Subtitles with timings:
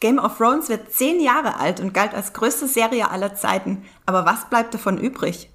[0.00, 3.84] Game of Thrones wird zehn Jahre alt und galt als größte Serie aller Zeiten.
[4.06, 5.50] Aber was bleibt davon übrig?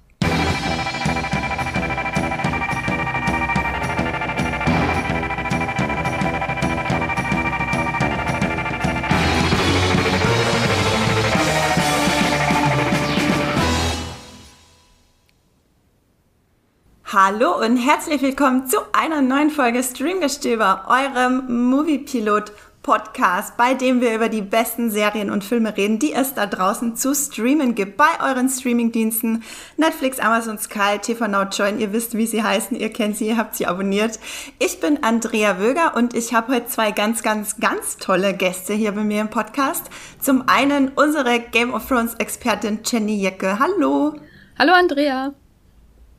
[17.06, 22.52] Hallo und herzlich willkommen zu einer neuen Folge Streamgestöber, eurem Moviepilot
[22.84, 26.96] Podcast, bei dem wir über die besten Serien und Filme reden, die es da draußen
[26.96, 27.96] zu streamen gibt.
[27.96, 29.42] Bei euren Streamingdiensten
[29.78, 31.80] Netflix, Amazon, Sky, TV Now, Join.
[31.80, 32.76] Ihr wisst, wie sie heißen.
[32.76, 34.20] Ihr kennt sie, ihr habt sie abonniert.
[34.58, 38.92] Ich bin Andrea Wöger und ich habe heute zwei ganz, ganz, ganz tolle Gäste hier
[38.92, 39.86] bei mir im Podcast.
[40.20, 43.58] Zum einen unsere Game of Thrones Expertin Jenny Jecke.
[43.58, 44.14] Hallo.
[44.58, 45.32] Hallo Andrea.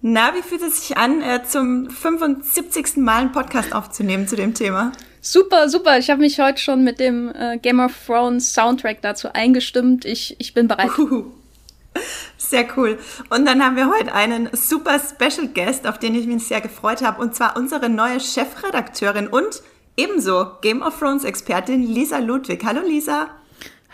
[0.08, 2.98] Na, wie fühlt es sich an, äh, zum 75.
[2.98, 4.92] Mal einen Podcast aufzunehmen zu dem Thema?
[5.20, 5.98] Super, super.
[5.98, 10.06] Ich habe mich heute schon mit dem äh, Game of Thrones Soundtrack dazu eingestimmt.
[10.06, 10.96] Ich, ich bin bereit.
[10.96, 11.32] Uhuhu.
[12.38, 13.00] Sehr cool.
[13.32, 17.02] Und dann haben wir heute einen super Special Guest, auf den ich mich sehr gefreut
[17.02, 19.64] habe, und zwar unsere neue Chefredakteurin und
[19.98, 22.64] ebenso Game of Thrones Expertin Lisa Ludwig.
[22.64, 23.32] Hallo Lisa.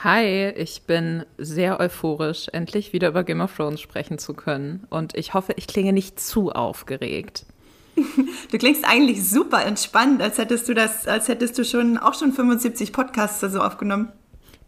[0.03, 4.87] Hi, ich bin sehr euphorisch, endlich wieder über Game of Thrones sprechen zu können.
[4.89, 7.45] Und ich hoffe, ich klinge nicht zu aufgeregt.
[8.51, 12.33] Du klingst eigentlich super entspannt, als hättest du das, als hättest du schon auch schon
[12.33, 14.11] 75 Podcasts so aufgenommen.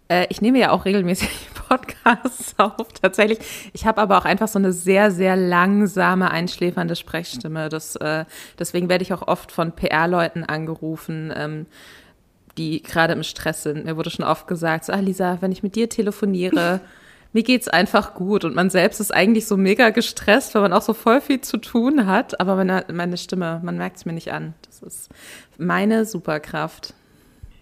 [0.08, 1.30] Äh, ich nehme ja auch regelmäßig
[1.68, 3.40] Podcasts auf, tatsächlich.
[3.74, 7.68] Ich habe aber auch einfach so eine sehr, sehr langsame, einschläfernde Sprechstimme.
[7.70, 8.26] Das, äh,
[8.60, 11.66] deswegen werde ich auch oft von PR-Leuten angerufen, ähm,
[12.58, 13.86] die gerade im Stress sind.
[13.86, 16.82] Mir wurde schon oft gesagt, so, ah, Lisa, wenn ich mit dir telefoniere,
[17.34, 20.84] mir geht's einfach gut und man selbst ist eigentlich so mega gestresst, weil man auch
[20.84, 24.32] so voll viel zu tun hat, aber meine, meine Stimme, man merkt es mir nicht
[24.32, 24.54] an.
[24.66, 25.10] Das ist
[25.58, 26.94] meine Superkraft.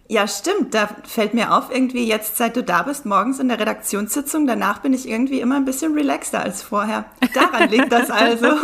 [0.09, 0.73] Ja, stimmt.
[0.73, 4.79] Da fällt mir auf, irgendwie jetzt, seit du da bist, morgens in der Redaktionssitzung, danach
[4.79, 7.05] bin ich irgendwie immer ein bisschen relaxter als vorher.
[7.33, 8.47] Daran liegt das also.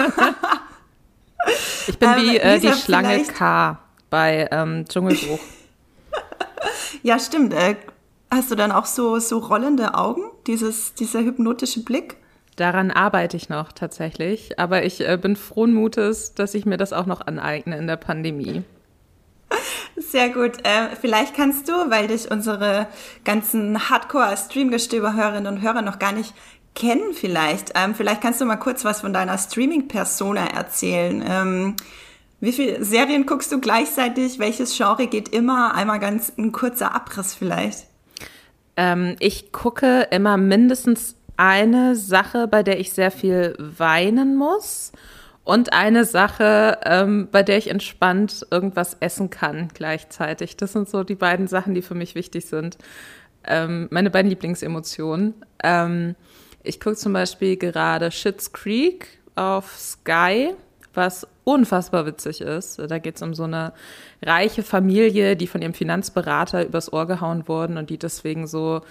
[1.87, 5.39] ich bin ähm, wie äh, die Schlange K bei ähm, Dschungelbuch.
[7.03, 7.53] Ja, stimmt.
[7.53, 7.75] Äh,
[8.29, 12.17] Hast du dann auch so, so rollende Augen, dieses, dieser hypnotische Blick?
[12.57, 16.91] Daran arbeite ich noch tatsächlich, aber ich äh, bin frohen Mutes, dass ich mir das
[16.91, 18.63] auch noch aneigne in der Pandemie.
[19.95, 20.57] Sehr gut.
[20.63, 22.87] Äh, vielleicht kannst du, weil dich unsere
[23.23, 26.33] ganzen Hardcore-Streamgestöber-Hörerinnen und Hörer noch gar nicht
[26.75, 31.23] kennen, vielleicht, ähm, vielleicht kannst du mal kurz was von deiner Streaming-Persona erzählen.
[31.27, 31.75] Ähm,
[32.39, 34.39] wie viele Serien guckst du gleichzeitig?
[34.39, 35.73] Welches Genre geht immer?
[35.73, 37.87] Einmal ganz ein kurzer Abriss vielleicht.
[38.75, 44.91] Ähm, ich gucke immer mindestens eine Sache, bei der ich sehr viel weinen muss
[45.43, 50.57] und eine Sache, ähm, bei der ich entspannt irgendwas essen kann gleichzeitig.
[50.57, 52.77] Das sind so die beiden Sachen, die für mich wichtig sind.
[53.45, 55.33] Ähm, meine beiden Lieblingsemotionen.
[55.63, 56.15] Ähm,
[56.63, 60.53] ich gucke zum Beispiel gerade Schitt's Creek auf Sky
[60.97, 62.77] was unfassbar witzig ist.
[62.77, 63.71] Da geht es um so eine
[64.21, 68.81] reiche Familie, die von ihrem Finanzberater übers Ohr gehauen wurden und die deswegen so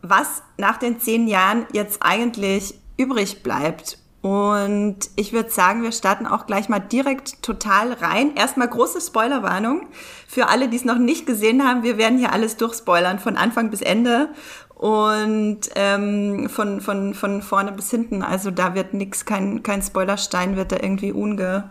[0.00, 3.98] was nach den zehn Jahren jetzt eigentlich übrig bleibt.
[4.22, 8.34] Und ich würde sagen, wir starten auch gleich mal direkt total rein.
[8.34, 9.86] Erstmal große Spoilerwarnung
[10.26, 11.82] für alle, die es noch nicht gesehen haben.
[11.82, 14.30] Wir werden hier alles durchspoilern, von Anfang bis Ende
[14.76, 18.22] und ähm, von, von, von vorne bis hinten.
[18.22, 21.70] Also da wird nichts, kein, kein Spoilerstein wird da irgendwie unge,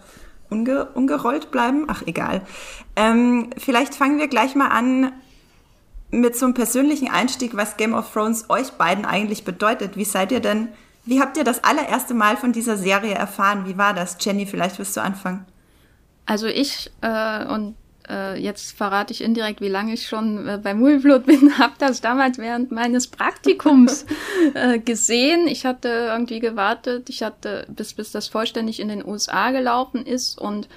[0.49, 1.85] unge, ungerollt bleiben.
[1.87, 2.41] Ach, egal.
[2.95, 5.11] Ähm, vielleicht fangen wir gleich mal an
[6.09, 9.97] mit so einem persönlichen Einstieg, was Game of Thrones euch beiden eigentlich bedeutet.
[9.97, 10.69] Wie seid ihr denn,
[11.05, 13.67] wie habt ihr das allererste Mal von dieser Serie erfahren?
[13.67, 14.17] Wie war das?
[14.19, 15.45] Jenny, vielleicht wirst du anfangen.
[16.25, 17.75] Also ich äh, und
[18.09, 22.01] äh, jetzt verrate ich indirekt, wie lange ich schon äh, bei Mulblut bin, habe das
[22.01, 24.05] damals während meines Praktikums
[24.53, 25.47] äh, gesehen.
[25.47, 30.37] Ich hatte irgendwie gewartet, ich hatte, bis, bis das vollständig in den USA gelaufen ist
[30.39, 30.67] und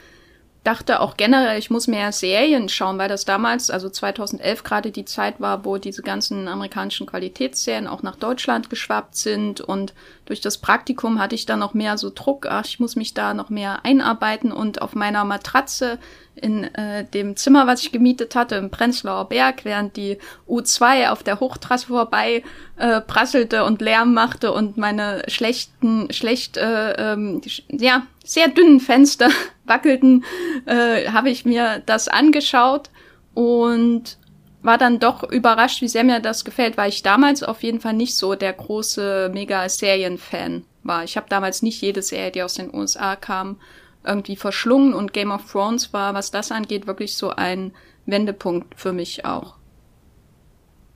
[0.69, 5.07] dachte auch generell, ich muss mehr Serien schauen, weil das damals, also 2011 gerade die
[5.07, 9.95] Zeit war, wo diese ganzen amerikanischen Qualitätsserien auch nach Deutschland geschwappt sind und
[10.27, 13.33] durch das Praktikum hatte ich dann noch mehr so Druck, ach, ich muss mich da
[13.33, 15.99] noch mehr einarbeiten und auf meiner Matratze
[16.39, 20.19] in äh, dem Zimmer, was ich gemietet hatte, im Prenzlauer Berg, während die
[20.49, 22.43] U2 auf der Hochtrasse vorbei
[22.77, 29.31] äh, prasselte und Lärm machte und meine schlechten, schlecht, äh, ähm, ja, sehr dünnen Fenster
[29.65, 30.25] wackelten,
[30.67, 32.91] äh, habe ich mir das angeschaut
[33.35, 34.19] und
[34.63, 37.95] war dann doch überrascht, wie sehr mir das gefällt, weil ich damals auf jeden Fall
[37.95, 41.05] nicht so der große Mega-Serien-Fan war.
[41.05, 43.61] Ich habe damals nicht jede Serie, die aus den USA kam,
[44.05, 47.73] irgendwie verschlungen und Game of Thrones war, was das angeht, wirklich so ein
[48.07, 49.55] Wendepunkt für mich auch.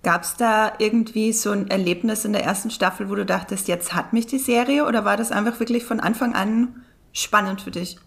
[0.02, 3.94] Gab es da irgendwie so ein Erlebnis in der ersten Staffel, wo du dachtest, jetzt
[3.94, 6.82] hat mich die Serie oder war das einfach wirklich von Anfang an
[7.12, 7.98] spannend für dich?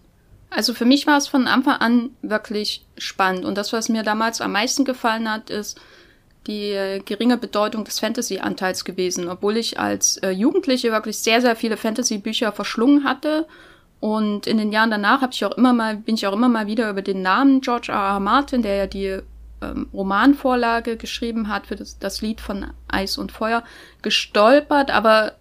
[0.50, 4.40] Also für mich war es von Anfang an wirklich spannend und das, was mir damals
[4.40, 5.80] am meisten gefallen hat, ist
[6.46, 11.76] die geringe Bedeutung des Fantasy-Anteils gewesen, obwohl ich als äh, Jugendliche wirklich sehr, sehr viele
[11.76, 13.46] Fantasy-Bücher verschlungen hatte
[14.00, 16.66] und in den Jahren danach habe ich auch immer mal, bin ich auch immer mal
[16.66, 17.98] wieder über den Namen George R.
[17.98, 18.20] R.
[18.20, 19.18] Martin, der ja die
[19.62, 23.64] ähm, Romanvorlage geschrieben hat für das, das Lied von Eis und Feuer,
[24.02, 25.32] gestolpert, aber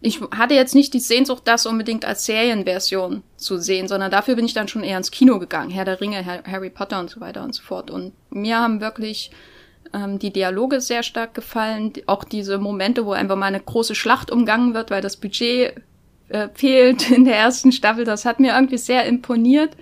[0.00, 4.44] ich hatte jetzt nicht die Sehnsucht, das unbedingt als Serienversion zu sehen, sondern dafür bin
[4.44, 5.70] ich dann schon eher ins Kino gegangen.
[5.70, 7.90] Herr der Ringe, Harry Potter und so weiter und so fort.
[7.90, 9.30] Und mir haben wirklich
[9.92, 11.94] ähm, die Dialoge sehr stark gefallen.
[12.06, 15.74] Auch diese Momente, wo einfach mal eine große Schlacht umgangen wird, weil das Budget
[16.28, 18.04] äh, fehlt in der ersten Staffel.
[18.04, 19.76] Das hat mir irgendwie sehr imponiert.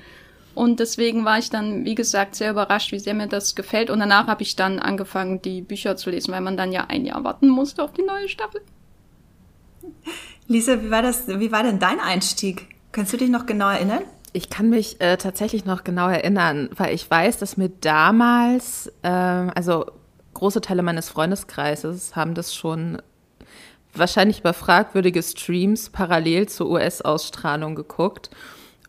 [0.54, 3.90] Und deswegen war ich dann, wie gesagt, sehr überrascht, wie sehr mir das gefällt.
[3.90, 7.04] Und danach habe ich dann angefangen, die Bücher zu lesen, weil man dann ja ein
[7.04, 8.60] Jahr warten musste auf die neue Staffel.
[10.46, 12.68] Lisa, wie war das, wie war denn dein Einstieg?
[12.92, 14.02] Kannst du dich noch genau erinnern?
[14.32, 19.08] Ich kann mich äh, tatsächlich noch genau erinnern, weil ich weiß, dass mir damals, äh,
[19.08, 19.86] also
[20.34, 23.00] große Teile meines Freundeskreises haben das schon
[23.96, 28.30] wahrscheinlich über fragwürdige Streams parallel zur US-Ausstrahlung geguckt.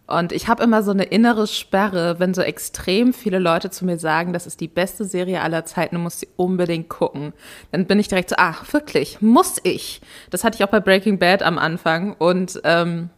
[0.08, 3.98] Und ich habe immer so eine innere Sperre, wenn so extrem viele Leute zu mir
[3.98, 7.34] sagen, das ist die beste Serie aller Zeiten, du musst sie unbedingt gucken.
[7.72, 10.02] Dann bin ich direkt so, ach, wirklich, muss ich?
[10.30, 13.10] Das hatte ich auch bei Breaking Bad am Anfang und ähm,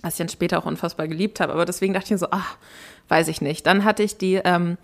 [0.00, 1.52] was ich dann später auch unfassbar geliebt habe.
[1.52, 2.56] Aber deswegen dachte ich mir so, ach,
[3.08, 3.66] weiß ich nicht.
[3.66, 4.78] Dann hatte ich die ähm,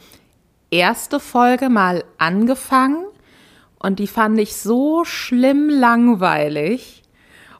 [0.70, 3.06] erste Folge mal angefangen
[3.78, 7.02] und die fand ich so schlimm langweilig.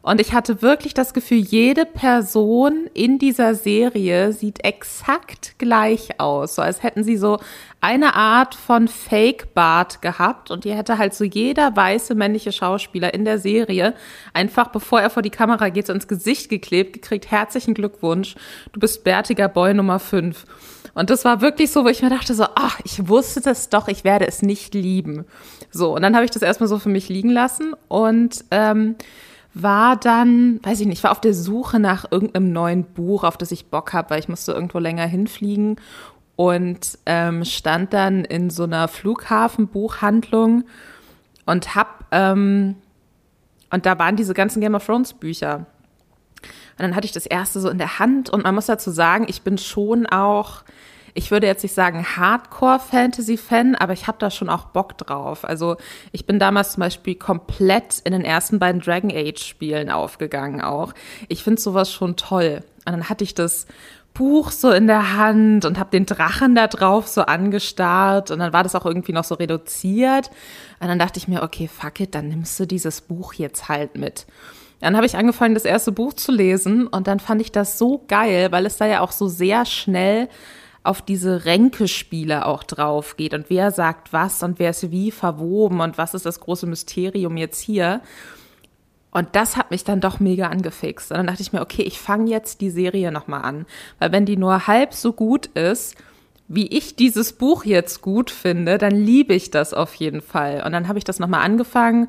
[0.01, 6.55] Und ich hatte wirklich das Gefühl, jede Person in dieser Serie sieht exakt gleich aus.
[6.55, 7.41] So als hätten sie so
[7.81, 13.25] eine Art von Fake-Bart gehabt und die hätte halt so jeder weiße männliche Schauspieler in
[13.25, 13.93] der Serie
[14.33, 18.37] einfach, bevor er vor die Kamera geht, so ins Gesicht geklebt, gekriegt, herzlichen Glückwunsch,
[18.73, 20.47] du bist bärtiger Boy Nummer 5.
[20.95, 23.87] Und das war wirklich so, wo ich mir dachte so, ach, ich wusste das doch,
[23.89, 25.27] ich werde es nicht lieben.
[25.71, 28.97] So, und dann habe ich das erstmal so für mich liegen lassen und ähm,
[29.55, 33.51] war dann, weiß ich nicht, war auf der Suche nach irgendeinem neuen Buch, auf das
[33.51, 35.77] ich Bock habe, weil ich musste irgendwo länger hinfliegen
[36.37, 40.65] und ähm, stand dann in so einer Flughafenbuchhandlung
[41.47, 42.77] und hab ähm,
[43.71, 45.67] und da waren diese ganzen Game of Thrones Bücher.
[46.79, 49.27] Und dann hatte ich das erste so in der Hand und man muss dazu sagen,
[49.29, 50.63] ich bin schon auch
[51.15, 55.45] ich würde jetzt nicht sagen Hardcore-Fantasy-Fan, aber ich habe da schon auch Bock drauf.
[55.45, 55.77] Also
[56.13, 60.93] ich bin damals zum Beispiel komplett in den ersten beiden Dragon Age-Spielen aufgegangen auch.
[61.29, 62.63] Ich finde sowas schon toll.
[62.87, 63.67] Und dann hatte ich das
[64.15, 68.53] Buch so in der Hand und habe den Drachen da drauf so angestarrt und dann
[68.53, 70.31] war das auch irgendwie noch so reduziert.
[70.81, 73.97] Und dann dachte ich mir, okay, fuck it, dann nimmst du dieses Buch jetzt halt
[73.97, 74.27] mit.
[74.81, 78.05] Dann habe ich angefangen, das erste Buch zu lesen und dann fand ich das so
[78.09, 80.29] geil, weil es da ja auch so sehr schnell
[80.83, 85.81] auf diese Ränkespiele auch drauf geht und wer sagt was und wer ist wie verwoben
[85.81, 88.01] und was ist das große Mysterium jetzt hier.
[89.11, 91.11] Und das hat mich dann doch mega angefixt.
[91.11, 93.67] Und dann dachte ich mir, okay, ich fange jetzt die Serie nochmal an.
[93.99, 95.97] Weil wenn die nur halb so gut ist,
[96.47, 100.63] wie ich dieses Buch jetzt gut finde, dann liebe ich das auf jeden Fall.
[100.65, 102.09] Und dann habe ich das nochmal angefangen,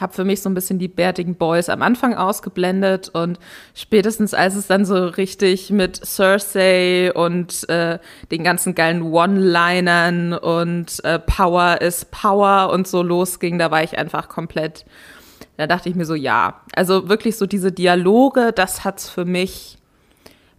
[0.00, 3.38] habe für mich so ein bisschen die bärtigen Boys am Anfang ausgeblendet und
[3.74, 7.98] spätestens als es dann so richtig mit Cersei und äh,
[8.30, 13.98] den ganzen geilen One-Linern und äh, Power is Power und so losging, da war ich
[13.98, 14.84] einfach komplett,
[15.56, 19.78] da dachte ich mir so, ja, also wirklich so diese Dialoge, das hat's für mich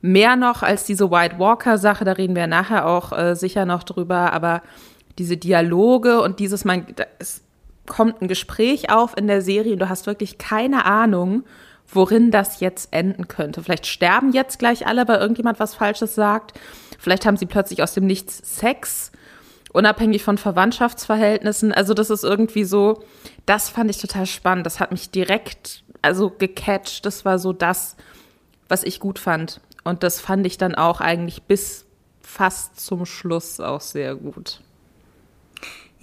[0.02, 3.84] mehr noch als diese White Walker Sache, da reden wir nachher auch äh, sicher noch
[3.84, 4.62] drüber, aber
[5.18, 6.86] diese Dialoge und dieses, man,
[7.20, 7.44] es
[7.88, 11.44] kommt ein Gespräch auf in der Serie und du hast wirklich keine Ahnung,
[11.88, 13.64] worin das jetzt enden könnte.
[13.64, 16.60] Vielleicht sterben jetzt gleich alle, weil irgendjemand was Falsches sagt.
[16.98, 19.12] Vielleicht haben sie plötzlich aus dem Nichts Sex,
[19.74, 21.74] unabhängig von Verwandtschaftsverhältnissen.
[21.74, 23.04] Also das ist irgendwie so,
[23.46, 24.66] das fand ich total spannend.
[24.66, 27.06] Das hat mich direkt, also gecatcht.
[27.06, 27.98] Das war so das,
[28.70, 29.60] was ich gut fand.
[29.84, 31.86] Und das fand ich dann auch eigentlich bis
[32.22, 34.62] fast zum Schluss auch sehr gut.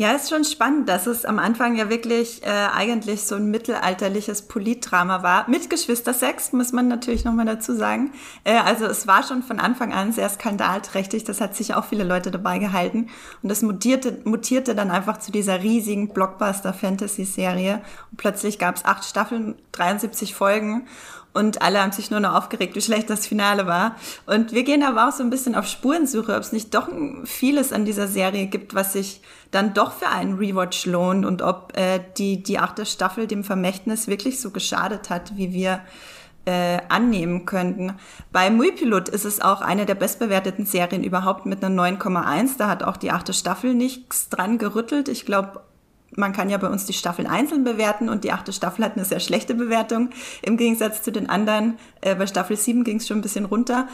[0.00, 4.42] Ja, ist schon spannend, dass es am Anfang ja wirklich äh, eigentlich so ein mittelalterliches
[4.42, 5.50] Politdrama war.
[5.50, 8.12] Mit Geschwistersex, muss man natürlich nochmal dazu sagen.
[8.44, 11.24] Äh, also es war schon von Anfang an sehr skandalträchtig.
[11.24, 13.08] Das hat sich auch viele Leute dabei gehalten.
[13.42, 17.82] Und das mutierte, mutierte dann einfach zu dieser riesigen Blockbuster-Fantasy-Serie.
[18.12, 20.86] Und plötzlich gab es acht Staffeln, 73 Folgen
[21.38, 23.96] und alle haben sich nur noch aufgeregt, wie schlecht das Finale war.
[24.26, 26.88] Und wir gehen aber auch so ein bisschen auf Spurensuche, ob es nicht doch
[27.24, 31.76] vieles an dieser Serie gibt, was sich dann doch für einen Rewatch lohnt und ob
[31.76, 35.80] äh, die, die achte Staffel dem Vermächtnis wirklich so geschadet hat, wie wir
[36.44, 37.94] äh, annehmen könnten.
[38.32, 42.56] Bei Muipilot ist es auch eine der bestbewerteten Serien überhaupt mit einer 9,1.
[42.58, 45.08] Da hat auch die achte Staffel nichts dran gerüttelt.
[45.08, 45.60] Ich glaube,
[46.16, 49.04] man kann ja bei uns die Staffeln einzeln bewerten und die achte Staffel hat eine
[49.04, 50.10] sehr schlechte Bewertung
[50.42, 51.78] im Gegensatz zu den anderen.
[52.00, 53.88] Äh, bei Staffel 7 ging es schon ein bisschen runter.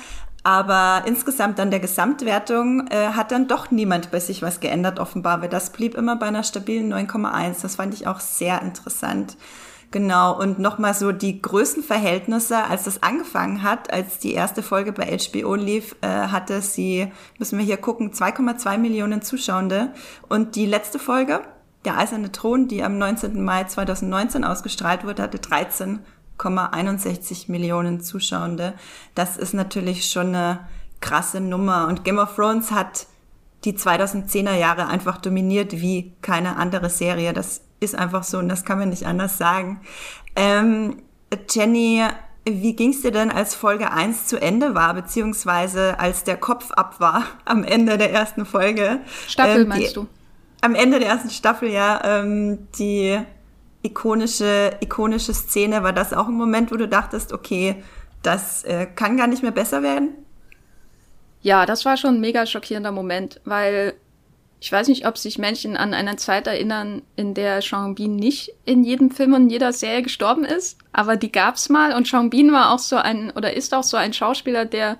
[0.45, 5.41] Aber insgesamt an der Gesamtwertung äh, hat dann doch niemand bei sich was geändert, offenbar,
[5.41, 7.63] weil das blieb immer bei einer stabilen 9,1.
[7.63, 9.39] Das fand ich auch sehr interessant.
[9.91, 15.17] Genau, und nochmal so die Größenverhältnisse, als das angefangen hat, als die erste Folge bei
[15.17, 19.93] HBO lief, äh, hatte sie, müssen wir hier gucken, 2,2 Millionen Zuschauende.
[20.29, 21.41] Und die letzte Folge,
[21.85, 23.43] der Eiserne Thron, die am 19.
[23.43, 25.41] Mai 2019 ausgestrahlt wurde, hatte
[26.39, 28.75] 13,61 Millionen Zuschauende.
[29.15, 30.61] Das ist natürlich schon eine
[31.01, 31.87] krasse Nummer.
[31.89, 33.07] Und Game of Thrones hat
[33.65, 37.33] die 2010er Jahre einfach dominiert wie keine andere Serie.
[37.33, 39.81] Das ist einfach so und das kann man nicht anders sagen.
[40.37, 41.03] Ähm,
[41.51, 42.03] Jenny,
[42.45, 47.01] wie ging's dir denn, als Folge 1 zu Ende war, beziehungsweise als der Kopf ab
[47.01, 49.01] war am Ende der ersten Folge?
[49.27, 50.07] Staffel ähm, meinst du?
[50.65, 53.21] am Ende der ersten Staffel ja ähm, die
[53.85, 55.83] ikonische, ikonische Szene.
[55.85, 57.77] War das auch ein Moment, wo du dachtest, okay,
[58.23, 60.11] das äh, kann gar nicht mehr besser werden?
[61.43, 63.95] Ja, das war schon ein mega schockierender Moment, weil
[64.61, 68.51] ich weiß nicht, ob sich Menschen an eine Zeit erinnern, in der Sean Bean nicht
[68.65, 72.51] in jedem Film und jeder Serie gestorben ist, aber die gab's mal und Sean Bean
[72.51, 74.97] war auch so ein oder ist auch so ein Schauspieler, der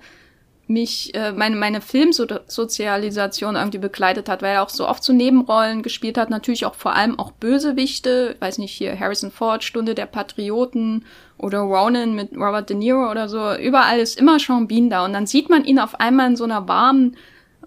[0.67, 5.83] mich äh, meine meine Filmsozialisation irgendwie begleitet hat, weil er auch so oft so Nebenrollen
[5.83, 10.07] gespielt hat, natürlich auch vor allem auch Bösewichte, weiß nicht hier Harrison Ford Stunde der
[10.07, 11.05] Patrioten
[11.37, 15.13] oder Ronan mit Robert De Niro oder so, überall ist immer Sean Bean da und
[15.13, 17.15] dann sieht man ihn auf einmal in so einer warmen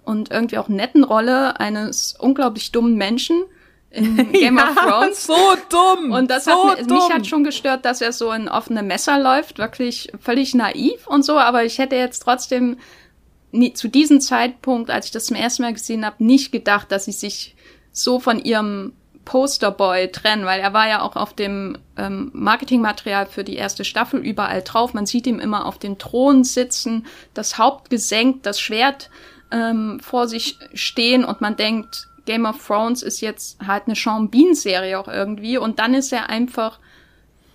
[0.04, 3.44] und irgendwie auch netten Rolle eines unglaublich dummen Menschen
[3.90, 5.26] in Game ja, of Thrones.
[5.26, 5.36] So
[5.68, 6.12] dumm.
[6.12, 6.96] Und das so hat dumm.
[6.96, 11.24] mich hat schon gestört, dass er so in offene Messer läuft, wirklich völlig naiv und
[11.24, 12.78] so, aber ich hätte jetzt trotzdem
[13.50, 17.06] nie, zu diesem Zeitpunkt, als ich das zum ersten Mal gesehen habe, nicht gedacht, dass
[17.06, 17.54] sie sich
[17.92, 18.92] so von ihrem
[19.24, 24.20] Posterboy trennen, weil er war ja auch auf dem ähm, Marketingmaterial für die erste Staffel
[24.20, 24.94] überall drauf.
[24.94, 29.10] Man sieht ihn immer auf dem Thron sitzen, das Haupt gesenkt, das Schwert
[29.50, 34.28] ähm, vor sich stehen und man denkt, Game of Thrones ist jetzt halt eine Sean
[34.28, 36.78] Bean-Serie auch irgendwie und dann ist er einfach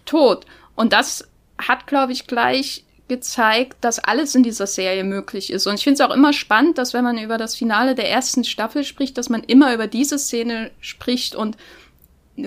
[0.05, 0.47] tot.
[0.75, 5.67] Und das hat, glaube ich, gleich gezeigt, dass alles in dieser Serie möglich ist.
[5.67, 8.43] Und ich finde es auch immer spannend, dass wenn man über das Finale der ersten
[8.43, 11.55] Staffel spricht, dass man immer über diese Szene spricht und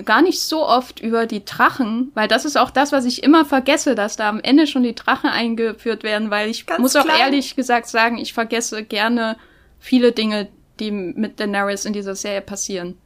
[0.03, 3.45] gar nicht so oft über die Drachen, weil das ist auch das, was ich immer
[3.45, 7.05] vergesse, dass da am Ende schon die Drachen eingeführt werden, weil ich Ganz muss auch
[7.05, 7.19] klar.
[7.19, 9.37] ehrlich gesagt sagen, ich vergesse gerne
[9.79, 12.97] viele Dinge, die mit Daenerys in dieser Serie passieren.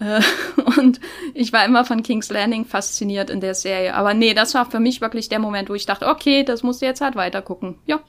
[0.00, 0.20] Äh,
[0.78, 1.00] und
[1.34, 3.94] ich war immer von King's Landing fasziniert in der Serie.
[3.94, 6.82] Aber nee, das war für mich wirklich der Moment, wo ich dachte, okay, das musst
[6.82, 7.76] du jetzt halt weiter gucken.
[7.86, 8.00] Ja.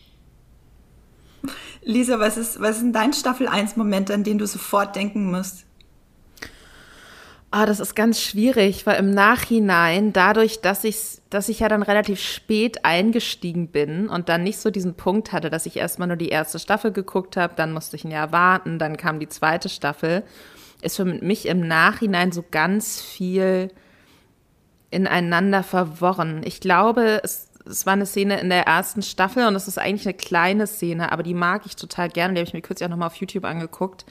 [1.84, 5.30] Lisa, was ist, was ist denn dein Staffel 1 Moment, an den du sofort denken
[5.32, 5.66] musst?
[7.58, 11.84] Ah, das ist ganz schwierig, weil im Nachhinein, dadurch, dass ich, dass ich ja dann
[11.84, 16.18] relativ spät eingestiegen bin und dann nicht so diesen Punkt hatte, dass ich erstmal nur
[16.18, 19.70] die erste Staffel geguckt habe, dann musste ich ein Jahr warten, dann kam die zweite
[19.70, 20.24] Staffel,
[20.82, 23.72] ist für mich im Nachhinein so ganz viel
[24.92, 26.42] ineinander verworren.
[26.44, 30.06] Ich glaube, es, es war eine Szene in der ersten Staffel und es ist eigentlich
[30.06, 32.34] eine kleine Szene, aber die mag ich total gerne.
[32.34, 34.04] Die habe ich mir kürzlich auch nochmal auf YouTube angeguckt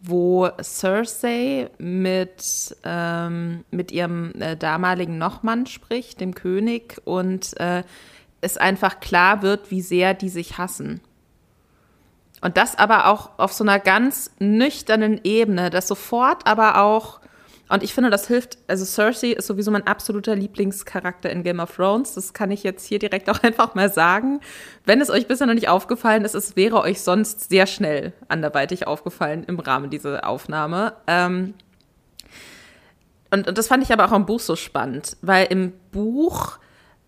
[0.00, 7.82] wo Cersei mit, ähm, mit ihrem äh, damaligen Nochmann spricht, dem König, und äh,
[8.40, 11.00] es einfach klar wird, wie sehr die sich hassen.
[12.40, 17.20] Und das aber auch auf so einer ganz nüchternen Ebene, das sofort aber auch
[17.68, 21.76] und ich finde, das hilft, also Cersei ist sowieso mein absoluter Lieblingscharakter in Game of
[21.76, 22.14] Thrones.
[22.14, 24.40] Das kann ich jetzt hier direkt auch einfach mal sagen.
[24.84, 28.86] Wenn es euch bisher noch nicht aufgefallen ist, es wäre euch sonst sehr schnell anderweitig
[28.86, 30.94] aufgefallen im Rahmen dieser Aufnahme.
[31.06, 31.54] Ähm
[33.30, 36.58] und, und das fand ich aber auch im Buch so spannend, weil im Buch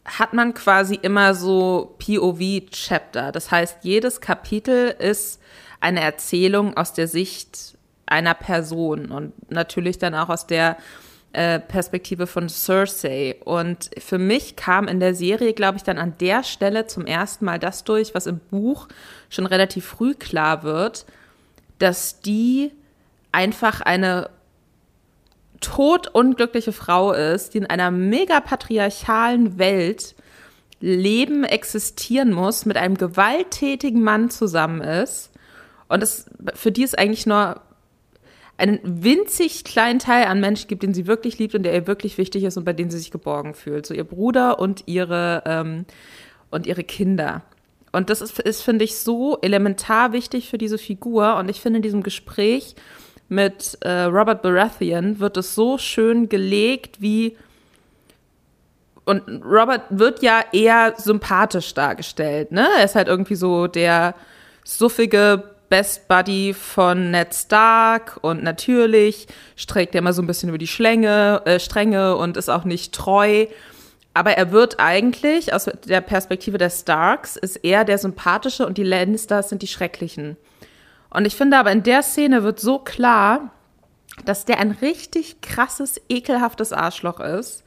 [0.04, 3.32] hat man quasi immer so POV-Chapter.
[3.32, 5.40] Das heißt, jedes Kapitel ist
[5.80, 7.78] eine Erzählung aus der Sicht
[8.10, 10.76] einer Person und natürlich dann auch aus der
[11.32, 13.36] äh, Perspektive von Cersei.
[13.44, 17.44] Und für mich kam in der Serie, glaube ich, dann an der Stelle zum ersten
[17.44, 18.88] Mal das durch, was im Buch
[19.28, 21.06] schon relativ früh klar wird,
[21.78, 22.72] dass die
[23.32, 24.30] einfach eine
[25.60, 30.14] todunglückliche Frau ist, die in einer mega patriarchalen Welt
[30.80, 35.30] leben, existieren muss, mit einem gewalttätigen Mann zusammen ist.
[35.88, 37.60] Und es, für die ist eigentlich nur
[38.60, 42.18] einen winzig kleinen Teil an Menschen gibt, den sie wirklich liebt und der ihr wirklich
[42.18, 43.86] wichtig ist und bei denen sie sich geborgen fühlt.
[43.86, 45.86] So ihr Bruder und ihre, ähm,
[46.50, 47.42] und ihre Kinder.
[47.92, 51.36] Und das ist, ist finde ich, so elementar wichtig für diese Figur.
[51.36, 52.76] Und ich finde, in diesem Gespräch
[53.28, 57.36] mit äh, Robert Baratheon wird es so schön gelegt, wie.
[59.04, 62.68] Und Robert wird ja eher sympathisch dargestellt, ne?
[62.78, 64.14] Er ist halt irgendwie so der
[64.64, 70.58] suffige Best Buddy von Ned Stark und natürlich streckt er immer so ein bisschen über
[70.58, 73.46] die Schlänge, äh, Stränge und ist auch nicht treu.
[74.12, 78.82] Aber er wird eigentlich, aus der Perspektive der Starks, ist er der Sympathische und die
[78.82, 80.36] Lannisters sind die Schrecklichen.
[81.08, 83.52] Und ich finde aber in der Szene wird so klar,
[84.24, 87.62] dass der ein richtig krasses, ekelhaftes Arschloch ist,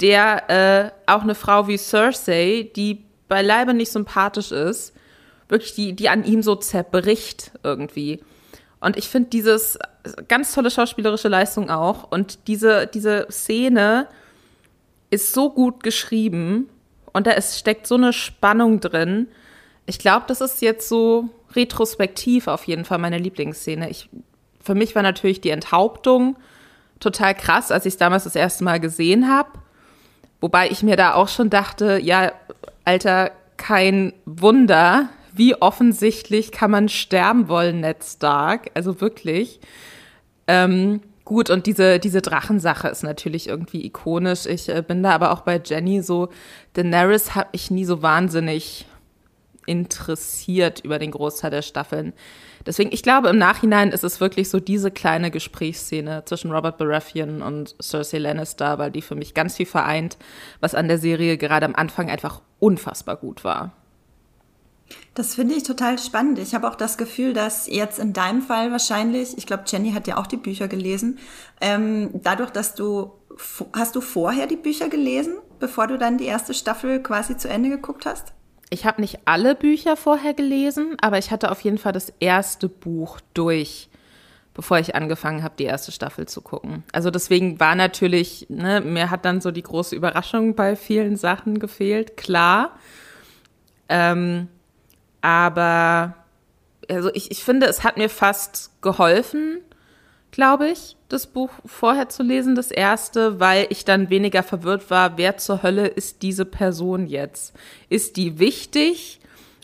[0.00, 4.94] der äh, auch eine Frau wie Cersei, die beileibe nicht sympathisch ist,
[5.48, 8.20] wirklich die, die an ihm so zerbricht irgendwie.
[8.80, 9.78] Und ich finde dieses
[10.28, 12.10] ganz tolle schauspielerische Leistung auch.
[12.10, 14.06] Und diese, diese Szene
[15.10, 16.68] ist so gut geschrieben
[17.12, 19.28] und da ist, steckt so eine Spannung drin.
[19.86, 23.88] Ich glaube, das ist jetzt so retrospektiv auf jeden Fall meine Lieblingsszene.
[23.90, 24.08] Ich,
[24.60, 26.36] für mich war natürlich die Enthauptung
[27.00, 29.50] total krass, als ich es damals das erste Mal gesehen habe.
[30.40, 32.32] Wobei ich mir da auch schon dachte, ja,
[32.84, 38.70] Alter, kein Wunder, wie offensichtlich kann man sterben wollen, Ned Stark?
[38.74, 39.60] Also wirklich.
[40.46, 44.46] Ähm, gut, und diese, diese Drachensache ist natürlich irgendwie ikonisch.
[44.46, 46.28] Ich äh, bin da aber auch bei Jenny so,
[46.74, 48.86] Daenerys habe ich nie so wahnsinnig
[49.66, 52.14] interessiert über den Großteil der Staffeln.
[52.66, 57.42] Deswegen, ich glaube, im Nachhinein ist es wirklich so diese kleine Gesprächsszene zwischen Robert Baratheon
[57.42, 60.16] und Cersei Lannister, weil die für mich ganz viel vereint,
[60.60, 63.72] was an der Serie gerade am Anfang einfach unfassbar gut war.
[65.14, 66.38] Das finde ich total spannend.
[66.38, 70.06] Ich habe auch das Gefühl, dass jetzt in deinem Fall wahrscheinlich, ich glaube, Jenny hat
[70.06, 71.18] ja auch die Bücher gelesen,
[71.60, 73.12] ähm, dadurch, dass du,
[73.72, 77.68] hast du vorher die Bücher gelesen, bevor du dann die erste Staffel quasi zu Ende
[77.68, 78.32] geguckt hast?
[78.70, 82.68] Ich habe nicht alle Bücher vorher gelesen, aber ich hatte auf jeden Fall das erste
[82.68, 83.88] Buch durch,
[84.52, 86.84] bevor ich angefangen habe, die erste Staffel zu gucken.
[86.92, 91.58] Also deswegen war natürlich, ne, mir hat dann so die große Überraschung bei vielen Sachen
[91.58, 92.76] gefehlt, klar.
[93.88, 94.48] Ähm,
[95.20, 96.14] aber
[96.90, 99.58] also ich, ich finde, es hat mir fast geholfen,
[100.30, 105.16] glaube ich, das Buch vorher zu lesen, das erste, weil ich dann weniger verwirrt war,
[105.16, 107.54] wer zur Hölle ist diese Person jetzt?
[107.88, 109.20] Ist die wichtig?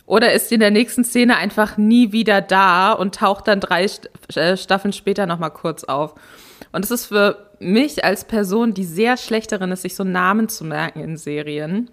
[0.07, 3.87] Oder ist sie in der nächsten Szene einfach nie wieder da und taucht dann drei
[4.35, 6.15] äh, Staffeln später nochmal kurz auf?
[6.73, 10.49] Und es ist für mich als Person, die sehr schlecht darin ist, sich so Namen
[10.49, 11.91] zu merken in Serien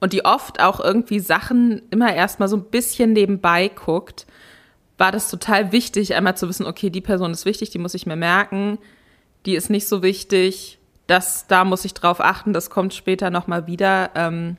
[0.00, 4.26] und die oft auch irgendwie Sachen immer erstmal so ein bisschen nebenbei guckt,
[4.98, 8.06] war das total wichtig, einmal zu wissen, okay, die Person ist wichtig, die muss ich
[8.06, 8.78] mir merken,
[9.46, 13.66] die ist nicht so wichtig, das, da muss ich drauf achten, das kommt später nochmal
[13.66, 14.10] wieder.
[14.14, 14.56] Ähm,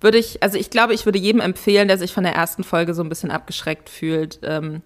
[0.00, 2.94] würde ich, also ich glaube, ich würde jedem empfehlen, der sich von der ersten Folge
[2.94, 4.82] so ein bisschen abgeschreckt fühlt, ähm,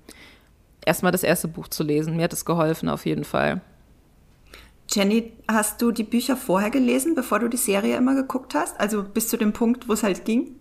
[0.85, 2.17] erstmal das erste Buch zu lesen.
[2.17, 3.61] Mir hat es geholfen, auf jeden Fall.
[4.91, 8.79] Jenny, hast du die Bücher vorher gelesen, bevor du die Serie immer geguckt hast?
[8.81, 10.57] Also bis zu dem Punkt, wo es halt ging?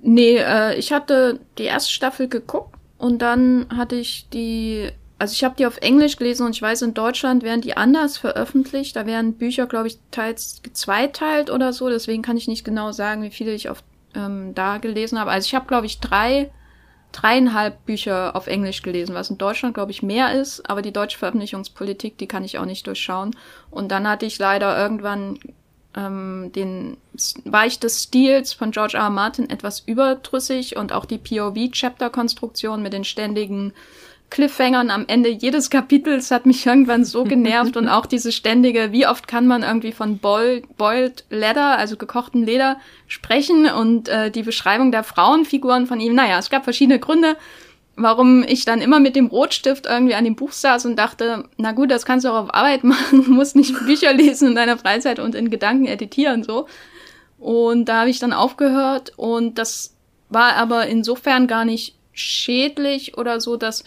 [0.00, 5.44] Nee, äh, ich hatte die erste Staffel geguckt und dann hatte ich die, also ich
[5.44, 8.96] habe die auf Englisch gelesen und ich weiß, in Deutschland werden die anders veröffentlicht.
[8.96, 11.88] Da werden Bücher, glaube ich, teils gezweiteilt oder so.
[11.88, 13.82] Deswegen kann ich nicht genau sagen, wie viele ich auf
[14.14, 15.30] ähm, da gelesen habe.
[15.30, 16.50] Also ich habe, glaube ich, drei
[17.12, 21.18] dreieinhalb Bücher auf Englisch gelesen, was in Deutschland, glaube ich, mehr ist, aber die deutsche
[21.18, 23.34] Veröffentlichungspolitik, die kann ich auch nicht durchschauen.
[23.70, 25.38] Und dann hatte ich leider irgendwann
[25.96, 26.96] ähm, den
[27.44, 29.04] war ich des Stils von George R.
[29.04, 29.10] R.
[29.10, 33.72] Martin etwas überdrüssig und auch die POV-Chapter-Konstruktion mit den ständigen
[34.30, 39.06] Cliffhangern am Ende jedes Kapitels hat mich irgendwann so genervt und auch diese ständige, wie
[39.06, 44.42] oft kann man irgendwie von boiled, boiled Leather, also gekochten Leder, sprechen und äh, die
[44.42, 46.14] Beschreibung der Frauenfiguren von ihm.
[46.14, 47.36] Naja, es gab verschiedene Gründe,
[47.96, 51.72] warum ich dann immer mit dem Rotstift irgendwie an dem Buch saß und dachte, na
[51.72, 54.78] gut, das kannst du auch auf Arbeit machen, du musst nicht Bücher lesen in deiner
[54.78, 56.66] Freizeit und in Gedanken editieren so.
[57.38, 59.94] Und da habe ich dann aufgehört und das
[60.28, 63.84] war aber insofern gar nicht schädlich oder so, dass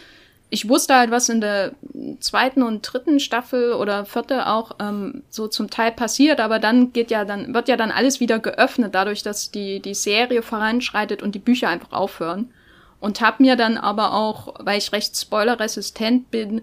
[0.54, 1.72] ich wusste halt, was in der
[2.20, 7.10] zweiten und dritten Staffel oder vierte auch ähm, so zum Teil passiert, aber dann geht
[7.10, 11.36] ja dann, wird ja dann alles wieder geöffnet, dadurch, dass die, die Serie voranschreitet und
[11.36, 12.54] die Bücher einfach aufhören.
[13.00, 16.62] Und hab mir dann aber auch, weil ich recht spoilerresistent bin,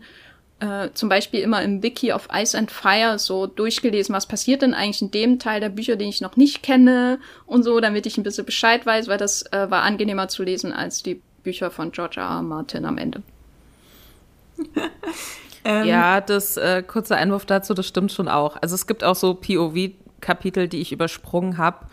[0.60, 4.74] äh, zum Beispiel immer im Wiki of Ice and Fire so durchgelesen, was passiert denn
[4.74, 8.18] eigentlich in dem Teil der Bücher, den ich noch nicht kenne und so, damit ich
[8.18, 11.90] ein bisschen Bescheid weiß, weil das äh, war angenehmer zu lesen als die Bücher von
[11.90, 12.28] George R.
[12.28, 12.42] R.
[12.42, 13.22] Martin am Ende.
[15.64, 18.56] ähm, ja, das äh, kurze Einwurf dazu, das stimmt schon auch.
[18.60, 21.86] Also es gibt auch so POV-Kapitel, die ich übersprungen habe,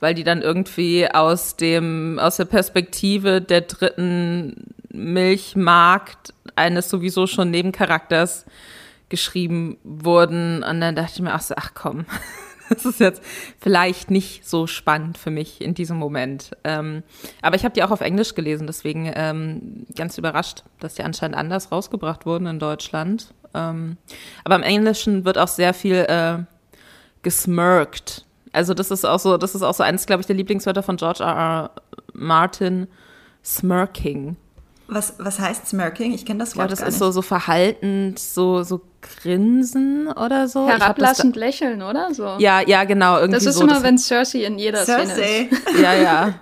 [0.00, 7.50] weil die dann irgendwie aus dem aus der Perspektive der dritten Milchmarkt eines sowieso schon
[7.50, 8.46] Nebencharakters
[9.08, 10.62] geschrieben wurden.
[10.62, 12.06] Und dann dachte ich mir auch so, ach komm,
[12.70, 13.22] das ist jetzt
[13.58, 16.52] vielleicht nicht so spannend für mich in diesem Moment.
[16.64, 17.02] Ähm,
[17.42, 21.36] aber ich habe die auch auf Englisch gelesen, deswegen ähm, ganz überrascht, dass die anscheinend
[21.36, 23.34] anders rausgebracht wurden in Deutschland.
[23.52, 23.96] Ähm,
[24.44, 26.38] aber im Englischen wird auch sehr viel äh,
[27.22, 28.24] gesmirkt.
[28.52, 30.96] Also das ist auch so, das ist auch so eines, glaube ich, der Lieblingswörter von
[30.96, 31.36] George R.
[31.36, 31.70] R.
[32.12, 32.88] Martin,
[33.44, 34.36] smirking.
[34.92, 36.12] Was, was heißt smirking?
[36.12, 36.98] Ich kenne das Wort ja, das gar ist nicht.
[36.98, 40.68] so, so verhaltend, so, so grinsen oder so.
[40.68, 42.36] Herablassend lächeln, oder so?
[42.38, 43.18] Ja, ja, genau.
[43.18, 45.06] Irgendwie das ist so, immer, wenn Cersei in jeder Cersei.
[45.14, 45.80] Szene ist.
[45.80, 46.34] Ja, ja.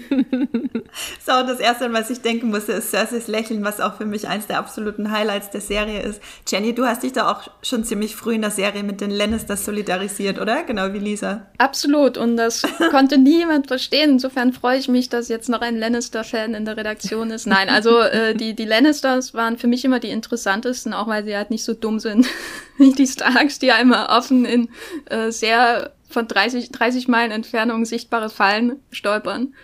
[1.24, 4.46] so, das erste, was ich denken musste, ist Cerseis Lächeln, was auch für mich eins
[4.46, 6.20] der absoluten Highlights der Serie ist.
[6.46, 9.64] Jenny, du hast dich da auch schon ziemlich früh in der Serie mit den Lannisters
[9.64, 10.62] solidarisiert, oder?
[10.64, 11.46] Genau wie Lisa.
[11.58, 12.18] Absolut.
[12.18, 14.10] Und das konnte niemand verstehen.
[14.10, 17.46] Insofern freue ich mich, dass jetzt noch ein Lannister-Fan in der Redaktion ist.
[17.46, 21.36] Nein, also äh, die, die Lannisters waren für mich immer die interessantesten, auch weil sie
[21.36, 22.26] halt nicht so dumm sind
[22.78, 24.68] wie die Starks, die einmal offen in
[25.06, 29.54] äh, sehr von 30, 30 Meilen Entfernung sichtbare Fallen stolpern.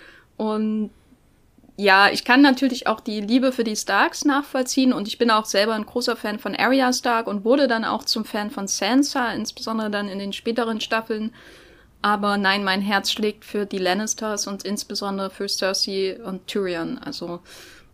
[0.41, 0.89] Und
[1.77, 5.45] ja, ich kann natürlich auch die Liebe für die Starks nachvollziehen und ich bin auch
[5.45, 9.35] selber ein großer Fan von Arya Stark und wurde dann auch zum Fan von Sansa,
[9.35, 11.35] insbesondere dann in den späteren Staffeln.
[12.01, 16.97] Aber nein, mein Herz schlägt für die Lannisters und insbesondere für Cersei und Tyrion.
[16.97, 17.41] Also,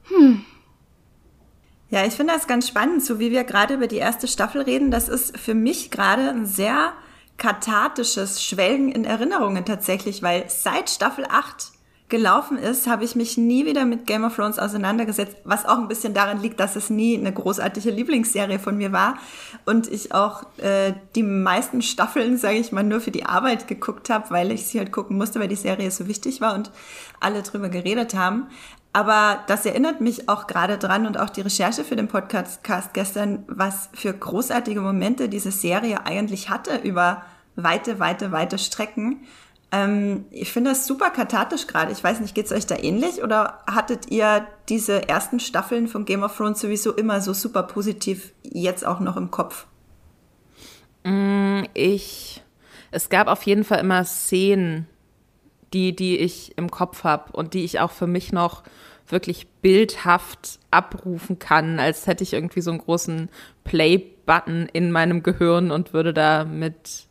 [0.05, 0.45] hm.
[1.91, 4.93] Ja, ich finde das ganz spannend, so wie wir gerade über die erste Staffel reden.
[4.93, 6.93] Das ist für mich gerade ein sehr
[7.39, 11.76] kathartisches Schwelgen in Erinnerungen tatsächlich, weil seit Staffel 8
[12.09, 15.89] gelaufen ist, habe ich mich nie wieder mit Game of Thrones auseinandergesetzt, was auch ein
[15.89, 19.19] bisschen daran liegt, dass es nie eine großartige Lieblingsserie von mir war
[19.65, 24.09] und ich auch äh, die meisten Staffeln, sage ich mal, nur für die Arbeit geguckt
[24.09, 26.71] habe, weil ich sie halt gucken musste, weil die Serie so wichtig war und
[27.19, 28.47] alle drüber geredet haben.
[28.93, 32.61] Aber das erinnert mich auch gerade dran und auch die Recherche für den Podcast
[32.95, 37.23] gestern, was für großartige Momente diese Serie eigentlich hatte über
[37.57, 39.27] weite, weite, weite Strecken.
[39.73, 41.93] Ähm, ich finde das super kathartisch gerade.
[41.93, 46.23] Ich weiß nicht, geht's euch da ähnlich oder hattet ihr diese ersten Staffeln von Game
[46.23, 49.67] of Thrones sowieso immer so super positiv jetzt auch noch im Kopf?
[51.05, 52.43] Mm, ich,
[52.91, 54.87] es gab auf jeden Fall immer Szenen,
[55.73, 58.63] die, die ich im Kopf habe und die ich auch für mich noch
[59.09, 63.29] wirklich bildhaft abrufen kann, als hätte ich irgendwie so einen großen
[63.65, 67.07] Play-Button in meinem Gehirn und würde da mit,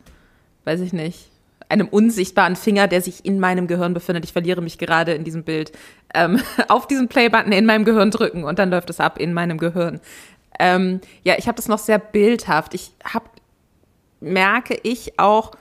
[0.65, 1.31] weiß ich nicht,
[1.69, 5.43] einem unsichtbaren Finger, der sich in meinem Gehirn befindet, ich verliere mich gerade in diesem
[5.43, 5.71] Bild,
[6.13, 9.57] ähm, auf diesen Play-Button in meinem Gehirn drücken und dann läuft es ab in meinem
[9.57, 9.99] Gehirn.
[10.59, 12.73] Ähm, ja, ich habe das noch sehr bildhaft.
[12.73, 13.25] Ich habe,
[14.21, 15.51] merke ich auch,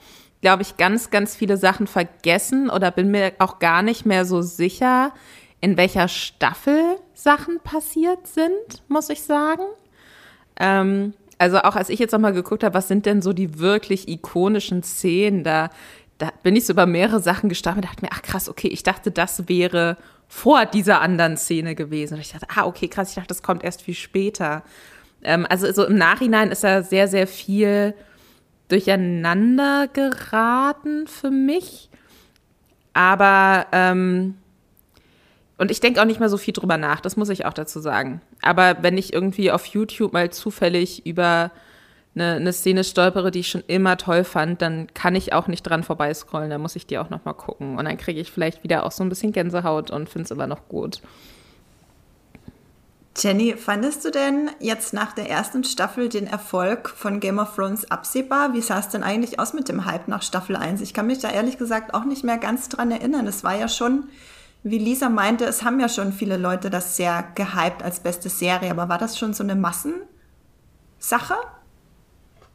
[0.41, 4.43] glaube ich, ganz, ganz viele Sachen vergessen oder bin mir auch gar nicht mehr so
[4.43, 5.13] sicher,
[5.61, 9.63] in welcher Staffel Sachen passiert sind, muss ich sagen.
[10.61, 11.15] Ähm,
[11.45, 14.83] also auch als ich jetzt nochmal geguckt habe, was sind denn so die wirklich ikonischen
[14.83, 15.69] Szenen, da,
[16.17, 18.83] da bin ich so über mehrere Sachen gestartet und dachte mir, ach krass, okay, ich
[18.83, 22.15] dachte, das wäre vor dieser anderen Szene gewesen.
[22.15, 24.63] Und ich dachte, ah, okay, krass, ich dachte, das kommt erst viel später.
[25.23, 27.93] Ähm, also so im Nachhinein ist da sehr, sehr viel
[28.69, 31.91] durcheinander geraten für mich.
[32.95, 34.39] Aber ähm,
[35.57, 37.81] und ich denke auch nicht mehr so viel drüber nach, das muss ich auch dazu
[37.81, 38.21] sagen.
[38.43, 41.51] Aber wenn ich irgendwie auf YouTube mal zufällig über
[42.15, 45.63] eine, eine Szene stolpere, die ich schon immer toll fand, dann kann ich auch nicht
[45.63, 47.79] dran vorbeiscrollen, dann muss ich die auch noch mal gucken.
[47.79, 50.47] Und dann kriege ich vielleicht wieder auch so ein bisschen Gänsehaut und finde es immer
[50.47, 51.01] noch gut.
[53.17, 57.89] Jenny, fandest du denn jetzt nach der ersten Staffel den Erfolg von Game of Thrones
[57.89, 58.55] absehbar?
[58.55, 60.81] Wie sah es denn eigentlich aus mit dem Hype nach Staffel 1?
[60.81, 63.29] Ich kann mich da ehrlich gesagt auch nicht mehr ganz dran erinnern.
[63.29, 64.09] Es war ja schon,
[64.65, 68.71] wie Lisa meinte, es haben ja schon viele Leute das sehr gehypt als beste Serie,
[68.71, 70.07] aber war das schon so eine Massensache?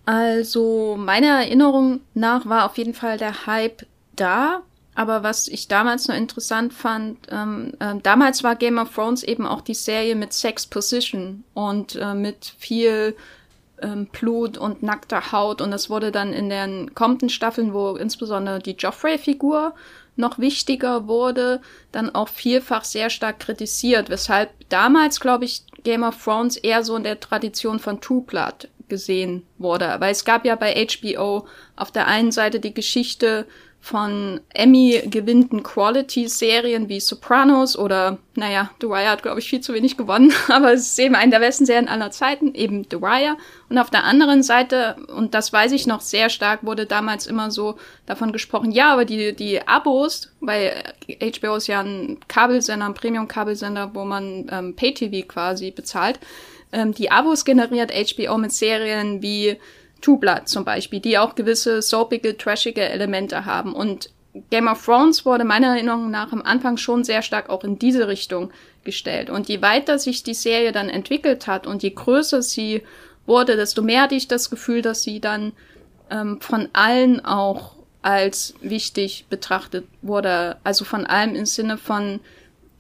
[0.06, 4.64] Also meiner Erinnerung nach war auf jeden Fall der Hype da.
[4.96, 9.46] Aber was ich damals noch interessant fand, ähm, äh, damals war Game of Thrones eben
[9.46, 13.16] auch die Serie mit Sex Position und äh, mit viel
[13.82, 15.62] ähm, Blut und nackter Haut.
[15.62, 19.74] Und das wurde dann in den kommenden Staffeln, wo insbesondere die Joffrey-Figur
[20.20, 26.24] noch wichtiger wurde, dann auch vielfach sehr stark kritisiert, weshalb damals, glaube ich, Game of
[26.24, 29.96] Thrones eher so in der Tradition von True Blood gesehen wurde.
[30.00, 33.46] Weil es gab ja bei HBO auf der einen Seite die Geschichte
[33.82, 39.74] von Emmy gewinnten Quality-Serien wie Sopranos oder, naja, The Wire hat, glaube ich, viel zu
[39.74, 43.38] wenig gewonnen, aber es ist eben eine der besten Serien aller Zeiten, eben The Wire.
[43.70, 47.52] Und auf der anderen Seite, und das weiß ich noch sehr stark, wurde damals immer
[47.52, 50.84] so davon gesprochen, ja, aber die, die Abos, weil
[51.20, 56.20] HBO ist ja ein Kabelsender, ein Premium-Kabelsender, wo man ähm, Pay-TV quasi bezahlt,
[56.72, 59.58] ähm, die Abos generiert HBO mit Serien wie
[60.02, 63.74] Two Blood zum Beispiel, die auch gewisse soapige, trashige Elemente haben.
[63.74, 64.10] Und
[64.50, 68.08] Game of Thrones wurde meiner Erinnerung nach am Anfang schon sehr stark auch in diese
[68.08, 68.52] Richtung
[68.84, 69.30] gestellt.
[69.30, 72.84] Und je weiter sich die Serie dann entwickelt hat und je größer sie
[73.26, 75.54] wurde, desto mehr hatte ich das Gefühl, dass sie dann
[76.10, 80.58] ähm, von allen auch als wichtig betrachtet wurde.
[80.64, 82.20] Also von allem im Sinne von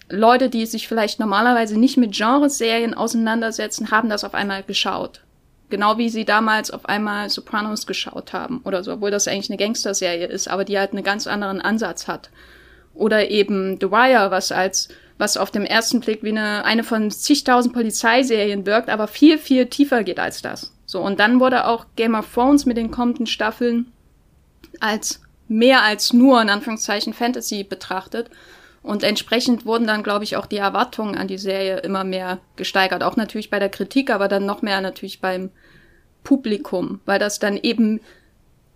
[0.10, 5.22] Leute, die sich vielleicht normalerweise nicht mit Genreserien auseinandersetzen, haben das auf einmal geschaut.
[5.70, 9.58] Genau wie sie damals auf einmal Sopranos geschaut haben oder so, obwohl das eigentlich eine
[9.58, 12.30] Gangster-Serie ist, aber die halt einen ganz anderen Ansatz hat.
[12.96, 17.12] Oder eben The Wire, was als, was auf dem ersten Blick wie eine, eine von
[17.12, 20.74] zigtausend Polizeiserien wirkt, aber viel, viel tiefer geht als das.
[20.86, 23.92] So, und dann wurde auch Game of Thrones mit den kommenden Staffeln
[24.80, 28.30] als mehr als nur, in Anführungszeichen, Fantasy betrachtet.
[28.82, 33.04] Und entsprechend wurden dann, glaube ich, auch die Erwartungen an die Serie immer mehr gesteigert.
[33.04, 35.50] Auch natürlich bei der Kritik, aber dann noch mehr natürlich beim
[36.24, 38.00] Publikum, weil das dann eben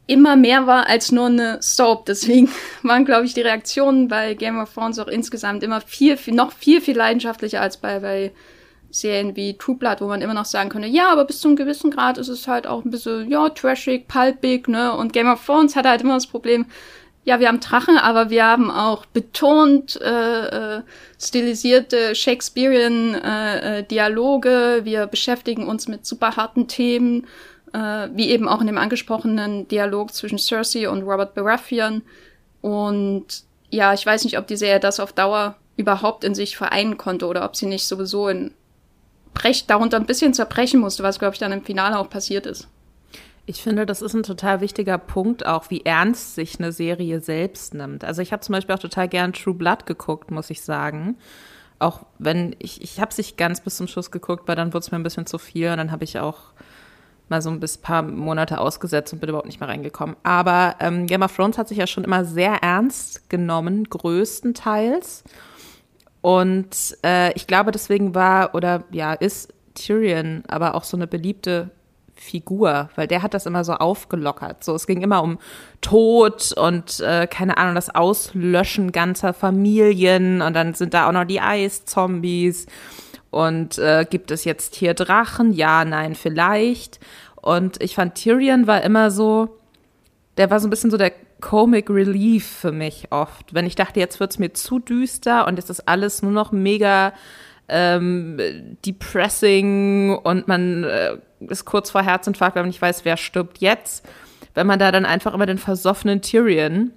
[0.06, 2.06] immer mehr war als nur eine Soap.
[2.06, 2.50] Deswegen
[2.84, 6.52] waren, glaube ich, die Reaktionen bei Game of Thrones auch insgesamt immer viel, viel, noch
[6.52, 8.32] viel, viel leidenschaftlicher als bei, bei
[8.92, 11.58] Serien wie True Blood, wo man immer noch sagen könnte, ja, aber bis zu einem
[11.58, 14.96] gewissen Grad ist es halt auch ein bisschen, ja, trashig, pulpig, ne?
[14.96, 16.66] Und Game of Thrones hat halt immer das Problem,
[17.26, 20.82] ja, wir haben Drachen, aber wir haben auch betont äh, äh,
[21.20, 24.82] stilisierte Shakespearean äh, äh, Dialoge.
[24.84, 27.26] Wir beschäftigen uns mit super harten Themen,
[27.72, 32.02] äh, wie eben auch in dem angesprochenen Dialog zwischen Cersei und Robert Baratheon.
[32.62, 33.26] Und
[33.70, 37.26] ja, ich weiß nicht, ob die Serie das auf Dauer überhaupt in sich vereinen konnte
[37.26, 38.52] oder ob sie nicht sowieso in
[39.34, 42.68] Brech darunter ein bisschen zerbrechen musste, was glaube ich dann im Finale auch passiert ist.
[43.46, 47.74] Ich finde, das ist ein total wichtiger Punkt auch, wie ernst sich eine Serie selbst
[47.74, 48.06] nimmt.
[48.06, 51.18] Also ich habe zum Beispiel auch total gern True Blood geguckt, muss ich sagen.
[51.78, 54.86] Auch wenn ich, ich habe es nicht ganz bis zum Schluss geguckt, weil dann wurde
[54.86, 56.54] es mir ein bisschen zu viel und dann habe ich auch
[57.28, 60.16] mal so ein paar Monate ausgesetzt und bin überhaupt nicht mehr reingekommen.
[60.24, 65.26] Aber ähm, Game of Thrones hat sich ja schon immer sehr ernst genommen, größtenteils.
[66.22, 71.72] Und äh, ich glaube, deswegen war oder ja, ist Tyrion aber auch so eine beliebte
[72.16, 74.64] Figur, weil der hat das immer so aufgelockert.
[74.64, 75.40] So, es ging immer um
[75.82, 81.26] Tod und äh, keine Ahnung, das Auslöschen ganzer Familien und dann sind da auch noch
[81.26, 82.68] die Eiszombies
[83.34, 85.54] und äh, gibt es jetzt hier Drachen?
[85.54, 87.00] Ja, nein, vielleicht.
[87.36, 89.58] Und ich fand Tyrion war immer so,
[90.38, 93.56] der war so ein bisschen so der Comic Relief für mich oft.
[93.56, 97.12] Wenn ich dachte, jetzt wird's mir zu düster und jetzt ist alles nur noch mega
[97.70, 98.40] ähm,
[98.86, 101.18] depressing und man äh,
[101.50, 104.08] ist kurz vor Herzinfarkt, weil man nicht weiß, wer stirbt jetzt.
[104.54, 106.92] Wenn man da dann einfach immer den versoffenen Tyrion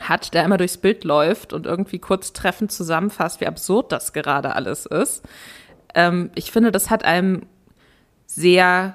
[0.00, 4.54] hat, der immer durchs Bild läuft und irgendwie kurz treffend zusammenfasst, wie absurd das gerade
[4.54, 5.24] alles ist.
[5.94, 7.42] Ähm, ich finde, das hat einem
[8.26, 8.94] sehr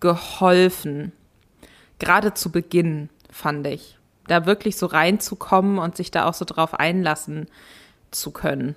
[0.00, 1.12] geholfen.
[1.98, 3.98] Gerade zu Beginn, fand ich.
[4.26, 7.46] Da wirklich so reinzukommen und sich da auch so drauf einlassen
[8.10, 8.74] zu können.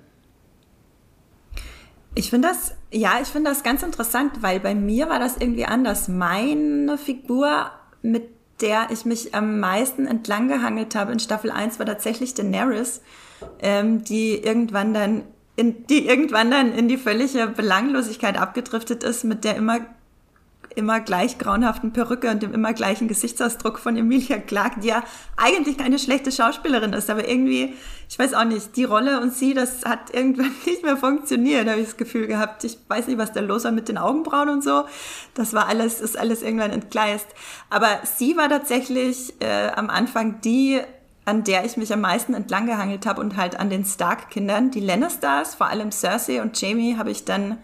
[2.14, 5.66] Ich finde das, ja, ich finde das ganz interessant, weil bei mir war das irgendwie
[5.66, 6.08] anders.
[6.08, 7.70] Meine Figur,
[8.02, 13.02] mit der ich mich am meisten entlang gehangelt habe in Staffel 1, war tatsächlich Daenerys,
[13.60, 15.22] ähm, die irgendwann dann
[15.54, 19.80] in, die irgendwann dann in die völlige Belanglosigkeit abgedriftet ist, mit der immer
[20.78, 25.02] immer gleich grauenhaften Perücke und dem immer gleichen Gesichtsausdruck von Emilia Clarke, die ja
[25.36, 27.74] eigentlich keine schlechte Schauspielerin ist, aber irgendwie,
[28.08, 31.80] ich weiß auch nicht, die Rolle und sie, das hat irgendwann nicht mehr funktioniert, habe
[31.80, 32.64] ich das Gefühl gehabt.
[32.64, 34.84] Ich weiß nicht, was da los war mit den Augenbrauen und so.
[35.34, 37.26] Das war alles, ist alles irgendwann entgleist.
[37.68, 40.80] Aber sie war tatsächlich äh, am Anfang die
[41.24, 44.70] an der ich mich am meisten entlang gehangelt habe und halt an den Stark-Kindern.
[44.70, 47.58] Die Lannisters, vor allem Cersei und Jamie, habe ich dann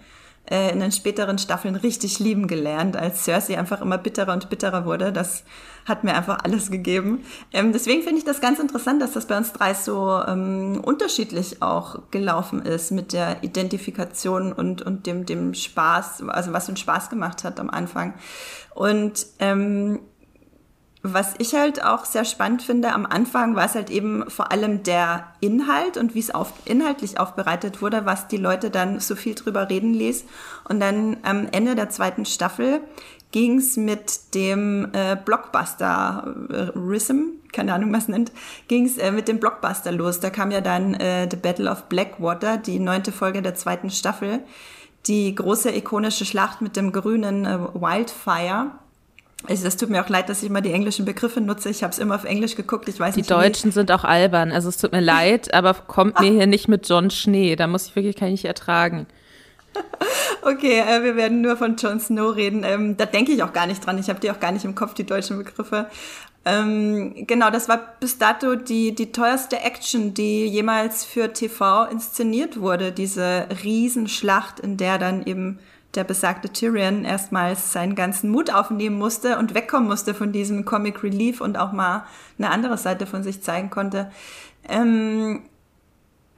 [0.51, 4.85] äh, in den späteren Staffeln richtig lieben gelernt, als Cersei einfach immer bitterer und bitterer
[4.85, 5.13] wurde.
[5.13, 5.45] Das
[5.87, 7.25] hat mir einfach alles gegeben.
[7.53, 11.63] Ähm, deswegen finde ich das ganz interessant, dass das bei uns drei so ähm, unterschiedlich
[11.63, 17.11] auch gelaufen ist mit der Identifikation und, und dem, dem Spaß, also was uns Spaß
[17.11, 18.15] gemacht hat am Anfang.
[18.75, 20.01] Und ähm,
[21.07, 24.85] was ich halt auch sehr spannend finde, am Anfang war es halt eben vor allem
[24.85, 29.35] der Inhalt und wie es auf, inhaltlich aufbereitet wurde, was die Leute dann so viel
[29.35, 30.25] drüber reden ließ.
[30.67, 32.81] Und dann am Ende der zweiten Staffel
[33.33, 38.33] ging es mit dem äh, Blockbuster äh, Rhythm, keine Ahnung, was nennt,
[38.69, 40.21] ging es äh, mit dem Blockbuster los.
[40.21, 44.41] Da kam ja dann äh, The Battle of Blackwater, die neunte Folge der zweiten Staffel,
[45.07, 48.71] die große ikonische Schlacht mit dem grünen äh, Wildfire
[49.49, 51.69] also das tut mir auch leid, dass ich immer die englischen Begriffe nutze.
[51.71, 52.89] Ich habe es immer auf Englisch geguckt.
[52.89, 53.31] Ich weiß die nicht.
[53.31, 54.53] Die Deutschen sind auch albern.
[54.53, 57.57] Also es tut mir leid, aber kommt mir hier nicht mit John Schnee.
[57.57, 59.07] Da muss ich wirklich kann ich nicht ertragen.
[60.43, 62.65] Okay, äh, wir werden nur von Jon Snow reden.
[62.65, 63.99] Ähm, da denke ich auch gar nicht dran.
[63.99, 65.87] Ich habe die auch gar nicht im Kopf, die deutschen Begriffe.
[66.45, 72.61] Ähm, genau, das war bis dato die, die teuerste Action, die jemals für TV inszeniert
[72.61, 72.93] wurde.
[72.93, 75.59] Diese Riesenschlacht, in der dann eben
[75.95, 81.03] der besagte Tyrion erstmals seinen ganzen Mut aufnehmen musste und wegkommen musste von diesem Comic
[81.03, 82.05] Relief und auch mal
[82.39, 84.11] eine andere Seite von sich zeigen konnte.
[84.69, 85.43] Ähm,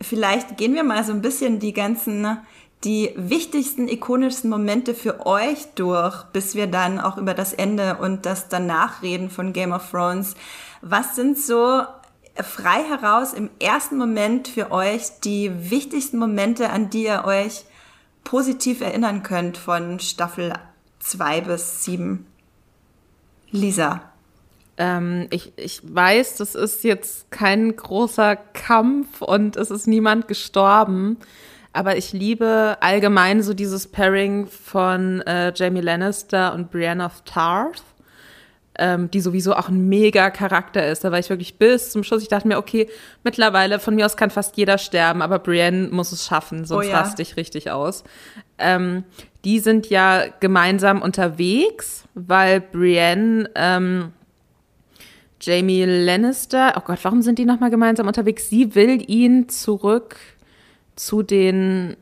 [0.00, 2.38] vielleicht gehen wir mal so ein bisschen die ganzen,
[2.84, 8.26] die wichtigsten, ikonischsten Momente für euch durch, bis wir dann auch über das Ende und
[8.26, 10.34] das danach reden von Game of Thrones.
[10.82, 11.82] Was sind so
[12.42, 17.64] frei heraus im ersten Moment für euch die wichtigsten Momente, an die ihr euch
[18.26, 20.52] positiv erinnern könnt von Staffel
[20.98, 22.26] 2 bis 7.
[23.52, 24.02] Lisa.
[24.76, 31.18] Ähm, ich, ich weiß, das ist jetzt kein großer Kampf und es ist niemand gestorben.
[31.72, 37.82] Aber ich liebe allgemein so dieses Pairing von äh, Jamie Lannister und Brienne of Tarth
[38.78, 41.04] ähm, die sowieso auch ein mega Charakter ist.
[41.04, 42.22] Da war ich wirklich bis zum Schluss.
[42.22, 42.88] Ich dachte mir, okay,
[43.24, 46.90] mittlerweile von mir aus kann fast jeder sterben, aber Brienne muss es schaffen, sonst oh
[46.90, 47.00] ja.
[47.00, 48.04] raste ich richtig aus.
[48.58, 49.04] Ähm,
[49.44, 54.12] die sind ja gemeinsam unterwegs, weil Brienne ähm,
[55.40, 58.48] Jamie Lannister, oh Gott, warum sind die nochmal gemeinsam unterwegs?
[58.48, 60.16] Sie will ihn zurück
[60.96, 61.96] zu den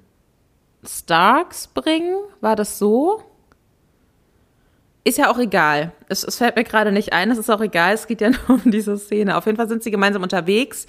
[0.86, 2.14] Starks bringen.
[2.40, 3.22] War das so?
[5.04, 5.92] Ist ja auch egal.
[6.08, 8.60] Es, es fällt mir gerade nicht ein, es ist auch egal, es geht ja nur
[8.64, 9.36] um diese Szene.
[9.36, 10.86] Auf jeden Fall sind sie gemeinsam unterwegs.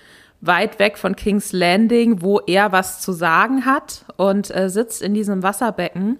[0.41, 5.13] weit weg von King's Landing, wo er was zu sagen hat und äh, sitzt in
[5.15, 6.19] diesem Wasserbecken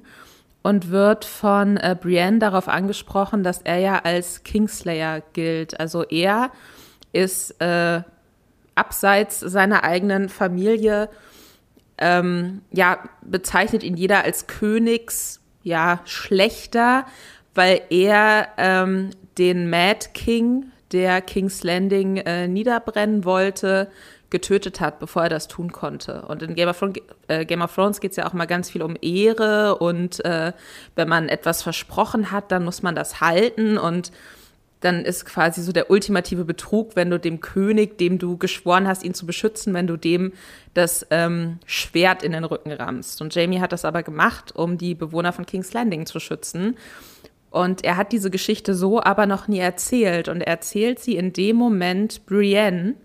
[0.63, 5.79] und wird von äh, Brienne darauf angesprochen, dass er ja als Kingslayer gilt.
[5.79, 6.49] Also er
[7.13, 8.01] ist äh,
[8.73, 11.09] abseits seiner eigenen Familie,
[11.99, 17.05] ähm, ja, bezeichnet ihn jeder als Königs, ja, schlechter,
[17.53, 23.89] weil er ähm, den Mad King, der King's Landing äh, niederbrennen wollte,
[24.29, 26.23] getötet hat, bevor er das tun konnte.
[26.23, 28.69] Und in Game of, Thrones, äh, Game of Thrones geht es ja auch mal ganz
[28.69, 30.53] viel um Ehre und äh,
[30.95, 34.11] wenn man etwas versprochen hat, dann muss man das halten und
[34.81, 39.03] dann ist quasi so der ultimative Betrug, wenn du dem König, dem du geschworen hast,
[39.03, 40.31] ihn zu beschützen, wenn du dem
[40.73, 43.21] das ähm, Schwert in den Rücken rammst.
[43.21, 46.77] Und Jamie hat das aber gemacht, um die Bewohner von King's Landing zu schützen.
[47.49, 50.27] Und er hat diese Geschichte so aber noch nie erzählt.
[50.27, 52.95] Und er erzählt sie in dem Moment Brienne,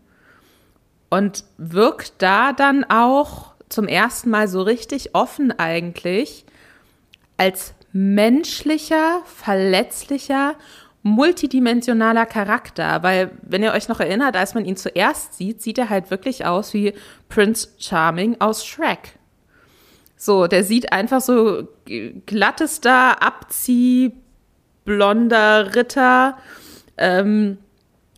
[1.14, 6.44] und wirkt da dann auch zum ersten Mal so richtig offen eigentlich
[7.36, 10.56] als menschlicher, verletzlicher,
[11.04, 15.88] multidimensionaler Charakter, weil wenn ihr euch noch erinnert, als man ihn zuerst sieht, sieht er
[15.88, 16.94] halt wirklich aus wie
[17.28, 19.18] Prince Charming aus Shrek.
[20.16, 21.68] So, der sieht einfach so
[22.26, 24.12] glattester, abzieh,
[24.84, 26.36] blonder Ritter,
[26.96, 27.58] ähm,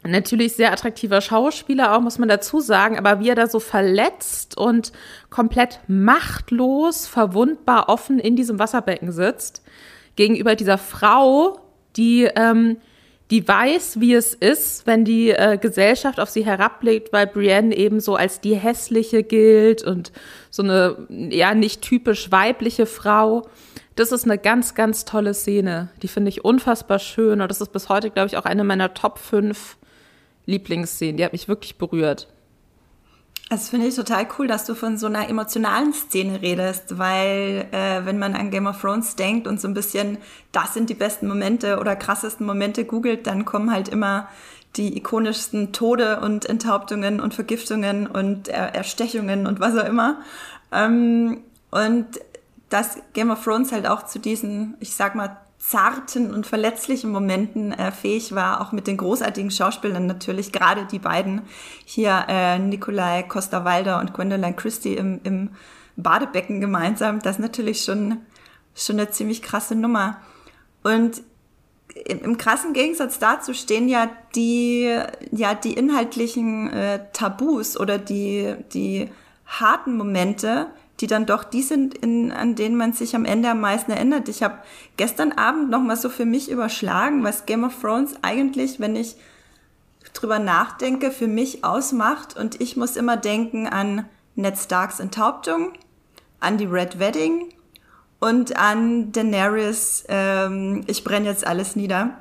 [0.07, 4.57] natürlich sehr attraktiver Schauspieler auch, muss man dazu sagen, aber wie er da so verletzt
[4.57, 4.93] und
[5.31, 9.63] komplett machtlos, verwundbar offen in diesem Wasserbecken sitzt,
[10.17, 11.61] gegenüber dieser Frau,
[11.97, 12.79] die, ähm,
[13.31, 18.01] die weiß, wie es ist, wenn die äh, Gesellschaft auf sie herabblickt, weil Brienne eben
[18.01, 20.13] so als die hässliche gilt und
[20.51, 23.49] so eine, ja, nicht typisch weibliche Frau.
[23.97, 25.89] Das ist eine ganz, ganz tolle Szene.
[26.03, 28.93] Die finde ich unfassbar schön und das ist bis heute, glaube ich, auch eine meiner
[28.93, 29.79] Top 5
[30.45, 31.17] Lieblingsszenen.
[31.17, 32.29] Die hat mich wirklich berührt.
[33.49, 38.05] Das finde ich total cool, dass du von so einer emotionalen Szene redest, weil äh,
[38.05, 40.19] wenn man an Game of Thrones denkt und so ein bisschen,
[40.51, 44.29] das sind die besten Momente oder krassesten Momente googelt, dann kommen halt immer
[44.75, 50.21] die ikonischsten Tode und Enthauptungen und Vergiftungen und er Erstechungen und was auch immer.
[50.73, 51.41] Ähm,
[51.71, 52.07] und
[52.69, 57.73] dass Game of Thrones halt auch zu diesen, ich sag mal, zarten und verletzlichen Momenten
[57.73, 61.43] äh, fähig war, auch mit den großartigen Schauspielern natürlich, gerade die beiden
[61.85, 65.51] hier, äh, Nikolai Costa-Waldau und Gwendolyn Christie im, im
[65.97, 68.19] Badebecken gemeinsam, das ist natürlich schon,
[68.75, 70.19] schon eine ziemlich krasse Nummer.
[70.83, 71.23] Und
[72.05, 74.95] im, im krassen Gegensatz dazu stehen ja die,
[75.33, 79.09] ja, die inhaltlichen äh, Tabus oder die, die
[79.47, 80.67] harten Momente,
[81.01, 84.29] die dann doch die sind, in, an denen man sich am Ende am meisten erinnert.
[84.29, 84.59] Ich habe
[84.97, 89.17] gestern Abend noch mal so für mich überschlagen, was Game of Thrones eigentlich, wenn ich
[90.15, 92.37] drüber nachdenke, für mich ausmacht.
[92.37, 95.73] Und ich muss immer denken an Ned Starks Enthauptung,
[96.41, 97.49] an die Red Wedding
[98.19, 102.17] und an Daenerys, ähm, ich brenne jetzt alles nieder.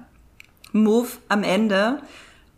[0.74, 2.02] Move am Ende,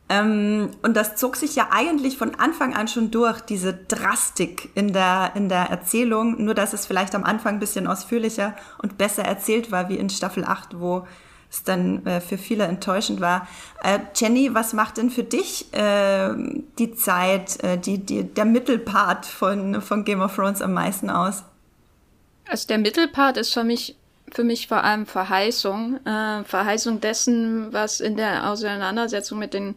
[0.09, 5.31] und das zog sich ja eigentlich von Anfang an schon durch, diese Drastik in der,
[5.35, 9.69] in der Erzählung, nur dass es vielleicht am Anfang ein bisschen ausführlicher und besser erzählt
[9.69, 11.05] war, wie in Staffel 8, wo
[11.49, 13.47] es dann äh, für viele enttäuschend war.
[13.83, 16.33] Äh, Jenny, was macht denn für dich äh,
[16.77, 21.43] die Zeit, äh, die, die, der Mittelpart von, von Game of Thrones am meisten aus?
[22.49, 23.97] Also der Mittelpart ist für mich
[24.31, 25.99] für mich vor allem Verheißung.
[26.05, 29.75] Äh, Verheißung dessen, was in der Auseinandersetzung mit den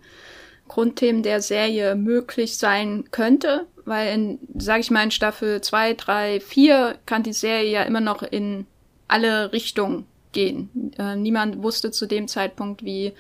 [0.68, 3.66] Grundthemen der Serie möglich sein könnte.
[3.84, 8.00] Weil in, sag ich mal, in Staffel 2, 3, 4 kann die Serie ja immer
[8.00, 8.66] noch in
[9.08, 10.92] alle Richtungen gehen.
[10.98, 13.12] Äh, niemand wusste zu dem Zeitpunkt, wie,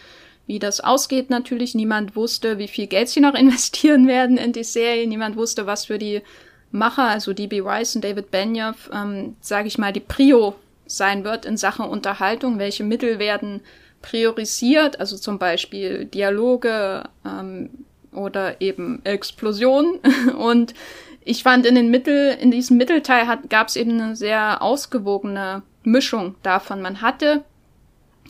[0.46, 1.74] wie das ausgeht natürlich.
[1.74, 5.06] Niemand wusste, wie viel Geld sie noch investieren werden in die Serie.
[5.06, 6.22] Niemand wusste, was für die
[6.72, 7.60] Macher, also D.B.
[7.60, 10.54] Rice und David Benioff, ähm, sage ich mal, die Prio
[10.90, 13.60] sein wird in Sachen Unterhaltung, welche Mittel werden
[14.02, 17.70] priorisiert, also zum Beispiel Dialoge ähm,
[18.12, 19.98] oder eben Explosionen.
[20.38, 20.74] Und
[21.24, 26.34] ich fand in den Mittel, in diesem Mittelteil gab es eben eine sehr ausgewogene Mischung
[26.42, 26.82] davon.
[26.82, 27.44] Man hatte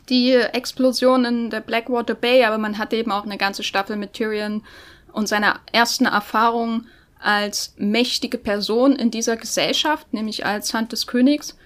[0.09, 4.13] die Explosion in der Blackwater Bay, aber man hatte eben auch eine ganze Staffel mit
[4.13, 4.63] Tyrion
[5.13, 6.87] und seiner ersten Erfahrung
[7.21, 11.57] als mächtige Person in dieser Gesellschaft, nämlich als Hand des Königs.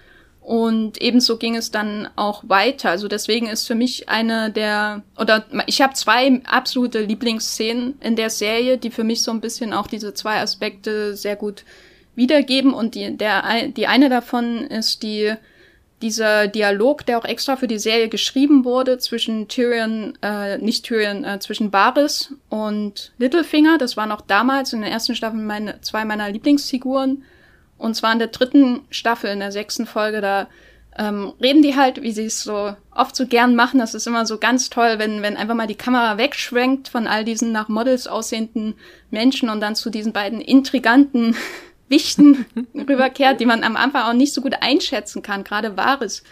[0.45, 2.91] Und ebenso ging es dann auch weiter.
[2.91, 8.29] Also deswegen ist für mich eine der, oder ich habe zwei absolute Lieblingsszenen in der
[8.29, 11.65] Serie, die für mich so ein bisschen auch diese zwei Aspekte sehr gut
[12.13, 12.75] wiedergeben.
[12.75, 15.33] Und die, der, die eine davon ist die,
[16.03, 21.23] dieser Dialog, der auch extra für die Serie geschrieben wurde zwischen Tyrion, äh, nicht Tyrion,
[21.23, 23.79] äh, zwischen Varys und Littlefinger.
[23.79, 27.23] Das waren auch damals in der ersten Staffel meine, zwei meiner Lieblingsfiguren.
[27.77, 30.47] Und zwar in der dritten Staffel, in der sechsten Folge, da
[30.97, 33.79] ähm, reden die halt, wie sie es so oft so gern machen.
[33.79, 37.25] Das ist immer so ganz toll, wenn, wenn einfach mal die Kamera wegschwenkt von all
[37.25, 38.75] diesen nach Models aussehenden
[39.11, 41.35] Menschen und dann zu diesen beiden intriganten
[41.87, 45.43] Wichten rüberkehrt, die man am Anfang auch nicht so gut einschätzen kann.
[45.43, 46.23] Gerade Wahres,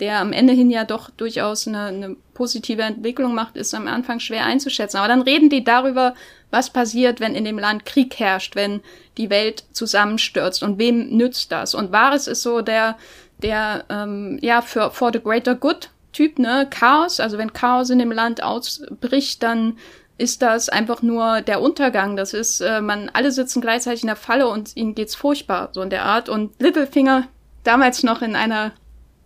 [0.00, 4.20] der am Ende hin ja doch durchaus eine, eine positive Entwicklung macht, ist am Anfang
[4.20, 4.98] schwer einzuschätzen.
[4.98, 6.14] Aber dann reden die darüber,
[6.50, 8.80] was passiert, wenn in dem Land Krieg herrscht, wenn
[9.16, 11.74] die Welt zusammenstürzt und wem nützt das?
[11.74, 12.98] Und Varys ist so der,
[13.38, 16.66] der, ähm, ja, für for the greater good Typ, ne?
[16.70, 19.76] Chaos, also wenn Chaos in dem Land ausbricht, dann
[20.16, 22.16] ist das einfach nur der Untergang.
[22.16, 25.82] Das ist, äh, man, alle sitzen gleichzeitig in der Falle und ihnen geht's furchtbar, so
[25.82, 26.30] in der Art.
[26.30, 27.28] Und Littlefinger,
[27.64, 28.72] damals noch in einer,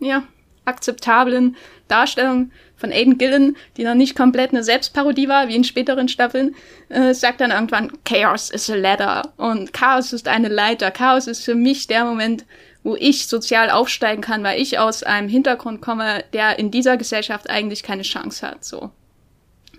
[0.00, 0.24] ja,
[0.70, 1.56] akzeptablen
[1.88, 6.54] Darstellung von Aiden Gillen, die noch nicht komplett eine Selbstparodie war, wie in späteren Staffeln,
[6.88, 9.32] äh, sagt dann irgendwann, Chaos is a ladder.
[9.36, 10.90] Und Chaos ist eine Leiter.
[10.90, 12.44] Chaos ist für mich der Moment,
[12.82, 17.50] wo ich sozial aufsteigen kann, weil ich aus einem Hintergrund komme, der in dieser Gesellschaft
[17.50, 18.90] eigentlich keine Chance hat, so.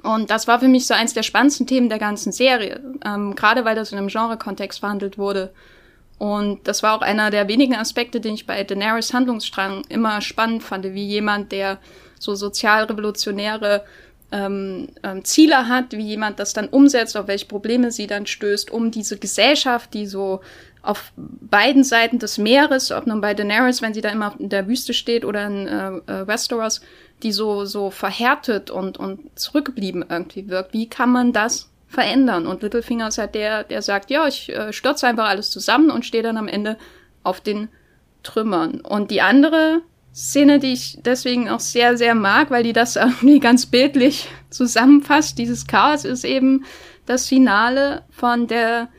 [0.03, 3.65] Und das war für mich so eins der spannendsten Themen der ganzen Serie, ähm, gerade
[3.65, 5.53] weil das in einem Genre-Kontext verhandelt wurde.
[6.21, 10.61] Und das war auch einer der wenigen Aspekte, den ich bei Daenerys Handlungsstrang immer spannend
[10.61, 11.79] fand, wie jemand, der
[12.19, 13.83] so sozialrevolutionäre
[14.31, 18.69] ähm, ähm, Ziele hat, wie jemand das dann umsetzt, auf welche Probleme sie dann stößt,
[18.69, 20.41] um diese Gesellschaft, die so
[20.83, 24.67] auf beiden Seiten des Meeres, ob nun bei Daenerys, wenn sie da immer in der
[24.67, 26.81] Wüste steht, oder in äh, äh, Westeros,
[27.23, 30.73] die so, so verhärtet und, und zurückgeblieben irgendwie wirkt.
[30.73, 32.47] Wie kann man das verändern?
[32.47, 36.05] Und Littlefinger ist halt der, der sagt, ja, ich äh, stürze einfach alles zusammen und
[36.05, 36.77] stehe dann am Ende
[37.23, 37.69] auf den
[38.23, 38.81] Trümmern.
[38.81, 39.81] Und die andere
[40.13, 45.37] Szene, die ich deswegen auch sehr, sehr mag, weil die das irgendwie ganz bildlich zusammenfasst,
[45.37, 46.65] dieses Chaos, ist eben
[47.05, 48.89] das Finale von der,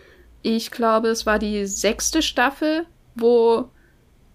[0.43, 3.71] ich glaube, es war die sechste Staffel, wo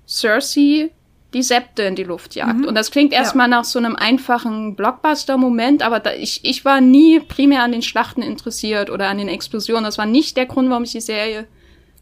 [0.08, 0.92] Cersei
[1.34, 2.60] die Septe in die Luft jagt.
[2.60, 2.66] Mhm.
[2.66, 3.58] Und das klingt erstmal ja.
[3.58, 8.22] nach so einem einfachen Blockbuster-Moment, aber da, ich, ich war nie primär an den Schlachten
[8.22, 9.84] interessiert oder an den Explosionen.
[9.84, 11.48] Das war nicht der Grund, warum ich die Serie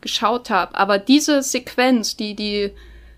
[0.02, 0.76] geschaut habe.
[0.76, 2.72] Aber diese Sequenz, die die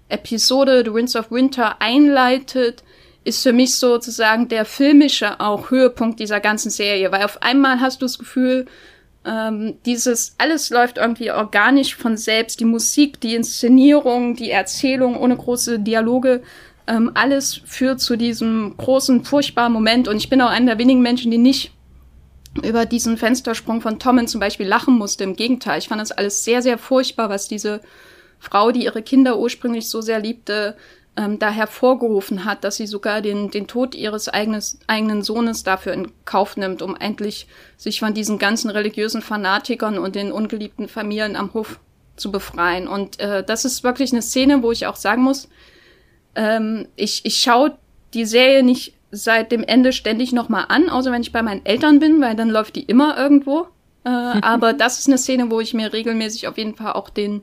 [0.07, 2.83] Episode The Winds of Winter einleitet,
[3.25, 8.01] ist für mich sozusagen der filmische auch Höhepunkt dieser ganzen Serie, weil auf einmal hast
[8.01, 8.67] du das Gefühl,
[9.27, 15.35] ähm, dieses alles läuft irgendwie organisch von selbst, die Musik, die Inszenierung, die Erzählung ohne
[15.35, 16.41] große Dialoge,
[16.87, 20.07] ähm, alles führt zu diesem großen, furchtbaren Moment.
[20.07, 21.73] Und ich bin auch einer der wenigen Menschen, die nicht
[22.63, 25.25] über diesen Fenstersprung von Tommen zum Beispiel lachen musste.
[25.25, 27.81] Im Gegenteil, ich fand das alles sehr, sehr furchtbar, was diese
[28.39, 30.75] Frau, die ihre Kinder ursprünglich so sehr liebte,
[31.17, 35.93] ähm, da hervorgerufen hat, dass sie sogar den, den Tod ihres eigenes, eigenen Sohnes dafür
[35.93, 41.35] in Kauf nimmt, um endlich sich von diesen ganzen religiösen Fanatikern und den ungeliebten Familien
[41.35, 41.79] am Hof
[42.15, 42.87] zu befreien.
[42.87, 45.49] Und äh, das ist wirklich eine Szene, wo ich auch sagen muss,
[46.35, 47.77] ähm, ich, ich schaue
[48.13, 51.99] die Serie nicht seit dem Ende ständig nochmal an, außer wenn ich bei meinen Eltern
[51.99, 53.67] bin, weil dann läuft die immer irgendwo.
[54.03, 54.09] Äh,
[54.41, 57.41] aber das ist eine Szene, wo ich mir regelmäßig auf jeden Fall auch den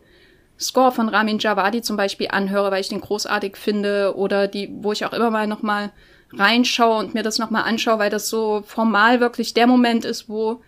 [0.59, 4.93] Score von Ramin Javadi zum Beispiel anhöre, weil ich den großartig finde oder die, wo
[4.93, 5.93] ich auch immer mal nochmal
[6.33, 10.63] reinschaue und mir das nochmal anschaue, weil das so formal wirklich der Moment ist, wo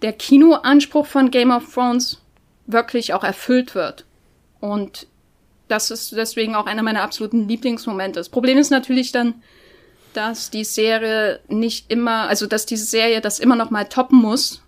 [0.00, 2.20] der Kinoanspruch von Game of Thrones
[2.66, 4.04] wirklich auch erfüllt wird.
[4.60, 5.06] Und
[5.68, 8.20] das ist deswegen auch einer meiner absoluten Lieblingsmomente.
[8.20, 9.34] Das Problem ist natürlich dann,
[10.12, 14.62] dass die Serie nicht immer, also dass diese Serie das immer noch mal toppen muss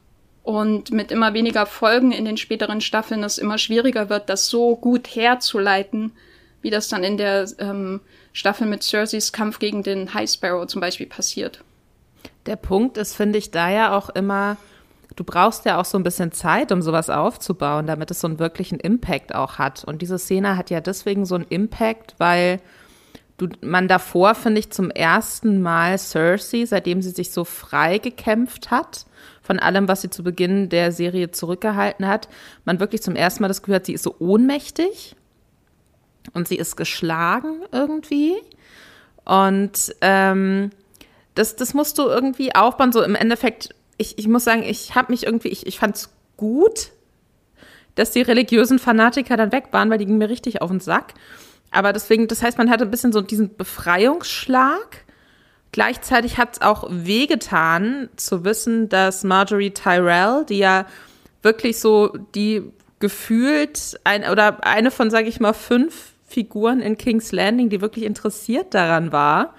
[0.44, 4.76] und mit immer weniger Folgen in den späteren Staffeln es immer schwieriger wird, das so
[4.76, 6.12] gut herzuleiten,
[6.60, 8.02] wie das dann in der ähm,
[8.34, 11.64] Staffel mit Cerseis Kampf gegen den High Sparrow zum Beispiel passiert.
[12.44, 14.58] Der Punkt ist, finde ich, da ja auch immer,
[15.16, 18.38] du brauchst ja auch so ein bisschen Zeit, um sowas aufzubauen, damit es so einen
[18.38, 19.82] wirklichen Impact auch hat.
[19.84, 22.60] Und diese Szene hat ja deswegen so einen Impact, weil
[23.38, 28.70] du, man davor, finde ich, zum ersten Mal Cersei, seitdem sie sich so frei gekämpft
[28.70, 29.06] hat,
[29.44, 32.28] von allem, was sie zu Beginn der Serie zurückgehalten hat,
[32.64, 35.14] man wirklich zum ersten Mal das Gefühl hat, sie ist so ohnmächtig
[36.32, 38.36] und sie ist geschlagen irgendwie.
[39.26, 40.70] Und ähm,
[41.34, 42.90] das, das musst du irgendwie aufbauen.
[42.90, 46.10] So im Endeffekt, ich, ich muss sagen, ich habe mich irgendwie, ich, ich fand es
[46.38, 46.92] gut,
[47.96, 51.12] dass die religiösen Fanatiker dann weg waren, weil die gingen mir richtig auf den Sack.
[51.70, 55.03] Aber deswegen, das heißt, man hatte ein bisschen so diesen Befreiungsschlag.
[55.74, 60.86] Gleichzeitig hat es auch wehgetan zu wissen, dass Marjorie Tyrell, die ja
[61.42, 62.62] wirklich so die
[63.00, 68.04] gefühlt ein oder eine von, sage ich mal, fünf Figuren in King's Landing, die wirklich
[68.04, 69.52] interessiert daran war,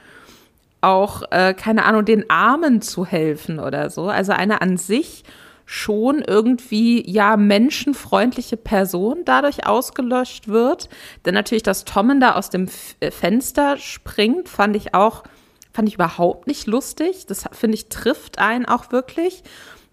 [0.79, 4.07] auch, äh, keine Ahnung, den Armen zu helfen oder so.
[4.07, 5.25] Also eine an sich
[5.65, 10.87] schon irgendwie ja menschenfreundliche Person dadurch ausgelöscht wird.
[11.25, 15.23] Denn natürlich, dass Tommen da aus dem Fenster springt, fand ich auch,
[15.75, 17.25] fand ich überhaupt nicht lustig.
[17.27, 19.43] Das finde ich trifft einen auch wirklich.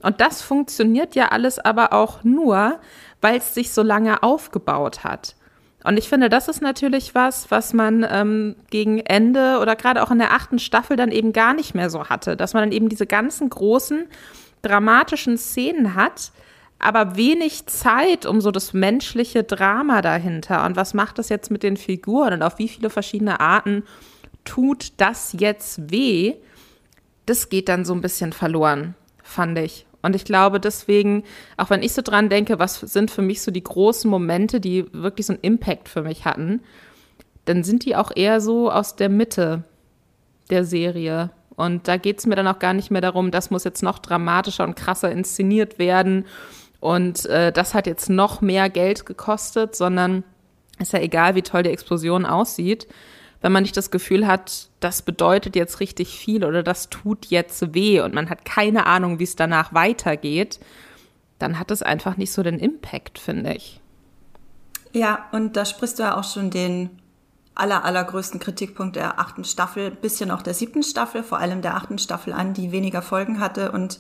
[0.00, 2.78] Und das funktioniert ja alles aber auch nur,
[3.20, 5.34] weil es sich so lange aufgebaut hat.
[5.84, 10.12] Und ich finde, das ist natürlich was, was man ähm, gegen Ende oder gerade auch
[10.12, 12.88] in der achten Staffel dann eben gar nicht mehr so hatte, dass man dann eben
[12.88, 14.06] diese ganzen großen
[14.62, 16.30] dramatischen Szenen hat,
[16.78, 20.64] aber wenig Zeit um so das menschliche Drama dahinter.
[20.64, 23.82] Und was macht das jetzt mit den Figuren und auf wie viele verschiedene Arten
[24.44, 26.34] tut das jetzt weh?
[27.26, 29.86] Das geht dann so ein bisschen verloren, fand ich.
[30.02, 31.22] Und ich glaube deswegen,
[31.56, 34.92] auch wenn ich so dran denke, was sind für mich so die großen Momente, die
[34.92, 36.60] wirklich so einen Impact für mich hatten,
[37.44, 39.62] dann sind die auch eher so aus der Mitte
[40.50, 41.30] der Serie.
[41.54, 44.00] Und da geht es mir dann auch gar nicht mehr darum, das muss jetzt noch
[44.00, 46.26] dramatischer und krasser inszeniert werden.
[46.80, 50.24] Und äh, das hat jetzt noch mehr Geld gekostet, sondern
[50.80, 52.88] ist ja egal, wie toll die Explosion aussieht
[53.42, 57.74] wenn man nicht das Gefühl hat, das bedeutet jetzt richtig viel oder das tut jetzt
[57.74, 60.60] weh und man hat keine Ahnung, wie es danach weitergeht,
[61.38, 63.80] dann hat es einfach nicht so den Impact, finde ich.
[64.92, 66.90] Ja, und da sprichst du ja auch schon den
[67.54, 71.98] aller, allergrößten Kritikpunkt der achten Staffel, bisschen auch der siebten Staffel, vor allem der achten
[71.98, 73.98] Staffel an, die weniger Folgen hatte und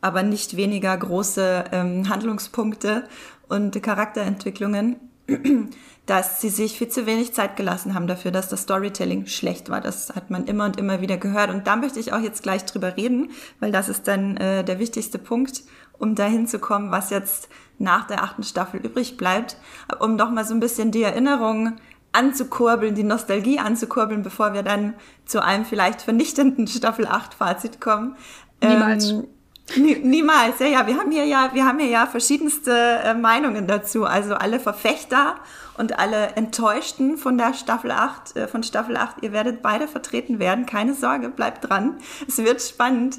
[0.00, 3.04] aber nicht weniger große ähm, Handlungspunkte
[3.48, 4.96] und Charakterentwicklungen
[6.06, 9.80] dass sie sich viel zu wenig Zeit gelassen haben dafür, dass das Storytelling schlecht war.
[9.80, 11.50] Das hat man immer und immer wieder gehört.
[11.50, 14.78] Und da möchte ich auch jetzt gleich drüber reden, weil das ist dann äh, der
[14.78, 15.62] wichtigste Punkt,
[15.98, 19.56] um dahin zu kommen, was jetzt nach der achten Staffel übrig bleibt,
[20.00, 21.76] um doch mal so ein bisschen die Erinnerung
[22.12, 24.94] anzukurbeln, die Nostalgie anzukurbeln, bevor wir dann
[25.26, 28.16] zu einem vielleicht vernichtenden Staffel 8 Fazit kommen.
[28.62, 29.10] Niemals.
[29.10, 29.28] Ähm,
[29.76, 30.86] Niemals, ja, ja.
[30.86, 34.04] Wir haben hier ja, wir haben hier ja verschiedenste äh, Meinungen dazu.
[34.04, 35.36] Also alle Verfechter
[35.76, 40.38] und alle Enttäuschten von der Staffel 8, äh, von Staffel 8, ihr werdet beide vertreten
[40.38, 40.66] werden.
[40.66, 41.98] Keine Sorge, bleibt dran.
[42.26, 43.18] Es wird spannend.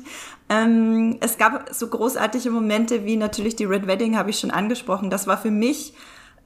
[0.49, 5.09] Ähm, es gab so großartige Momente wie natürlich die Red Wedding, habe ich schon angesprochen.
[5.09, 5.93] Das war für mich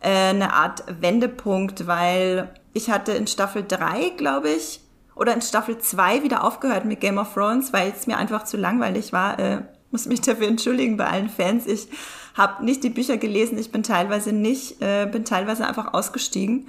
[0.01, 4.81] äh, eine Art Wendepunkt, weil ich hatte in Staffel 3, glaube ich,
[5.15, 8.57] oder in Staffel 2 wieder aufgehört mit Game of Thrones, weil es mir einfach zu
[8.57, 9.39] langweilig war.
[9.91, 11.67] Muss mich dafür entschuldigen bei allen Fans.
[11.67, 11.87] Ich
[12.33, 16.67] habe nicht die Bücher gelesen, ich bin teilweise nicht, äh, bin teilweise einfach ausgestiegen.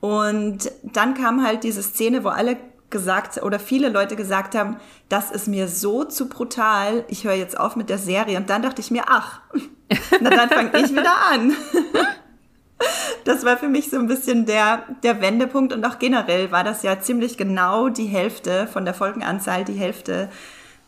[0.00, 2.56] Und dann kam halt diese Szene, wo alle
[2.90, 4.76] gesagt oder viele Leute gesagt haben,
[5.08, 8.36] das ist mir so zu brutal, ich höre jetzt auf mit der Serie.
[8.36, 9.40] Und dann dachte ich mir, ach,
[10.20, 11.54] na dann fange ich wieder an.
[13.24, 16.82] Das war für mich so ein bisschen der, der Wendepunkt und auch generell war das
[16.82, 20.28] ja ziemlich genau die Hälfte von der Folgenanzahl, die Hälfte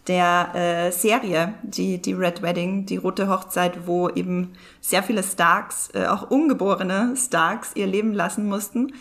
[0.07, 5.91] der äh, Serie, die, die Red Wedding, die Rote Hochzeit, wo eben sehr viele Starks,
[5.95, 8.93] äh, auch ungeborene Starks, ihr Leben lassen mussten.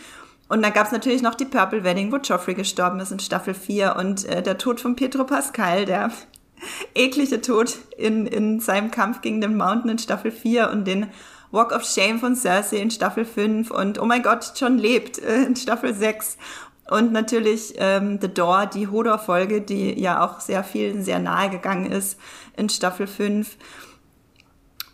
[0.48, 3.96] Und dann gab's natürlich noch die Purple Wedding, wo Joffrey gestorben ist in Staffel 4
[3.96, 6.10] und äh, der Tod von Pedro Pascal, der
[6.94, 11.08] eklige Tod in, in seinem Kampf gegen den Mountain in Staffel 4 und den
[11.50, 15.44] Walk of Shame von Cersei in Staffel 5 und oh mein Gott, John lebt äh,
[15.44, 16.36] in Staffel 6
[16.90, 21.90] und natürlich ähm, The Door, die Hodor-Folge, die ja auch sehr vielen sehr nahe gegangen
[21.90, 22.18] ist
[22.56, 23.56] in Staffel 5.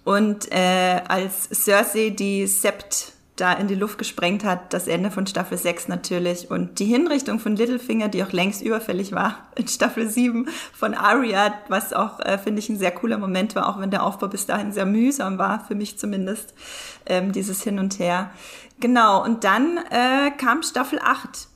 [0.05, 5.27] Und äh, als Cersei die Sept da in die Luft gesprengt hat, das Ende von
[5.27, 6.51] Staffel 6 natürlich.
[6.51, 11.55] Und die Hinrichtung von Littlefinger, die auch längst überfällig war in Staffel 7 von Arya,
[11.69, 14.47] was auch, äh, finde ich, ein sehr cooler Moment war, auch wenn der Aufbau bis
[14.47, 16.55] dahin sehr mühsam war, für mich zumindest,
[17.07, 18.31] ähm, dieses Hin und Her.
[18.79, 21.50] Genau, und dann äh, kam Staffel 8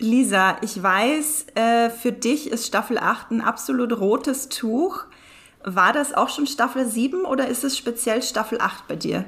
[0.00, 5.04] Lisa, ich weiß, äh, für dich ist Staffel 8 ein absolut rotes Tuch.
[5.62, 9.26] War das auch schon Staffel 7 oder ist es speziell Staffel 8 bei dir?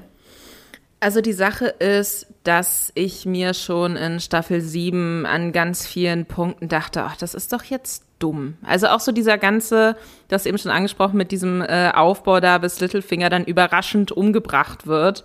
[0.99, 6.69] Also die Sache ist, dass ich mir schon in Staffel 7 an ganz vielen Punkten
[6.69, 8.57] dachte, ach, das ist doch jetzt dumm.
[8.63, 9.97] Also auch so dieser ganze,
[10.29, 15.25] das eben schon angesprochen mit diesem äh, Aufbau da, bis Littlefinger dann überraschend umgebracht wird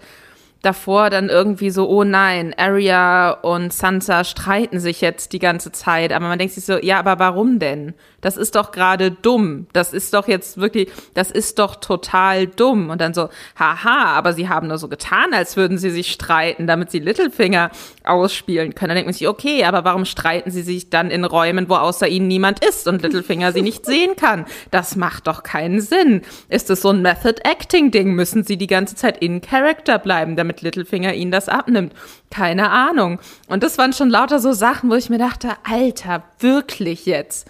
[0.62, 6.12] davor dann irgendwie so, oh nein, Arya und Sansa streiten sich jetzt die ganze Zeit.
[6.12, 7.93] Aber man denkt sich so, ja, aber warum denn?
[8.28, 9.67] Das ist doch gerade dumm.
[9.71, 12.89] Das ist doch jetzt wirklich, das ist doch total dumm.
[12.89, 16.67] Und dann so, haha, aber sie haben nur so getan, als würden sie sich streiten,
[16.67, 17.71] damit sie Littlefinger
[18.03, 18.89] ausspielen können.
[18.89, 22.09] Dann denkt man sich, okay, aber warum streiten sie sich dann in Räumen, wo außer
[22.09, 24.43] ihnen niemand ist und Littlefinger sie nicht sehen kann?
[24.71, 26.21] Das macht doch keinen Sinn.
[26.49, 28.11] Ist es so ein Method-Acting-Ding?
[28.11, 31.93] Müssen sie die ganze Zeit in Character bleiben, damit Littlefinger ihnen das abnimmt?
[32.30, 33.21] Keine Ahnung.
[33.47, 37.47] Und das waren schon lauter so Sachen, wo ich mir dachte, Alter, wirklich jetzt?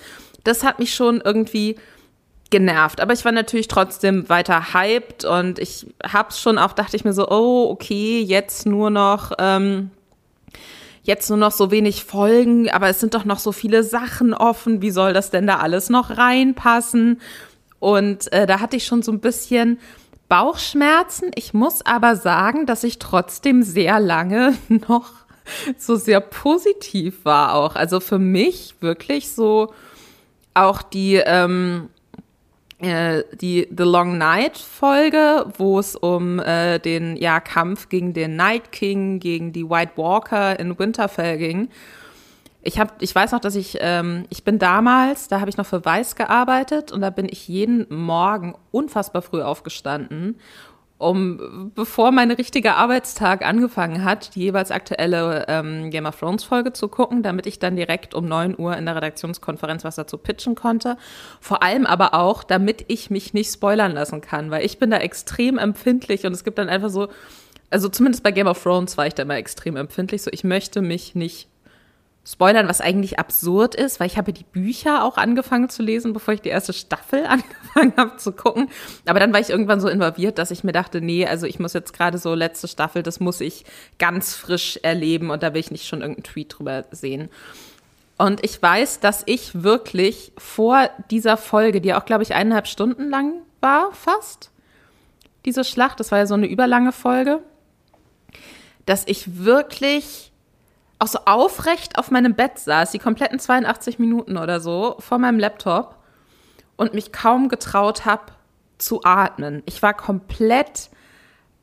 [0.47, 1.75] Das hat mich schon irgendwie
[2.49, 3.01] genervt.
[3.01, 7.13] Aber ich war natürlich trotzdem weiter hyped und ich hab's schon auch, dachte ich mir
[7.13, 9.91] so, oh, okay, jetzt nur noch, ähm,
[11.03, 14.81] jetzt nur noch so wenig Folgen, aber es sind doch noch so viele Sachen offen.
[14.81, 17.21] Wie soll das denn da alles noch reinpassen?
[17.79, 19.79] Und äh, da hatte ich schon so ein bisschen
[20.29, 21.31] Bauchschmerzen.
[21.35, 24.53] Ich muss aber sagen, dass ich trotzdem sehr lange
[24.87, 25.11] noch
[25.77, 27.75] so sehr positiv war auch.
[27.75, 29.73] Also für mich wirklich so,
[30.63, 31.89] auch die, ähm,
[32.79, 38.35] äh, die The Long Night Folge, wo es um äh, den ja, Kampf gegen den
[38.35, 41.69] Night King, gegen die White Walker in Winterfell ging.
[42.61, 45.65] Ich, hab, ich weiß noch, dass ich, ähm, ich bin damals, da habe ich noch
[45.65, 50.37] für Weiß gearbeitet und da bin ich jeden Morgen unfassbar früh aufgestanden
[50.99, 56.73] um, bevor mein richtiger Arbeitstag angefangen hat, die jeweils aktuelle ähm, Game of Thrones Folge
[56.73, 60.55] zu gucken, damit ich dann direkt um neun Uhr in der Redaktionskonferenz was dazu pitchen
[60.55, 60.97] konnte.
[61.39, 64.97] Vor allem aber auch, damit ich mich nicht spoilern lassen kann, weil ich bin da
[64.97, 67.09] extrem empfindlich und es gibt dann einfach so,
[67.69, 70.81] also zumindest bei Game of Thrones war ich da immer extrem empfindlich, so ich möchte
[70.81, 71.47] mich nicht
[72.27, 76.33] spoilern, was eigentlich absurd ist, weil ich habe die Bücher auch angefangen zu lesen, bevor
[76.33, 78.69] ich die erste Staffel angefangen habe zu gucken.
[79.05, 81.71] Aber dann war ich irgendwann so involviert, dass ich mir dachte, nee, also ich muss
[81.71, 83.63] jetzt gerade so letzte Staffel, das muss ich
[83.97, 87.29] ganz frisch erleben und da will ich nicht schon irgendeinen Tweet drüber sehen.
[88.17, 93.09] Und ich weiß, dass ich wirklich vor dieser Folge, die auch, glaube ich, eineinhalb Stunden
[93.09, 94.51] lang war, fast,
[95.45, 97.39] diese Schlacht, das war ja so eine überlange Folge,
[98.85, 100.33] dass ich wirklich
[100.99, 105.39] auch so aufrecht auf meinem Bett saß, die kompletten 82 Minuten oder so, vor meinem
[105.39, 105.95] Laptop
[106.75, 108.31] und mich kaum getraut habe
[108.77, 109.63] zu atmen.
[109.65, 110.89] Ich war komplett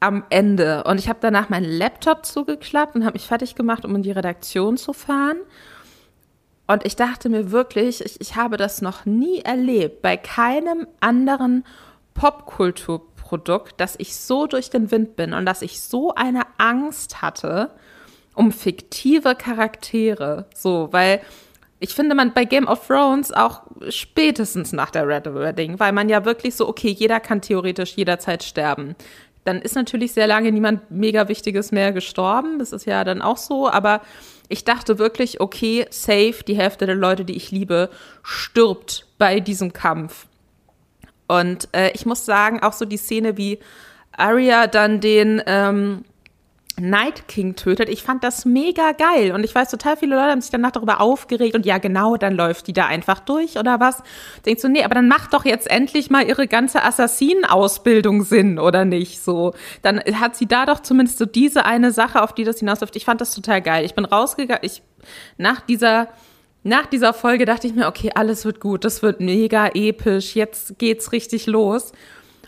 [0.00, 3.96] am Ende und ich habe danach meinen Laptop zugeklappt und habe mich fertig gemacht, um
[3.96, 5.38] in die Redaktion zu fahren.
[6.66, 11.64] Und ich dachte mir wirklich, ich, ich habe das noch nie erlebt bei keinem anderen
[12.14, 17.70] Popkulturprodukt, dass ich so durch den Wind bin und dass ich so eine Angst hatte,
[18.34, 20.46] um fiktive Charaktere.
[20.54, 21.20] So, weil
[21.80, 26.08] ich finde man bei Game of Thrones auch spätestens nach der Red Wedding, weil man
[26.08, 28.94] ja wirklich so, okay, jeder kann theoretisch jederzeit sterben.
[29.44, 32.58] Dann ist natürlich sehr lange niemand mega Wichtiges mehr gestorben.
[32.58, 33.68] Das ist ja dann auch so.
[33.68, 34.00] Aber
[34.48, 37.90] ich dachte wirklich, okay, safe, die Hälfte der Leute, die ich liebe,
[38.22, 40.26] stirbt bei diesem Kampf.
[41.28, 43.58] Und äh, ich muss sagen, auch so die Szene, wie
[44.12, 46.04] Arya dann den ähm,
[46.76, 47.88] Night King tötet.
[47.88, 51.00] Ich fand das mega geil und ich weiß, total viele Leute haben sich danach darüber
[51.00, 54.02] aufgeregt und ja, genau, dann läuft die da einfach durch oder was.
[54.44, 58.84] Denkst du, nee, aber dann macht doch jetzt endlich mal ihre ganze Assassinen-Ausbildung Sinn oder
[58.84, 59.22] nicht?
[59.22, 62.96] So, dann hat sie da doch zumindest so diese eine Sache, auf die das hinausläuft.
[62.96, 63.84] Ich fand das total geil.
[63.84, 64.82] Ich bin rausgegangen, ich,
[65.38, 66.08] nach dieser,
[66.64, 70.78] nach dieser Folge dachte ich mir, okay, alles wird gut, das wird mega episch, jetzt
[70.78, 71.92] geht's richtig los.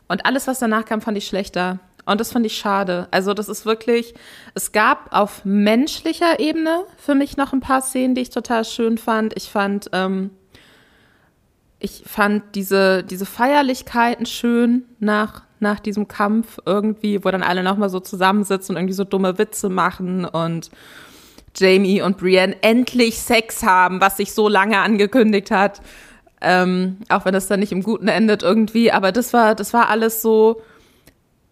[0.09, 1.79] Und alles, was danach kam, fand ich schlechter.
[2.07, 3.09] Und das fand ich schade.
[3.11, 4.15] Also das ist wirklich,
[4.55, 8.97] es gab auf menschlicher Ebene für mich noch ein paar Szenen, die ich total schön
[8.97, 9.37] fand.
[9.37, 10.31] Ich fand, ähm,
[11.81, 17.91] ich fand diese, diese Feierlichkeiten schön nach, nach diesem Kampf irgendwie, wo dann alle nochmal
[17.91, 20.71] so zusammensitzen und irgendwie so dumme Witze machen und
[21.57, 25.81] Jamie und Brienne endlich Sex haben, was sich so lange angekündigt hat.
[26.41, 28.93] Ähm, auch wenn das dann nicht im Guten endet irgendwie.
[28.93, 30.63] Aber das war, das war alles so,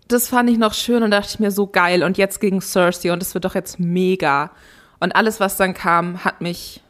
[0.08, 2.02] das fand ich noch schön und dachte ich mir so geil.
[2.02, 4.50] Und jetzt gegen Cersei und das wird doch jetzt mega.
[5.00, 6.82] Und alles, was dann kam, hat mich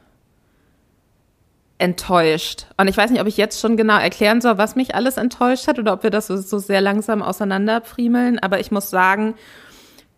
[1.79, 2.67] enttäuscht.
[2.77, 5.69] Und ich weiß nicht, ob ich jetzt schon genau erklären soll, was mich alles enttäuscht
[5.69, 8.39] hat oder ob wir das so, so sehr langsam auseinanderfriemeln.
[8.39, 9.35] Aber ich muss sagen,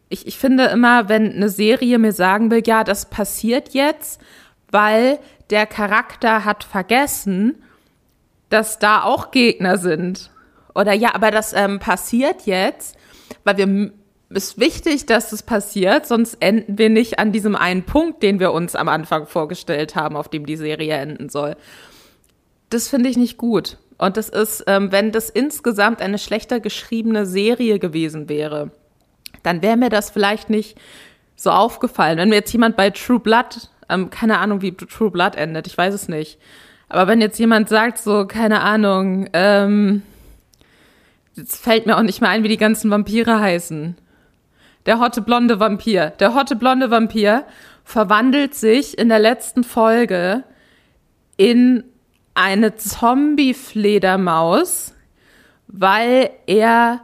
[0.09, 4.21] ich, ich finde immer, wenn eine Serie mir sagen will, ja, das passiert jetzt,
[4.71, 5.19] weil
[5.51, 7.63] der Charakter hat vergessen,
[8.49, 10.31] dass da auch Gegner sind.
[10.77, 12.97] Oder ja, aber das ähm, passiert jetzt,
[13.45, 13.93] weil wir
[14.29, 18.53] ist wichtig, dass es passiert, sonst enden wir nicht an diesem einen Punkt, den wir
[18.53, 21.57] uns am Anfang vorgestellt haben, auf dem die Serie enden soll.
[22.71, 23.79] Das finde ich nicht gut.
[23.99, 28.73] Und das ist, ähm, wenn das insgesamt eine schlechter geschriebene Serie gewesen wäre,
[29.43, 30.77] dann wäre mir das vielleicht nicht
[31.37, 32.19] so aufgefallen.
[32.19, 35.79] Wenn mir jetzt jemand bei True Blood, ähm, keine Ahnung, wie True Blood endet, ich
[35.79, 36.39] weiß es nicht.
[36.89, 40.03] Aber wenn jetzt jemand sagt, so, keine Ahnung, ähm,
[41.37, 43.97] jetzt fällt mir auch nicht mehr ein, wie die ganzen Vampire heißen.
[44.87, 46.11] Der hotte blonde Vampir.
[46.19, 47.45] Der hotte blonde Vampir
[47.85, 50.45] verwandelt sich in der letzten Folge
[51.37, 51.85] in
[52.35, 54.95] eine Zombie-Fledermaus,
[55.69, 57.01] weil er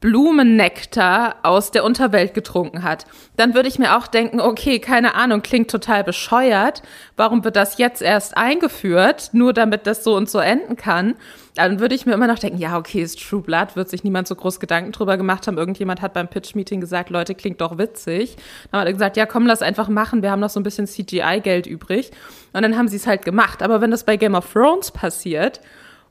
[0.00, 3.04] Blumennektar aus der Unterwelt getrunken hat,
[3.36, 6.82] dann würde ich mir auch denken, okay, keine Ahnung, klingt total bescheuert.
[7.16, 11.16] Warum wird das jetzt erst eingeführt, nur damit das so und so enden kann?
[11.56, 14.28] Dann würde ich mir immer noch denken, ja, okay, ist True Blood, wird sich niemand
[14.28, 15.58] so groß Gedanken drüber gemacht haben.
[15.58, 18.36] Irgendjemand hat beim Pitch-Meeting gesagt, Leute, klingt doch witzig.
[18.70, 20.86] Dann hat er gesagt, ja, komm, lass einfach machen, wir haben noch so ein bisschen
[20.86, 22.12] CGI-Geld übrig.
[22.52, 23.62] Und dann haben sie es halt gemacht.
[23.62, 25.60] Aber wenn das bei Game of Thrones passiert,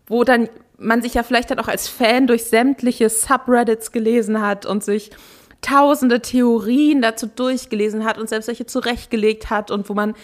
[0.08, 4.66] wo dann man sich ja vielleicht dann auch als Fan durch sämtliche Subreddits gelesen hat
[4.66, 5.12] und sich
[5.62, 10.16] tausende Theorien dazu durchgelesen hat und selbst welche zurechtgelegt hat und wo man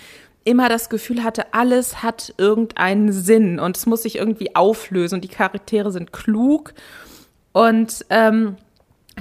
[0.45, 5.23] immer das Gefühl hatte, alles hat irgendeinen Sinn und es muss sich irgendwie auflösen und
[5.23, 6.73] die Charaktere sind klug
[7.51, 8.55] und ähm,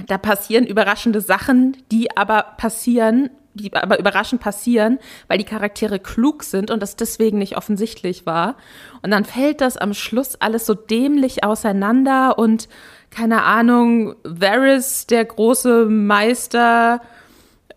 [0.07, 6.43] da passieren überraschende Sachen, die aber passieren die aber überraschend passieren, weil die Charaktere klug
[6.43, 8.57] sind und das deswegen nicht offensichtlich war.
[9.01, 12.67] Und dann fällt das am Schluss alles so dämlich auseinander und
[13.11, 17.01] keine Ahnung, Varys, der große Meister,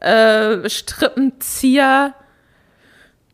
[0.01, 2.15] äh, Strippenzieher,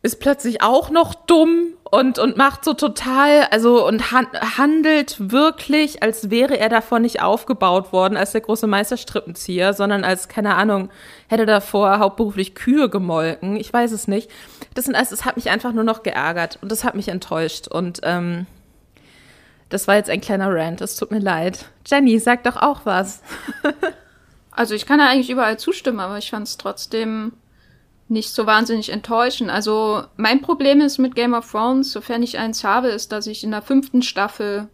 [0.05, 6.03] ist plötzlich auch noch dumm und, und macht so total, also und han handelt wirklich,
[6.03, 10.89] als wäre er davon nicht aufgebaut worden als der große Meisterstrippenzieher, sondern als, keine Ahnung,
[11.27, 13.55] hätte davor hauptberuflich Kühe gemolken.
[13.55, 14.29] Ich weiß es nicht.
[14.75, 17.67] Das sind alles, es hat mich einfach nur noch geärgert und das hat mich enttäuscht.
[17.67, 18.45] Und ähm,
[19.69, 21.65] das war jetzt ein kleiner Rant, es tut mir leid.
[21.83, 23.23] Jenny, sag doch auch was.
[24.51, 27.31] also ich kann ja eigentlich überall zustimmen, aber ich fand es trotzdem
[28.07, 29.49] nicht so wahnsinnig enttäuschen.
[29.49, 33.43] Also mein Problem ist mit Game of Thrones, sofern ich eins habe, ist, dass ich
[33.43, 34.67] in der fünften Staffel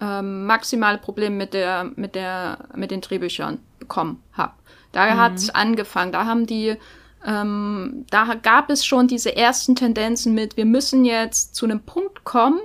[0.00, 4.52] ähm, maximale Probleme mit der mit der mit den Drehbüchern bekommen habe.
[4.92, 5.18] Da mhm.
[5.18, 6.12] hat's angefangen.
[6.12, 6.76] Da haben die
[7.24, 12.24] ähm, da gab es schon diese ersten Tendenzen mit, wir müssen jetzt zu einem Punkt
[12.24, 12.60] kommen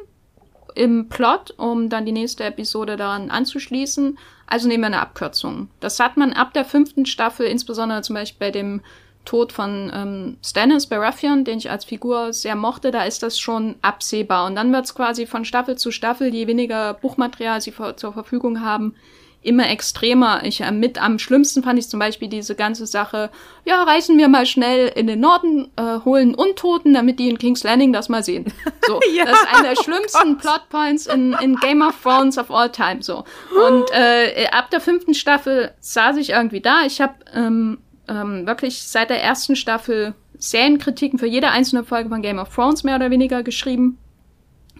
[0.73, 4.17] im Plot, um dann die nächste Episode daran anzuschließen.
[4.47, 5.69] Also nehmen wir eine Abkürzung.
[5.79, 8.81] Das hat man ab der fünften Staffel, insbesondere zum Beispiel bei dem
[9.27, 13.75] Tod von ähm, Stannis Baratheon, den ich als Figur sehr mochte, da ist das schon
[13.81, 14.47] absehbar.
[14.47, 18.13] Und dann wird es quasi von Staffel zu Staffel, je weniger Buchmaterial sie vor, zur
[18.13, 18.95] Verfügung haben,
[19.41, 20.41] immer extremer.
[20.43, 23.29] Ich äh, mit am schlimmsten fand ich zum Beispiel diese ganze Sache,
[23.65, 27.63] ja, reisen wir mal schnell in den Norden, äh, holen Untoten, damit die in King's
[27.63, 28.45] Landing das mal sehen.
[28.87, 32.37] So, ja, das ist einer der oh schlimmsten oh Plotpoints in, in Game of Thrones
[32.37, 33.01] of all time.
[33.01, 33.25] So.
[33.67, 36.85] Und äh, ab der fünften Staffel saß ich irgendwie da.
[36.85, 42.21] Ich habe ähm, ähm, wirklich seit der ersten Staffel Serienkritiken für jede einzelne Folge von
[42.21, 43.97] Game of Thrones mehr oder weniger geschrieben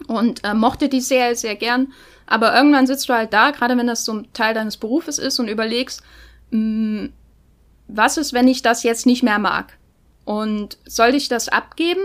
[0.06, 1.92] und äh, mochte die Serie sehr gern.
[2.26, 5.38] Aber irgendwann sitzt du halt da, gerade wenn das so ein Teil deines Berufes ist
[5.38, 6.02] und überlegst,
[6.50, 7.12] mh, mm,
[7.88, 9.78] was ist, wenn ich das jetzt nicht mehr mag?
[10.26, 12.02] Und soll ich das abgeben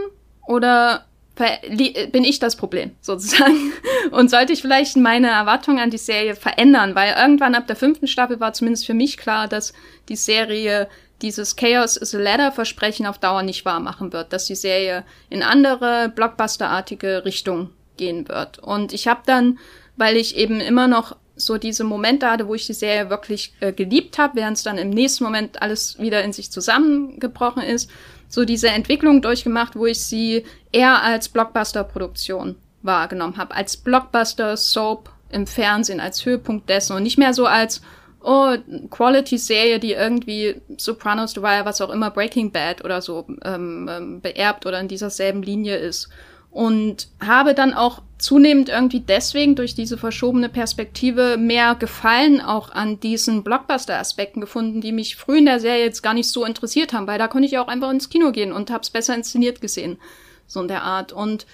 [0.48, 1.06] oder
[1.36, 3.74] bin ich das Problem sozusagen?
[4.12, 6.96] Und sollte ich vielleicht meine Erwartungen an die Serie verändern?
[6.96, 9.74] Weil irgendwann ab der fünften Staffel war zumindest für mich klar, dass
[10.08, 10.88] die Serie
[11.24, 15.04] dieses Chaos is a Ladder Versprechen auf Dauer nicht wahr machen wird, dass die Serie
[15.30, 18.60] in andere Blockbuster-artige Richtung gehen wird.
[18.60, 19.58] Und ich habe dann,
[19.96, 23.72] weil ich eben immer noch so diese Momente hatte, wo ich die Serie wirklich äh,
[23.72, 27.90] geliebt habe, während es dann im nächsten Moment alles wieder in sich zusammengebrochen ist,
[28.28, 35.48] so diese Entwicklung durchgemacht, wo ich sie eher als Blockbuster-Produktion wahrgenommen habe, als Blockbuster-Soap im
[35.48, 37.82] Fernsehen, als Höhepunkt dessen und nicht mehr so als
[38.24, 38.56] oh,
[38.90, 44.66] Quality-Serie, die irgendwie Sopranos, Wire, was auch immer, Breaking Bad oder so ähm, ähm, beerbt
[44.66, 46.10] oder in dieser selben Linie ist.
[46.50, 53.00] Und habe dann auch zunehmend irgendwie deswegen durch diese verschobene Perspektive mehr Gefallen auch an
[53.00, 57.08] diesen Blockbuster-Aspekten gefunden, die mich früh in der Serie jetzt gar nicht so interessiert haben,
[57.08, 59.98] weil da konnte ich auch einfach ins Kino gehen und hab's besser inszeniert gesehen.
[60.46, 61.12] So in der Art.
[61.12, 61.48] Und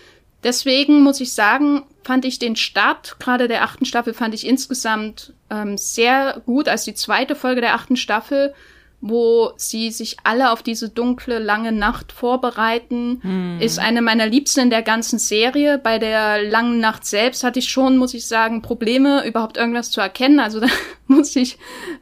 [0.43, 5.33] deswegen muss ich sagen, fand ich den Start gerade der achten Staffel fand ich insgesamt
[5.49, 8.53] ähm, sehr gut als die zweite Folge der achten Staffel,
[9.01, 13.57] wo sie sich alle auf diese dunkle, lange Nacht vorbereiten, hm.
[13.61, 15.77] ist eine meiner Liebsten in der ganzen Serie.
[15.77, 20.01] Bei der langen Nacht selbst hatte ich schon, muss ich sagen, Probleme, überhaupt irgendwas zu
[20.01, 20.39] erkennen.
[20.39, 20.67] Also da
[21.07, 21.57] muss ich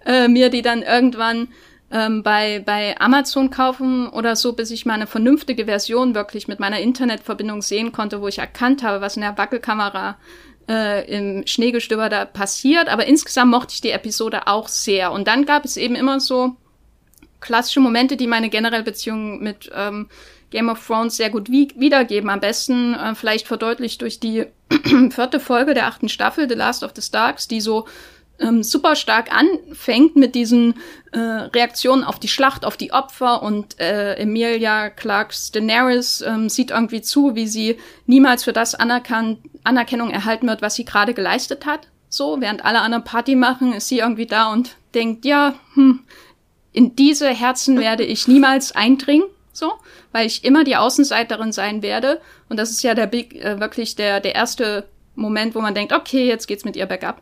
[0.05, 1.49] äh, mir die dann irgendwann
[1.91, 6.59] ähm, bei, bei Amazon kaufen oder so, bis ich mal eine vernünftige Version wirklich mit
[6.59, 10.17] meiner Internetverbindung sehen konnte, wo ich erkannt habe, was in der Wackelkamera
[10.67, 12.89] äh, im Schneegestöber da passiert.
[12.89, 15.11] Aber insgesamt mochte ich die Episode auch sehr.
[15.11, 16.55] Und dann gab es eben immer so
[17.39, 20.09] klassische Momente, die meine generelle Beziehung mit ähm,
[20.49, 22.29] Game of Thrones sehr gut wie wiedergeben.
[22.29, 24.45] Am besten äh, vielleicht verdeutlicht durch die
[25.09, 27.85] vierte Folge der achten Staffel, The Last of the Starks, die so
[28.39, 30.75] ähm, super stark anfängt mit diesen
[31.11, 36.71] äh, Reaktionen auf die Schlacht, auf die Opfer und äh, Emilia Clarks Daenerys ähm, sieht
[36.71, 41.65] irgendwie zu, wie sie niemals für das Anerkan Anerkennung erhalten wird, was sie gerade geleistet
[41.65, 41.87] hat.
[42.09, 45.99] So, während alle anderen Party machen, ist sie irgendwie da und denkt, ja, hm,
[46.71, 49.73] in diese Herzen werde ich niemals eindringen, so,
[50.13, 52.21] weil ich immer die Außenseiterin sein werde.
[52.49, 55.91] Und das ist ja der Big, äh, wirklich der, der erste Moment, wo man denkt,
[55.91, 57.21] okay, jetzt geht's mit ihr bergab.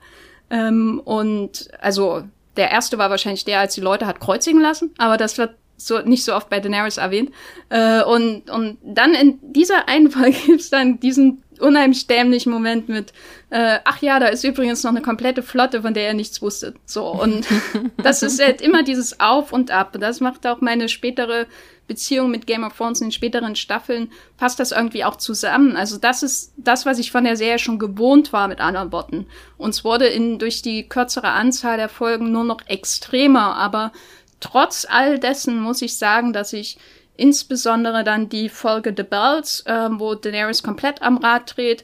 [0.49, 2.23] Ähm, und also
[2.57, 5.99] der erste war wahrscheinlich der, als die Leute hat kreuzigen lassen, aber das wird so
[5.99, 7.31] nicht so oft bei Daenerys erwähnt.
[7.69, 13.13] Äh, und, und dann in dieser einen Folge gibt's dann diesen unheimlich dämlichen Moment mit,
[13.49, 16.75] äh, ach ja, da ist übrigens noch eine komplette Flotte, von der er nichts wusste.
[16.85, 17.45] So, und
[18.03, 19.95] das ist halt immer dieses Auf und Ab.
[19.99, 21.47] Das macht auch meine spätere
[21.87, 25.75] Beziehung mit Game of Thrones in den späteren Staffeln, passt das irgendwie auch zusammen.
[25.75, 29.27] Also das ist das, was ich von der Serie schon gewohnt war, mit anderen Worten.
[29.57, 33.91] Uns wurde in, durch die kürzere Anzahl der Folgen nur noch extremer, aber
[34.39, 36.77] trotz all dessen muss ich sagen, dass ich
[37.17, 41.83] insbesondere dann die Folge The Bells, äh, wo Daenerys komplett am Rad dreht,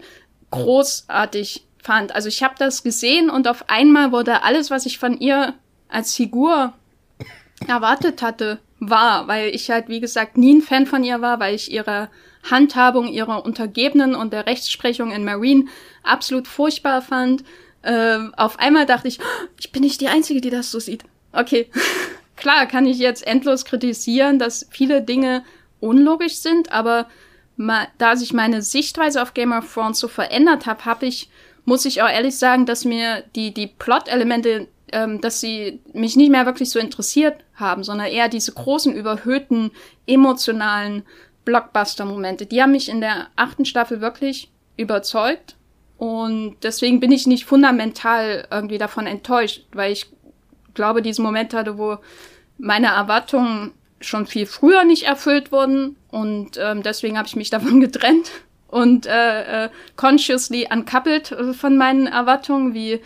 [0.52, 2.14] großartig fand.
[2.14, 5.54] Also ich habe das gesehen und auf einmal wurde alles, was ich von ihr
[5.90, 6.74] als Figur
[7.68, 11.56] erwartet hatte, wahr, weil ich halt, wie gesagt, nie ein Fan von ihr war, weil
[11.56, 12.10] ich ihre
[12.50, 15.66] Handhabung ihrer Untergebenen und der Rechtsprechung in Marine
[16.04, 17.44] absolut furchtbar fand.
[17.84, 19.20] Äh, auf einmal dachte ich,
[19.60, 21.04] ich bin nicht die Einzige, die das so sieht.
[21.32, 21.70] Okay.
[22.42, 25.44] Klar kann ich jetzt endlos kritisieren, dass viele Dinge
[25.80, 27.06] unlogisch sind, aber
[28.00, 31.30] da sich meine Sichtweise auf Game of Thrones so verändert hat, habe ich,
[31.66, 36.32] muss ich auch ehrlich sagen, dass mir die, die Plot-Elemente, ähm, dass sie mich nicht
[36.32, 39.70] mehr wirklich so interessiert haben, sondern eher diese großen, überhöhten,
[40.08, 41.04] emotionalen
[41.46, 42.48] Blockbuster-Momente.
[42.48, 45.58] Die haben mich in der achten Staffel wirklich überzeugt.
[46.00, 50.08] Und deswegen bin ich nicht fundamental irgendwie davon enttäuscht, weil ich
[50.74, 52.00] glaube, diesen Moment hatte, wo
[52.62, 57.82] meine Erwartungen schon viel früher nicht erfüllt wurden und ähm, deswegen habe ich mich davon
[57.82, 58.32] getrennt
[58.68, 63.02] und äh, äh, consciously uncoupled äh, von meinen Erwartungen, wie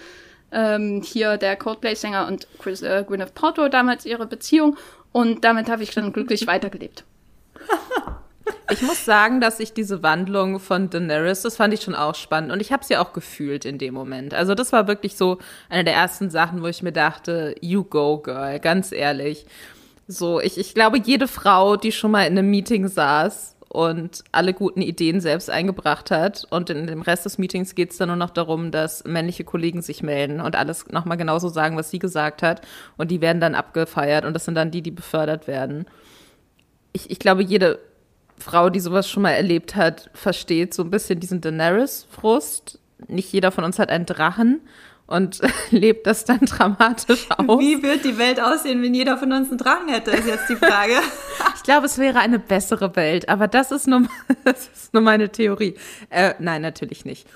[0.52, 4.78] ähm, hier der Coldplay-Sänger und Chris, äh, Gwyneth Paltrow damals ihre Beziehung
[5.12, 7.04] und damit habe ich dann glücklich weitergelebt.
[8.72, 12.52] Ich muss sagen, dass ich diese Wandlung von Daenerys, das fand ich schon auch spannend
[12.52, 14.34] und ich habe sie auch gefühlt in dem Moment.
[14.34, 15.38] Also das war wirklich so
[15.70, 19.46] eine der ersten Sachen, wo ich mir dachte, you go girl, ganz ehrlich.
[20.08, 24.54] So, ich, ich glaube, jede Frau, die schon mal in einem Meeting saß und alle
[24.54, 28.16] guten Ideen selbst eingebracht hat und in dem Rest des Meetings geht es dann nur
[28.16, 32.42] noch darum, dass männliche Kollegen sich melden und alles nochmal genauso sagen, was sie gesagt
[32.42, 32.62] hat
[32.98, 35.86] und die werden dann abgefeiert und das sind dann die, die befördert werden.
[36.94, 37.80] Ich, ich glaube, jede
[38.38, 42.80] Frau, die sowas schon mal erlebt hat, versteht so ein bisschen diesen Daenerys-Frust.
[43.08, 44.62] Nicht jeder von uns hat einen Drachen
[45.08, 47.60] und lebt das dann dramatisch aus.
[47.60, 50.56] Wie wird die Welt aussehen, wenn jeder von uns einen Drachen hätte, ist jetzt die
[50.56, 50.94] Frage.
[51.56, 54.04] ich glaube, es wäre eine bessere Welt, aber das ist nur,
[54.44, 55.76] das ist nur meine Theorie.
[56.10, 57.28] Äh, nein, natürlich nicht.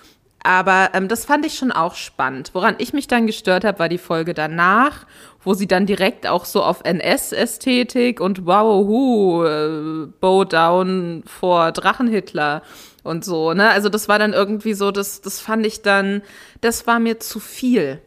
[0.42, 2.52] Aber ähm, das fand ich schon auch spannend.
[2.54, 5.06] Woran ich mich dann gestört habe, war die Folge danach,
[5.44, 11.72] wo sie dann direkt auch so auf NS-Ästhetik und wow, hu, äh, Bow Down vor
[11.72, 12.62] Drachenhitler
[13.04, 13.70] und so, ne?
[13.70, 16.22] Also das war dann irgendwie so, das, das fand ich dann,
[16.62, 18.02] das war mir zu viel.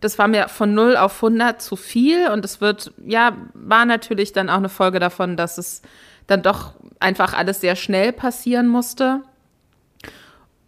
[0.00, 4.32] Das war mir von 0 auf 100 zu viel und es wird, ja, war natürlich
[4.32, 5.82] dann auch eine Folge davon, dass es
[6.26, 9.22] dann doch einfach alles sehr schnell passieren musste.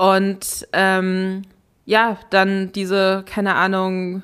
[0.01, 1.43] Und ähm,
[1.85, 4.23] ja, dann diese, keine Ahnung,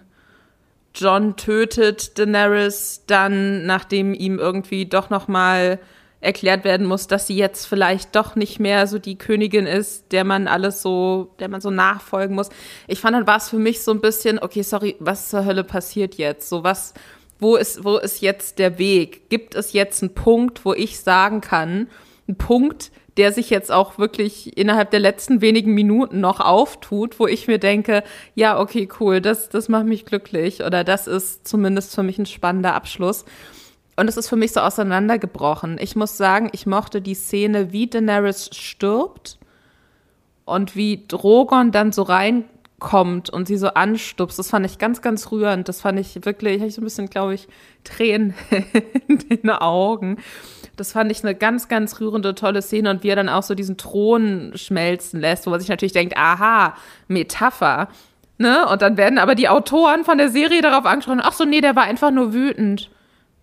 [0.94, 5.78] John tötet Daenerys dann, nachdem ihm irgendwie doch noch mal
[6.22, 10.24] erklärt werden muss, dass sie jetzt vielleicht doch nicht mehr so die Königin ist, der
[10.24, 12.48] man alles so, der man so nachfolgen muss.
[12.86, 15.62] Ich fand, dann war es für mich so ein bisschen, okay, sorry, was zur Hölle
[15.62, 16.48] passiert jetzt?
[16.48, 16.94] So was,
[17.38, 19.28] wo ist, wo ist jetzt der Weg?
[19.28, 21.88] Gibt es jetzt einen Punkt, wo ich sagen kann,
[22.26, 27.26] einen Punkt, der sich jetzt auch wirklich innerhalb der letzten wenigen Minuten noch auftut, wo
[27.26, 28.02] ich mir denke,
[28.34, 32.26] ja, okay, cool, das, das macht mich glücklich oder das ist zumindest für mich ein
[32.26, 33.24] spannender Abschluss.
[33.96, 35.78] Und es ist für mich so auseinandergebrochen.
[35.80, 39.38] Ich muss sagen, ich mochte die Szene, wie Daenerys stirbt
[40.44, 42.44] und wie Drogon dann so rein
[42.78, 44.38] kommt und sie so anstupst.
[44.38, 45.68] Das fand ich ganz, ganz rührend.
[45.68, 47.48] Das fand ich wirklich, habe ich so ein bisschen, glaube ich,
[47.84, 48.34] Tränen
[49.08, 50.18] in den Augen.
[50.76, 53.54] Das fand ich eine ganz, ganz rührende, tolle Szene und wie er dann auch so
[53.54, 56.74] diesen Thron schmelzen lässt, wo man sich natürlich denkt, aha,
[57.08, 57.88] Metapher.
[58.38, 58.68] Ne?
[58.68, 61.74] Und dann werden aber die Autoren von der Serie darauf angesprochen, ach so, nee, der
[61.74, 62.90] war einfach nur wütend.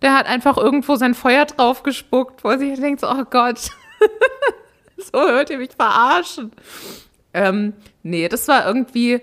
[0.02, 3.58] Der hat einfach irgendwo sein Feuer drauf gespuckt, wo er sich denkt, oh Gott,
[4.96, 6.52] so hört ihr mich verarschen.
[7.32, 7.72] Ähm,
[8.02, 9.20] nee, das war irgendwie,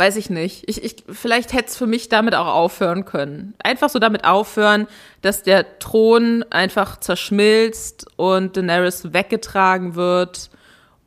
[0.00, 0.66] weiß ich nicht.
[0.66, 3.52] Ich, ich, vielleicht hätte es für mich damit auch aufhören können.
[3.62, 4.86] Einfach so damit aufhören,
[5.20, 10.48] dass der Thron einfach zerschmilzt und Daenerys weggetragen wird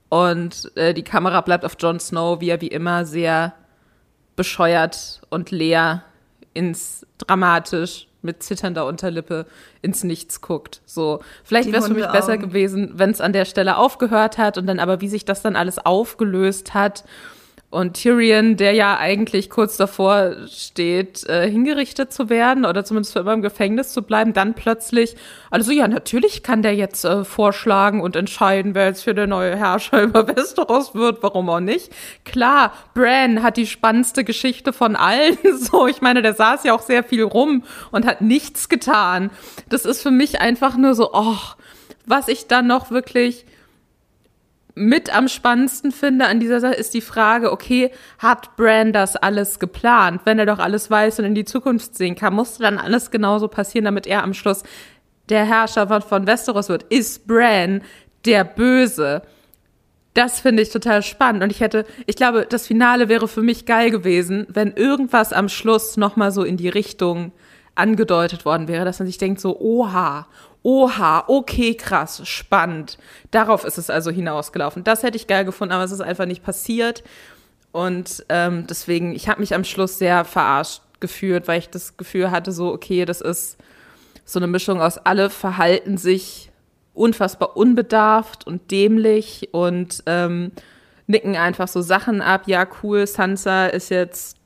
[0.09, 3.55] und äh, die Kamera bleibt auf Jon Snow, wie er wie immer sehr
[4.35, 6.03] bescheuert und leer
[6.53, 9.47] ins dramatisch mit zitternder Unterlippe
[9.81, 10.83] ins Nichts guckt.
[10.85, 14.59] So, vielleicht wäre es für mich besser gewesen, wenn es an der Stelle aufgehört hat
[14.59, 17.05] und dann aber wie sich das dann alles aufgelöst hat
[17.73, 23.19] und Tyrion, der ja eigentlich kurz davor steht, äh, hingerichtet zu werden oder zumindest für
[23.19, 25.15] immer im Gefängnis zu bleiben, dann plötzlich,
[25.49, 29.55] also ja, natürlich kann der jetzt äh, vorschlagen und entscheiden, wer jetzt für der neue
[29.55, 31.91] Herrscher über Westeros wird, warum auch nicht.
[32.25, 36.83] Klar, Bran hat die spannendste Geschichte von allen, so, ich meine, der saß ja auch
[36.83, 39.31] sehr viel rum und hat nichts getan.
[39.69, 41.37] Das ist für mich einfach nur so, oh,
[42.05, 43.45] was ich dann noch wirklich
[44.75, 49.59] mit am spannendsten finde an dieser Sache ist die Frage, okay, hat Bran das alles
[49.59, 50.21] geplant?
[50.25, 53.47] Wenn er doch alles weiß und in die Zukunft sehen kann, musste dann alles genauso
[53.47, 54.63] passieren, damit er am Schluss
[55.29, 56.83] der Herrscher von, von Westeros wird?
[56.83, 57.81] Ist Bran
[58.25, 59.21] der Böse?
[60.15, 63.65] Das finde ich total spannend und ich hätte, ich glaube, das Finale wäre für mich
[63.65, 67.31] geil gewesen, wenn irgendwas am Schluss nochmal so in die Richtung
[67.75, 70.27] angedeutet worden wäre, dass man sich denkt so, oha,
[70.63, 72.97] oha, okay, krass, spannend.
[73.31, 74.83] Darauf ist es also hinausgelaufen.
[74.83, 77.03] Das hätte ich geil gefunden, aber es ist einfach nicht passiert.
[77.71, 82.31] Und ähm, deswegen, ich habe mich am Schluss sehr verarscht gefühlt, weil ich das Gefühl
[82.31, 83.57] hatte, so, okay, das ist
[84.25, 86.49] so eine Mischung aus, alle verhalten sich
[86.93, 90.51] unfassbar unbedarft und dämlich und ähm,
[91.07, 92.43] nicken einfach so Sachen ab.
[92.45, 94.37] Ja, cool, Sansa ist jetzt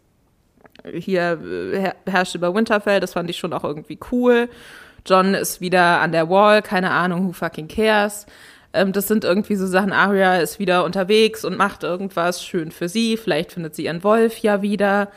[0.92, 1.40] hier,
[1.74, 4.50] äh, herrscht über Winterfell, das fand ich schon auch irgendwie cool.
[5.08, 8.26] John ist wieder an der Wall, keine Ahnung, who fucking cares.
[8.74, 12.90] Ähm, das sind irgendwie so Sachen, Arya ist wieder unterwegs und macht irgendwas schön für
[12.90, 13.18] sie.
[13.18, 15.10] Vielleicht findet sie ihren Wolf ja wieder.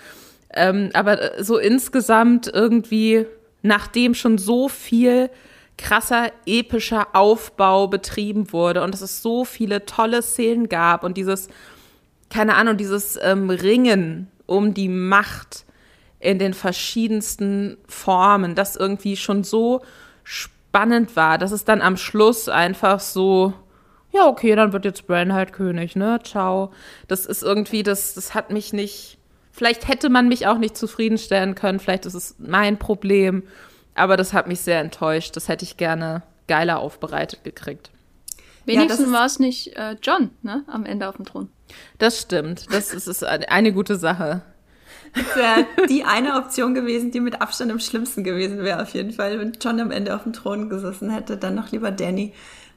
[0.52, 3.26] Ähm, aber äh, so insgesamt irgendwie,
[3.62, 5.30] nachdem schon so viel
[5.76, 11.48] krasser, epischer Aufbau betrieben wurde und es so viele tolle Szenen gab und dieses,
[12.28, 15.64] keine Ahnung, dieses ähm, Ringen um die Macht,
[16.20, 19.82] in den verschiedensten Formen, das irgendwie schon so
[20.22, 23.54] spannend war, dass es dann am Schluss einfach so,
[24.12, 26.20] ja, okay, dann wird jetzt Bran halt König, ne?
[26.22, 26.72] Ciao.
[27.08, 29.18] Das ist irgendwie, das, das hat mich nicht,
[29.50, 33.42] vielleicht hätte man mich auch nicht zufriedenstellen können, vielleicht ist es mein Problem,
[33.94, 35.36] aber das hat mich sehr enttäuscht.
[35.36, 37.90] Das hätte ich gerne geiler aufbereitet gekriegt.
[38.64, 41.48] Wenigstens ja, war es nicht äh, John, ne, am Ende auf dem Thron.
[41.98, 42.66] Das stimmt.
[42.72, 44.42] Das ist, ist eine gute Sache.
[45.14, 49.12] Das wäre die eine Option gewesen, die mit Abstand am schlimmsten gewesen wäre, auf jeden
[49.12, 49.38] Fall.
[49.38, 52.32] Wenn John am Ende auf dem Thron gesessen hätte, dann noch lieber Danny.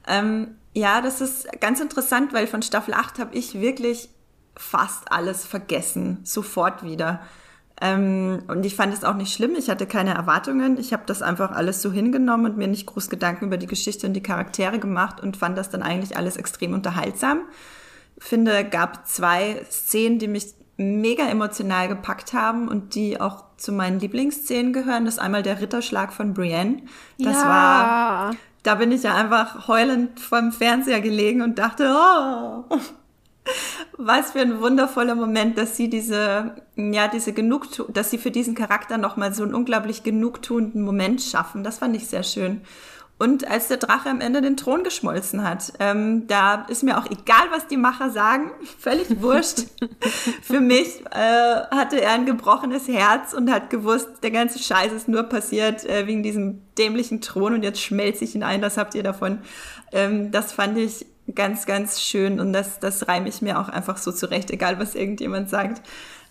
[0.08, 4.10] Ähm, ja, das ist ganz interessant, weil von Staffel 8 habe ich wirklich
[4.56, 7.22] fast alles vergessen, sofort wieder.
[7.82, 11.22] Ähm, und ich fand es auch nicht schlimm, ich hatte keine Erwartungen, ich habe das
[11.22, 14.80] einfach alles so hingenommen und mir nicht groß Gedanken über die Geschichte und die Charaktere
[14.80, 17.42] gemacht und fand das dann eigentlich alles extrem unterhaltsam.
[18.20, 24.00] Finde, gab zwei Szenen, die mich mega emotional gepackt haben und die auch zu meinen
[24.00, 25.06] Lieblingsszenen gehören.
[25.06, 26.84] Das ist einmal der Ritterschlag von Brienne.
[27.20, 27.48] Das ja.
[27.48, 32.64] war, da bin ich ja einfach heulend vom Fernseher gelegen und dachte, oh,
[33.98, 38.56] was für ein wundervoller Moment, dass sie diese, ja, diese Genugtu dass sie für diesen
[38.56, 41.64] Charakter nochmal so einen unglaublich genugtuenden Moment schaffen.
[41.64, 42.62] Das fand ich sehr schön.
[43.20, 47.06] Und als der Drache am Ende den Thron geschmolzen hat, ähm, da ist mir auch
[47.06, 49.66] egal, was die Macher sagen, völlig wurscht.
[50.42, 55.08] Für mich äh, hatte er ein gebrochenes Herz und hat gewusst, der ganze Scheiß ist
[55.08, 58.96] nur passiert äh, wegen diesem dämlichen Thron und jetzt schmelze ich ihn ein, das habt
[58.96, 59.40] ihr davon.
[59.92, 63.98] Ähm, das fand ich ganz, ganz schön und das, das reime ich mir auch einfach
[63.98, 65.82] so zurecht, egal was irgendjemand sagt.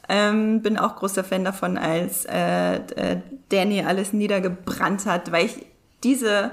[0.09, 3.21] Ähm, bin auch großer Fan davon, als äh, äh,
[3.51, 5.65] Danny alles niedergebrannt hat, weil ich
[6.03, 6.51] diese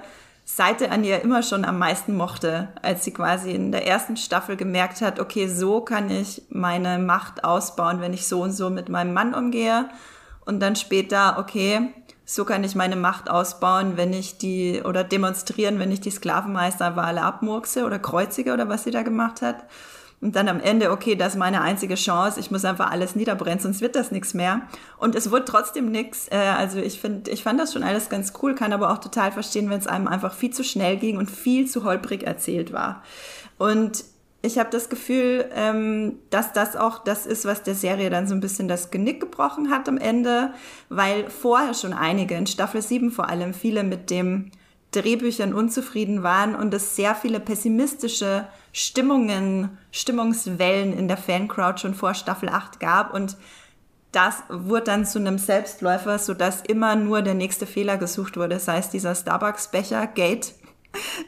[0.51, 4.57] Seite an ihr immer schon am meisten mochte, als sie quasi in der ersten Staffel
[4.57, 8.89] gemerkt hat, okay, so kann ich meine Macht ausbauen, wenn ich so und so mit
[8.89, 9.87] meinem Mann umgehe.
[10.45, 11.93] Und dann später, okay,
[12.25, 17.21] so kann ich meine Macht ausbauen, wenn ich die, oder demonstrieren, wenn ich die Sklavenmeisterwale
[17.21, 19.65] abmurkse oder kreuzige oder was sie da gemacht hat.
[20.21, 23.59] Und dann am Ende, okay, das ist meine einzige Chance, ich muss einfach alles niederbrennen,
[23.59, 24.63] sonst wird das nichts mehr.
[24.97, 26.27] Und es wird trotzdem nichts.
[26.29, 29.31] Äh, also ich finde, ich fand das schon alles ganz cool, kann aber auch total
[29.31, 33.03] verstehen, wenn es einem einfach viel zu schnell ging und viel zu holprig erzählt war.
[33.57, 34.03] Und
[34.41, 38.33] ich habe das Gefühl, ähm, dass das auch das ist, was der Serie dann so
[38.33, 40.53] ein bisschen das Genick gebrochen hat am Ende,
[40.89, 44.51] weil vorher schon einige, in Staffel 7 vor allem, viele mit dem
[44.91, 52.13] Drehbüchern unzufrieden waren und es sehr viele pessimistische Stimmungen, Stimmungswellen in der Fancrowd schon vor
[52.13, 53.37] Staffel 8 gab und
[54.11, 58.79] das wurde dann zu einem Selbstläufer, sodass immer nur der nächste Fehler gesucht wurde, sei
[58.79, 60.55] es dieser Starbucks-Becher Gate.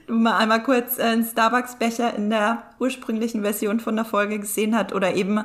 [0.07, 5.13] Mal einmal kurz einen Starbucks-Becher in der ursprünglichen Version von der Folge gesehen hat oder
[5.13, 5.43] eben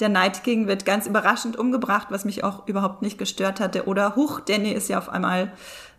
[0.00, 3.86] der Night King wird ganz überraschend umgebracht, was mich auch überhaupt nicht gestört hatte.
[3.86, 5.52] Oder Huch, Danny ist ja auf einmal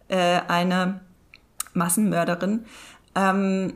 [0.09, 0.99] äh, eine
[1.73, 2.65] Massenmörderin.
[3.15, 3.73] Ähm,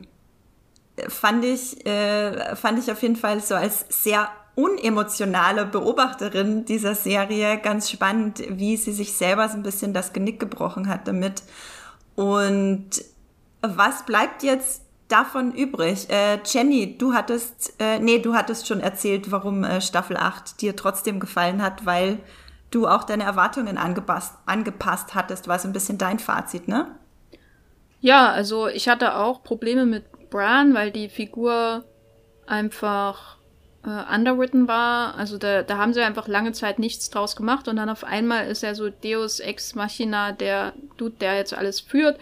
[1.08, 7.58] fand ich, äh, fand ich auf jeden Fall so als sehr unemotionale Beobachterin dieser Serie
[7.58, 11.44] ganz spannend, wie sie sich selber so ein bisschen das Genick gebrochen hat damit.
[12.16, 12.90] Und
[13.62, 16.10] was bleibt jetzt davon übrig?
[16.10, 20.74] Äh, Jenny, du hattest, äh, nee, du hattest schon erzählt, warum äh, Staffel 8 dir
[20.74, 22.18] trotzdem gefallen hat, weil
[22.72, 26.97] du auch deine Erwartungen angepasst, angepasst hattest, war so ein bisschen dein Fazit, ne?
[28.00, 31.84] Ja, also ich hatte auch Probleme mit Bran, weil die Figur
[32.46, 33.38] einfach
[33.84, 35.16] äh, underwritten war.
[35.16, 38.46] Also da, da haben sie einfach lange Zeit nichts draus gemacht und dann auf einmal
[38.46, 42.18] ist er so Deus Ex Machina, der Dude, der jetzt alles führt.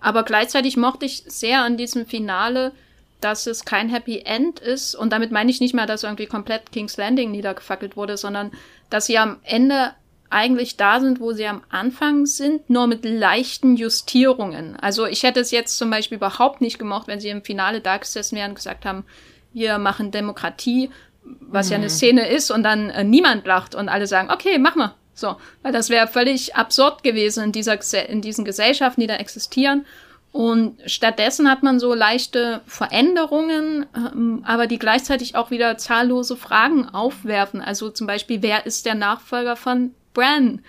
[0.00, 2.72] Aber gleichzeitig mochte ich sehr an diesem Finale,
[3.20, 4.94] dass es kein Happy End ist.
[4.94, 8.52] Und damit meine ich nicht mal, dass irgendwie komplett King's Landing niedergefackelt wurde, sondern
[8.90, 9.92] dass sie am Ende
[10.30, 14.76] eigentlich da sind, wo sie am Anfang sind, nur mit leichten Justierungen.
[14.76, 17.96] Also ich hätte es jetzt zum Beispiel überhaupt nicht gemocht, wenn sie im Finale da
[17.96, 19.04] gesessen wären und gesagt haben,
[19.52, 20.90] wir machen Demokratie,
[21.24, 21.72] was mhm.
[21.72, 21.90] ja eine mhm.
[21.90, 24.94] Szene ist, und dann äh, niemand lacht und alle sagen, okay, mach mal.
[25.14, 29.84] So, weil das wäre völlig absurd gewesen in, dieser, in diesen Gesellschaften, die da existieren.
[30.30, 36.88] Und stattdessen hat man so leichte Veränderungen, ähm, aber die gleichzeitig auch wieder zahllose Fragen
[36.88, 37.60] aufwerfen.
[37.60, 40.60] Also zum Beispiel, wer ist der Nachfolger von Bran?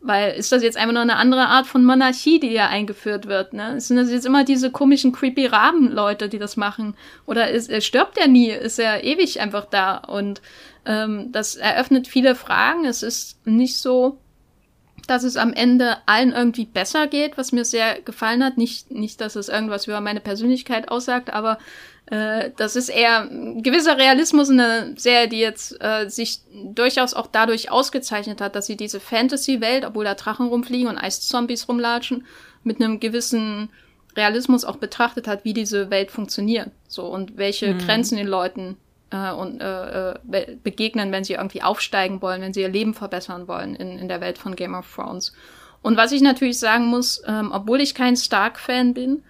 [0.00, 3.54] Weil ist das jetzt einfach nur eine andere Art von Monarchie, die ja eingeführt wird?
[3.54, 3.80] Ne?
[3.80, 6.94] Sind das jetzt immer diese komischen creepy Raben-Leute, die das machen?
[7.24, 8.50] Oder ist, er stirbt er nie?
[8.50, 9.96] Ist er ewig einfach da?
[9.96, 10.42] Und
[10.84, 12.84] ähm, das eröffnet viele Fragen.
[12.84, 14.18] Es ist nicht so,
[15.08, 18.58] dass es am Ende allen irgendwie besser geht, was mir sehr gefallen hat.
[18.58, 21.58] Nicht, nicht, dass es irgendwas über meine Persönlichkeit aussagt, aber
[22.06, 27.14] äh, das ist eher ein gewisser Realismus in der Serie, die jetzt äh, sich durchaus
[27.14, 32.24] auch dadurch ausgezeichnet hat, dass sie diese Fantasy-Welt, obwohl da Drachen rumfliegen und Eiszombies rumlatschen,
[32.62, 33.70] mit einem gewissen
[34.16, 36.70] Realismus auch betrachtet hat, wie diese Welt funktioniert.
[36.86, 37.78] So und welche mhm.
[37.78, 38.76] Grenzen den Leuten
[39.10, 40.14] äh, und äh
[40.62, 44.20] begegnen, wenn sie irgendwie aufsteigen wollen, wenn sie ihr Leben verbessern wollen in, in der
[44.20, 45.32] Welt von Game of Thrones.
[45.82, 49.22] Und was ich natürlich sagen muss, ähm, obwohl ich kein Stark-Fan bin,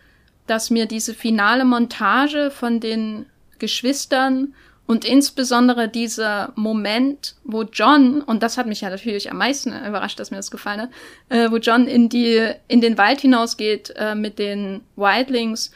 [0.47, 3.27] dass mir diese finale Montage von den
[3.59, 4.55] Geschwistern
[4.87, 10.21] und insbesondere dieser Moment, wo John, und das hat mich ja natürlich am meisten überrascht,
[10.21, 10.91] dass mir das gefallen hat,
[11.29, 15.73] äh, wo John in die, in den Wald hinausgeht äh, mit den Wildlings,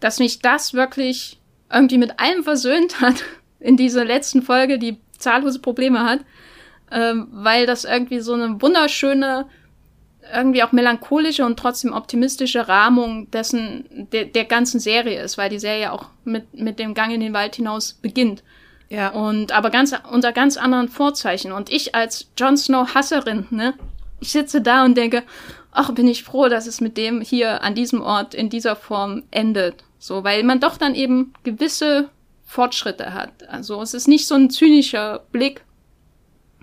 [0.00, 1.38] dass mich das wirklich
[1.70, 3.24] irgendwie mit allem versöhnt hat
[3.60, 6.20] in dieser letzten Folge, die zahllose Probleme hat,
[6.90, 9.46] äh, weil das irgendwie so eine wunderschöne
[10.32, 15.58] irgendwie auch melancholische und trotzdem optimistische Rahmung dessen, de, der ganzen Serie ist, weil die
[15.58, 18.42] Serie auch mit, mit dem Gang in den Wald hinaus beginnt.
[18.88, 19.08] Ja.
[19.10, 21.52] Und aber ganz, unter ganz anderen Vorzeichen.
[21.52, 23.74] Und ich als Jon Snow Hasserin, ne,
[24.20, 25.22] ich sitze da und denke,
[25.72, 29.24] ach, bin ich froh, dass es mit dem hier an diesem Ort in dieser Form
[29.30, 29.84] endet.
[29.98, 32.10] So, weil man doch dann eben gewisse
[32.44, 33.48] Fortschritte hat.
[33.48, 35.64] Also es ist nicht so ein zynischer Blick,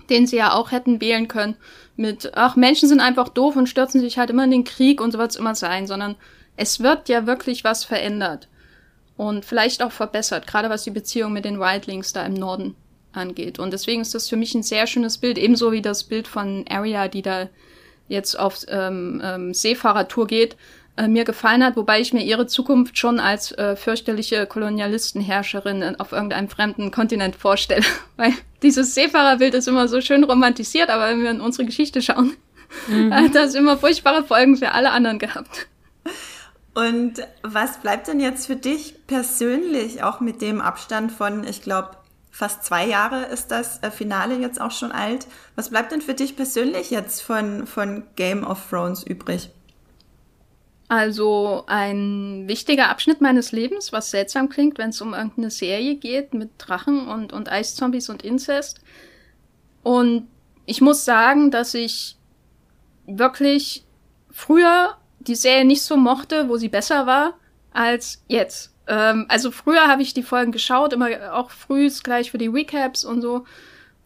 [0.08, 1.56] den sie ja auch hätten wählen können
[1.96, 5.12] mit, ach, Menschen sind einfach doof und stürzen sich halt immer in den Krieg und
[5.12, 6.16] so wird es immer sein, sondern
[6.56, 8.48] es wird ja wirklich was verändert.
[9.16, 12.74] Und vielleicht auch verbessert, gerade was die Beziehung mit den Wildlings da im Norden
[13.12, 13.58] angeht.
[13.58, 16.64] Und deswegen ist das für mich ein sehr schönes Bild, ebenso wie das Bild von
[16.68, 17.48] Arya, die da
[18.08, 20.56] jetzt auf ähm, ähm, Seefahrertour geht,
[21.02, 26.12] äh, mir gefallen hat, wobei ich mir ihre Zukunft schon als äh, fürchterliche Kolonialistenherrscherin auf
[26.12, 27.84] irgendeinem fremden Kontinent vorstelle.
[28.16, 32.36] Weil dieses Seefahrerbild ist immer so schön romantisiert, aber wenn wir in unsere Geschichte schauen,
[32.86, 33.12] mhm.
[33.14, 35.66] hat das immer furchtbare Folgen für alle anderen gehabt.
[36.74, 41.96] Und was bleibt denn jetzt für dich persönlich, auch mit dem Abstand von, ich glaube,
[42.30, 45.26] fast zwei Jahre ist das äh, Finale jetzt auch schon alt.
[45.56, 49.50] Was bleibt denn für dich persönlich jetzt von, von Game of Thrones übrig?
[50.92, 56.34] Also ein wichtiger Abschnitt meines Lebens, was seltsam klingt, wenn es um irgendeine Serie geht
[56.34, 58.82] mit Drachen und, und Eiszombies und Inzest.
[59.82, 60.28] Und
[60.66, 62.18] ich muss sagen, dass ich
[63.06, 63.86] wirklich
[64.30, 67.38] früher die Serie nicht so mochte, wo sie besser war,
[67.72, 68.74] als jetzt.
[68.86, 73.06] Ähm, also früher habe ich die Folgen geschaut, immer auch frühs gleich für die Recaps
[73.06, 73.46] und so.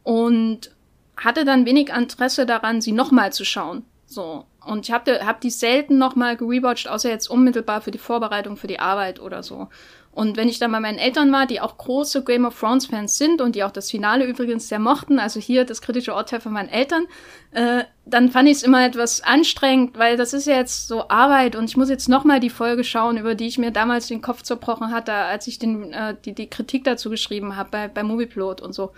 [0.05, 0.71] Und
[1.17, 3.85] hatte dann wenig Interesse daran, sie nochmal zu schauen.
[4.07, 4.47] So.
[4.67, 8.67] Und ich habe hab die selten nochmal gerewatcht, außer jetzt unmittelbar für die Vorbereitung für
[8.67, 9.69] die Arbeit oder so.
[10.17, 13.19] Und wenn ich dann bei meinen Eltern war, die auch große Game of Thrones Fans
[13.19, 16.55] sind und die auch das Finale übrigens sehr mochten, also hier das kritische Urteil von
[16.55, 17.05] meinen Eltern,
[17.51, 21.55] äh, dann fand ich es immer etwas anstrengend, weil das ist ja jetzt so Arbeit
[21.55, 24.41] und ich muss jetzt nochmal die Folge schauen, über die ich mir damals den Kopf
[24.41, 28.63] zerbrochen hatte, als ich den, äh, die, die Kritik dazu geschrieben habe bei, bei Movieplot
[28.63, 28.93] und so.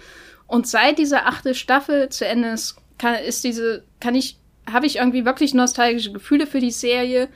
[0.46, 4.38] Und seit dieser achte Staffel zu Ende ist, kann, ist diese, kann ich,
[4.72, 7.28] habe ich irgendwie wirklich nostalgische Gefühle für die Serie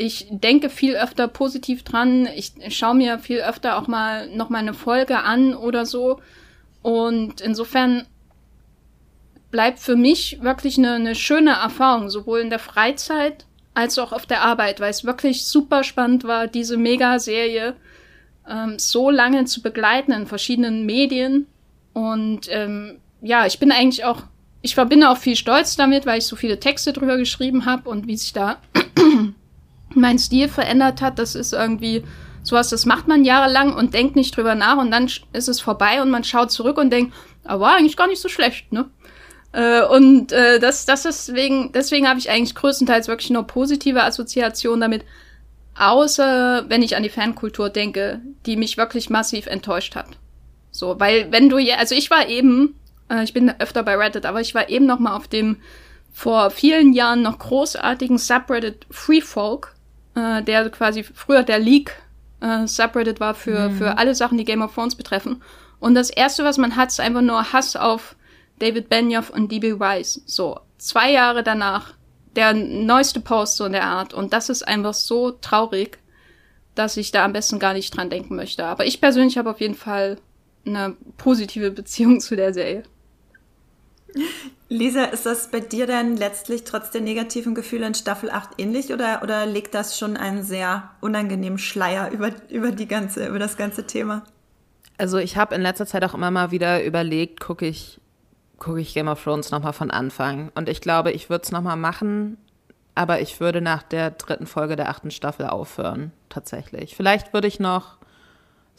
[0.00, 2.26] ich denke viel öfter positiv dran.
[2.34, 6.20] Ich schaue mir viel öfter auch mal noch mal eine Folge an oder so.
[6.80, 8.06] Und insofern
[9.50, 13.44] bleibt für mich wirklich eine, eine schöne Erfahrung, sowohl in der Freizeit
[13.74, 17.76] als auch auf der Arbeit, weil es wirklich super spannend war, diese Mega-Serie
[18.48, 21.46] ähm, so lange zu begleiten in verschiedenen Medien.
[21.92, 24.22] Und ähm, ja, ich bin eigentlich auch,
[24.62, 28.06] ich verbinde auch viel Stolz damit, weil ich so viele Texte drüber geschrieben habe und
[28.06, 28.58] wie sich da
[29.94, 31.18] mein Stil verändert hat.
[31.18, 32.04] Das ist irgendwie
[32.42, 36.02] sowas, das macht man jahrelang und denkt nicht drüber nach und dann ist es vorbei
[36.02, 37.14] und man schaut zurück und denkt,
[37.44, 38.88] aber war eigentlich gar nicht so schlecht, ne?
[39.52, 44.04] Äh, und äh, das, das ist wegen, deswegen habe ich eigentlich größtenteils wirklich nur positive
[44.04, 45.04] Assoziationen damit,
[45.76, 50.06] außer wenn ich an die Fankultur denke, die mich wirklich massiv enttäuscht hat.
[50.70, 52.76] So, weil wenn du ja, also ich war eben,
[53.10, 55.56] äh, ich bin öfter bei Reddit, aber ich war eben noch mal auf dem
[56.12, 59.74] vor vielen Jahren noch großartigen Subreddit Free Folk,
[60.14, 61.92] äh, der quasi früher der Leak
[62.40, 63.78] äh, Subreddit war für, mhm.
[63.78, 65.42] für alle Sachen, die Game of Thrones betreffen.
[65.78, 68.16] Und das erste, was man hat, ist einfach nur Hass auf
[68.58, 69.78] David Benioff und D.B.
[69.78, 70.22] Weiss.
[70.26, 71.94] So, zwei Jahre danach,
[72.36, 74.12] der neueste Post so in der Art.
[74.12, 75.98] Und das ist einfach so traurig,
[76.74, 78.64] dass ich da am besten gar nicht dran denken möchte.
[78.64, 80.18] Aber ich persönlich habe auf jeden Fall
[80.66, 82.82] eine positive Beziehung zu der Serie.
[84.68, 88.92] Lisa, ist das bei dir denn letztlich trotz der negativen Gefühle in Staffel 8 ähnlich
[88.92, 93.56] oder, oder legt das schon einen sehr unangenehmen Schleier über, über, die ganze, über das
[93.56, 94.22] ganze Thema?
[94.96, 98.00] Also ich habe in letzter Zeit auch immer mal wieder überlegt, gucke ich,
[98.58, 100.52] guck ich Game of Thrones nochmal von Anfang.
[100.54, 102.36] Und ich glaube, ich würde es nochmal machen,
[102.94, 106.94] aber ich würde nach der dritten Folge der achten Staffel aufhören, tatsächlich.
[106.94, 107.99] Vielleicht würde ich noch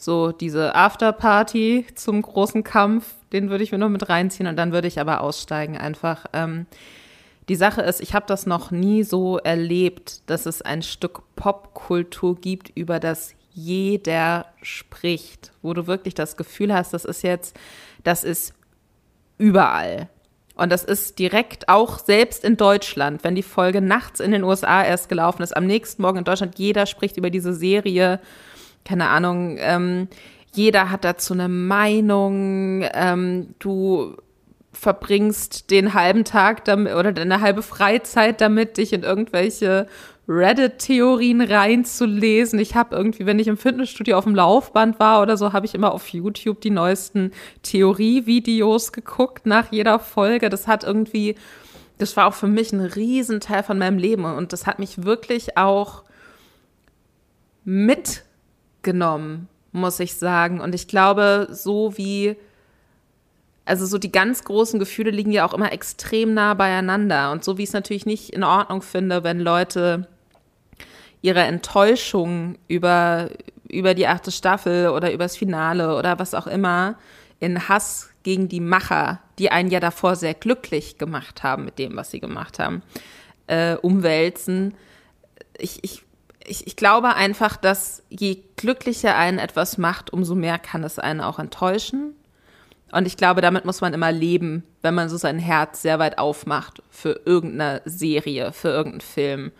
[0.02, 4.72] so diese Afterparty zum großen Kampf, den würde ich mir noch mit reinziehen und dann
[4.72, 6.26] würde ich aber aussteigen einfach.
[6.32, 6.66] Ähm,
[7.48, 12.36] die Sache ist, ich habe das noch nie so erlebt, dass es ein Stück Popkultur
[12.36, 17.56] gibt, über das jeder spricht, wo du wirklich das Gefühl hast, das ist jetzt,
[18.02, 18.54] das ist
[19.38, 20.08] überall.
[20.54, 24.84] Und das ist direkt auch selbst in Deutschland, wenn die Folge nachts in den USA
[24.84, 28.20] erst gelaufen ist, am nächsten Morgen in Deutschland, jeder spricht über diese Serie
[28.84, 30.08] keine Ahnung, ähm,
[30.54, 34.16] jeder hat dazu eine Meinung, ähm, du
[34.72, 39.86] verbringst den halben Tag damit oder deine halbe Freizeit damit, dich in irgendwelche
[40.28, 42.58] Reddit-Theorien reinzulesen.
[42.58, 45.74] Ich habe irgendwie, wenn ich im Fitnessstudio auf dem Laufband war oder so, habe ich
[45.74, 47.32] immer auf YouTube die neuesten
[47.62, 50.48] Theorie-Videos geguckt nach jeder Folge.
[50.48, 51.34] Das hat irgendwie,
[51.98, 55.56] das war auch für mich ein Riesenteil von meinem Leben und das hat mich wirklich
[55.56, 56.04] auch
[57.64, 58.24] mit
[58.82, 60.60] genommen, muss ich sagen.
[60.60, 62.36] Und ich glaube, so wie,
[63.64, 67.32] also so die ganz großen Gefühle liegen ja auch immer extrem nah beieinander.
[67.32, 70.08] Und so wie ich es natürlich nicht in Ordnung finde, wenn Leute
[71.22, 73.30] ihre Enttäuschung über,
[73.68, 76.96] über die achte Staffel oder übers Finale oder was auch immer
[77.38, 81.96] in Hass gegen die Macher, die einen ja davor sehr glücklich gemacht haben mit dem,
[81.96, 82.82] was sie gemacht haben,
[83.46, 84.74] äh, umwälzen.
[85.58, 86.02] Ich, ich
[86.46, 91.20] ich, ich glaube einfach, dass je glücklicher einen etwas macht, umso mehr kann es einen
[91.20, 92.14] auch enttäuschen.
[92.90, 96.18] Und ich glaube, damit muss man immer leben, wenn man so sein Herz sehr weit
[96.18, 99.52] aufmacht für irgendeine Serie, für irgendeinen Film.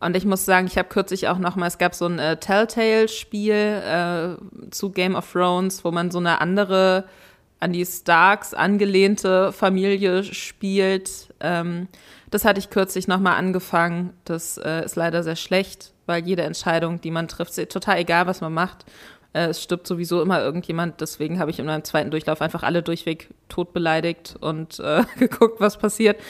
[0.00, 2.36] Und ich muss sagen, ich habe kürzlich auch noch mal, es gab so ein äh,
[2.36, 7.04] Telltale-Spiel äh, zu Game of Thrones, wo man so eine andere,
[7.60, 11.32] an die Starks angelehnte Familie spielt.
[11.40, 11.86] Ähm,
[12.30, 14.12] das hatte ich kürzlich noch mal angefangen.
[14.24, 18.40] Das äh, ist leider sehr schlecht weil jede Entscheidung, die man trifft, total egal, was
[18.40, 18.84] man macht.
[19.32, 22.82] Äh, es stirbt sowieso immer irgendjemand, deswegen habe ich in meinem zweiten Durchlauf einfach alle
[22.82, 26.20] durchweg tot beleidigt und äh, geguckt, was passiert.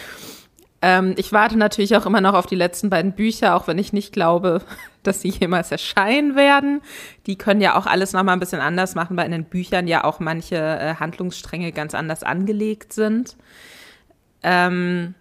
[0.85, 3.93] Ähm, ich warte natürlich auch immer noch auf die letzten beiden Bücher, auch wenn ich
[3.93, 4.63] nicht glaube,
[5.03, 6.81] dass sie jemals erscheinen werden.
[7.27, 10.05] Die können ja auch alles nochmal ein bisschen anders machen, weil in den Büchern ja
[10.05, 13.37] auch manche äh, Handlungsstränge ganz anders angelegt sind.
[14.43, 15.15] Ähm,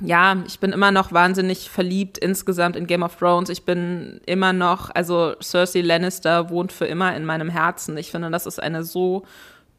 [0.00, 3.48] ja, ich bin immer noch wahnsinnig verliebt insgesamt in Game of Thrones.
[3.48, 7.96] Ich bin immer noch, also Cersei Lannister wohnt für immer in meinem Herzen.
[7.96, 9.24] Ich finde, das ist eine so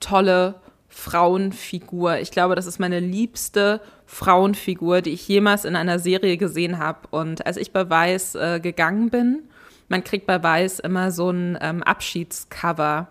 [0.01, 0.55] tolle
[0.89, 2.17] Frauenfigur.
[2.17, 7.07] Ich glaube, das ist meine liebste Frauenfigur, die ich jemals in einer Serie gesehen habe.
[7.11, 9.43] Und als ich bei Weiß äh, gegangen bin,
[9.87, 13.07] man kriegt bei Weiß immer so ein ähm, Abschiedscover,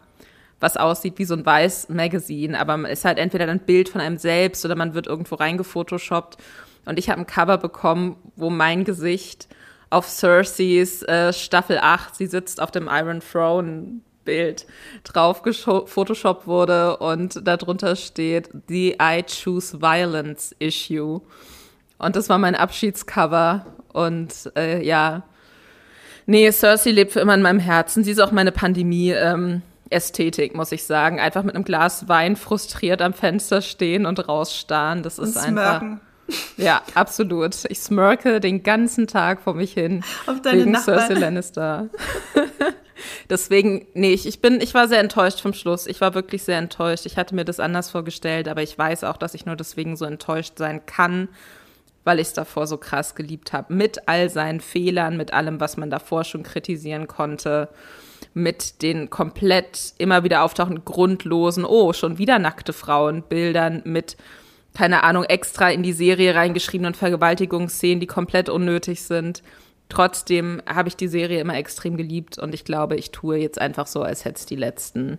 [0.61, 4.01] was aussieht wie so ein Weiß Magazine, aber man ist halt entweder ein Bild von
[4.01, 6.37] einem selbst oder man wird irgendwo reingefotoshoppt.
[6.89, 9.47] Und ich habe ein Cover bekommen, wo mein Gesicht
[9.90, 14.66] auf Cerseis äh, Staffel 8, sie sitzt auf dem Iron Throne Bild
[15.05, 21.23] drauf gefotoshoppt wurde und darunter steht The I Choose Violence Issue.
[21.98, 23.65] Und das war mein Abschiedscover.
[23.93, 25.23] Und äh, ja,
[26.27, 28.05] nee, Cersei lebt für immer in meinem Herzen.
[28.05, 29.12] Sie ist auch meine Pandemie.
[29.12, 31.19] Ähm, Ästhetik, muss ich sagen.
[31.19, 35.02] Einfach mit einem Glas Wein frustriert am Fenster stehen und rausstarren.
[35.02, 35.98] Das ist einfach.
[36.57, 37.57] Ja, absolut.
[37.69, 40.05] Ich smirke den ganzen Tag vor mich hin.
[40.27, 40.99] Auf deine wegen Nachbarn.
[40.99, 41.89] Cersei Lannister.
[43.31, 45.87] Deswegen, nee, ich, ich bin, ich war sehr enttäuscht vom Schluss.
[45.87, 47.07] Ich war wirklich sehr enttäuscht.
[47.07, 50.05] Ich hatte mir das anders vorgestellt, aber ich weiß auch, dass ich nur deswegen so
[50.05, 51.29] enttäuscht sein kann,
[52.05, 53.73] weil ich es davor so krass geliebt habe.
[53.73, 57.69] Mit all seinen Fehlern, mit allem, was man davor schon kritisieren konnte,
[58.35, 64.17] mit den komplett immer wieder auftauchenden grundlosen, oh, schon wieder nackte Frauenbildern, mit
[64.74, 69.43] keine Ahnung, extra in die Serie reingeschriebenen Vergewaltigungsszenen, die komplett unnötig sind.
[69.89, 73.86] Trotzdem habe ich die Serie immer extrem geliebt und ich glaube, ich tue jetzt einfach
[73.86, 75.19] so, als hätte es die letzten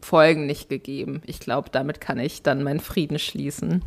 [0.00, 1.22] Folgen nicht gegeben.
[1.26, 3.84] Ich glaube, damit kann ich dann meinen Frieden schließen.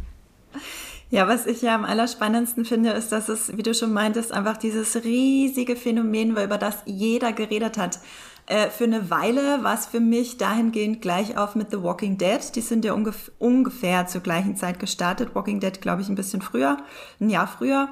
[1.10, 4.58] Ja, was ich ja am allerspannendsten finde, ist, dass es, wie du schon meintest, einfach
[4.58, 8.00] dieses riesige Phänomen war, über das jeder geredet hat.
[8.48, 12.40] Äh, für eine Weile war es für mich dahingehend gleich auf mit The Walking Dead.
[12.56, 15.36] Die sind ja ungef ungefähr zur gleichen Zeit gestartet.
[15.36, 16.78] Walking Dead, glaube ich, ein bisschen früher,
[17.20, 17.90] ein Jahr früher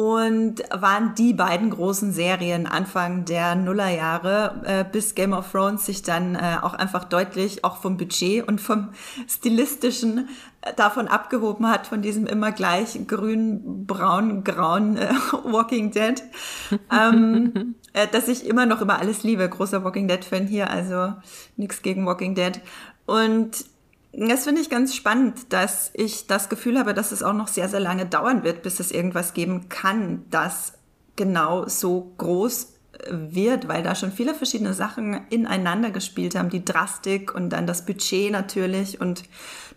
[0.00, 6.02] und waren die beiden großen Serien Anfang der Nullerjahre, äh, bis Game of Thrones sich
[6.02, 8.94] dann äh, auch einfach deutlich auch vom Budget und vom
[9.28, 10.30] stilistischen
[10.62, 15.12] äh, davon abgehoben hat, von diesem immer gleich grün, braun, grauen äh,
[15.44, 16.22] Walking Dead,
[16.90, 19.46] ähm, äh, dass ich immer noch immer alles liebe.
[19.46, 21.12] Großer Walking Dead-Fan hier, also
[21.58, 22.58] nichts gegen Walking Dead.
[23.04, 23.66] Und
[24.12, 27.68] das finde ich ganz spannend, dass ich das Gefühl habe, dass es auch noch sehr,
[27.68, 30.72] sehr lange dauern wird, bis es irgendwas geben kann, das
[31.14, 36.64] genau so groß äh, wird, weil da schon viele verschiedene Sachen ineinander gespielt haben, die
[36.64, 39.22] Drastik und dann das Budget natürlich und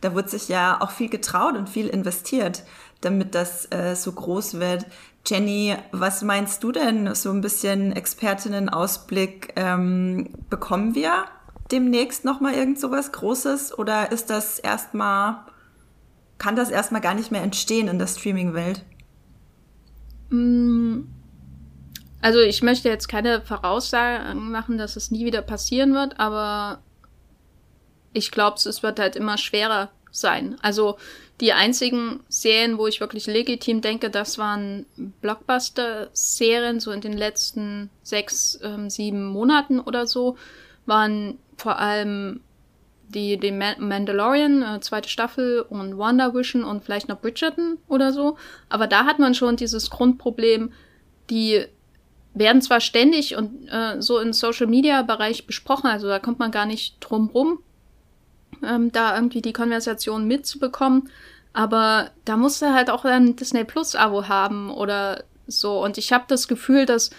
[0.02, 2.64] da wird sich ja auch viel getraut und viel investiert,
[3.02, 4.86] damit das äh, so groß wird.
[5.26, 7.14] Jenny, was meinst du denn?
[7.16, 11.26] So ein bisschen Expertinnenausblick ähm, bekommen wir
[11.74, 15.44] demnächst noch mal irgend sowas Großes oder ist das erstmal
[16.38, 18.84] kann das erstmal gar nicht mehr entstehen in der Streaming-Welt?
[20.30, 21.04] Mm,
[22.22, 26.82] also ich möchte jetzt keine Voraussagen machen, dass es nie wieder passieren wird, aber
[28.12, 30.58] ich glaube, es wird halt immer schwerer sein.
[30.62, 30.98] Also
[31.40, 34.86] die einzigen Serien, wo ich wirklich legitim denke, das waren
[35.22, 40.38] Blockbuster-Serien, so in den letzten sechs, ähm, sieben Monaten oder so,
[40.86, 42.42] waren vor allem
[43.10, 48.38] die, die Mandalorian, äh, zweite Staffel und WandaVision und vielleicht noch Bridgerton oder so.
[48.70, 50.72] Aber da hat man schon dieses Grundproblem,
[51.30, 51.66] die
[52.34, 56.52] werden zwar ständig und äh, so im Social Media Bereich besprochen, also da kommt man
[56.52, 57.60] gar nicht drum rum,
[58.64, 61.10] ähm, da irgendwie die Konversation mitzubekommen,
[61.54, 65.84] aber da musst du halt auch ein Disney Plus Abo haben oder so.
[65.84, 67.12] Und ich habe das Gefühl, dass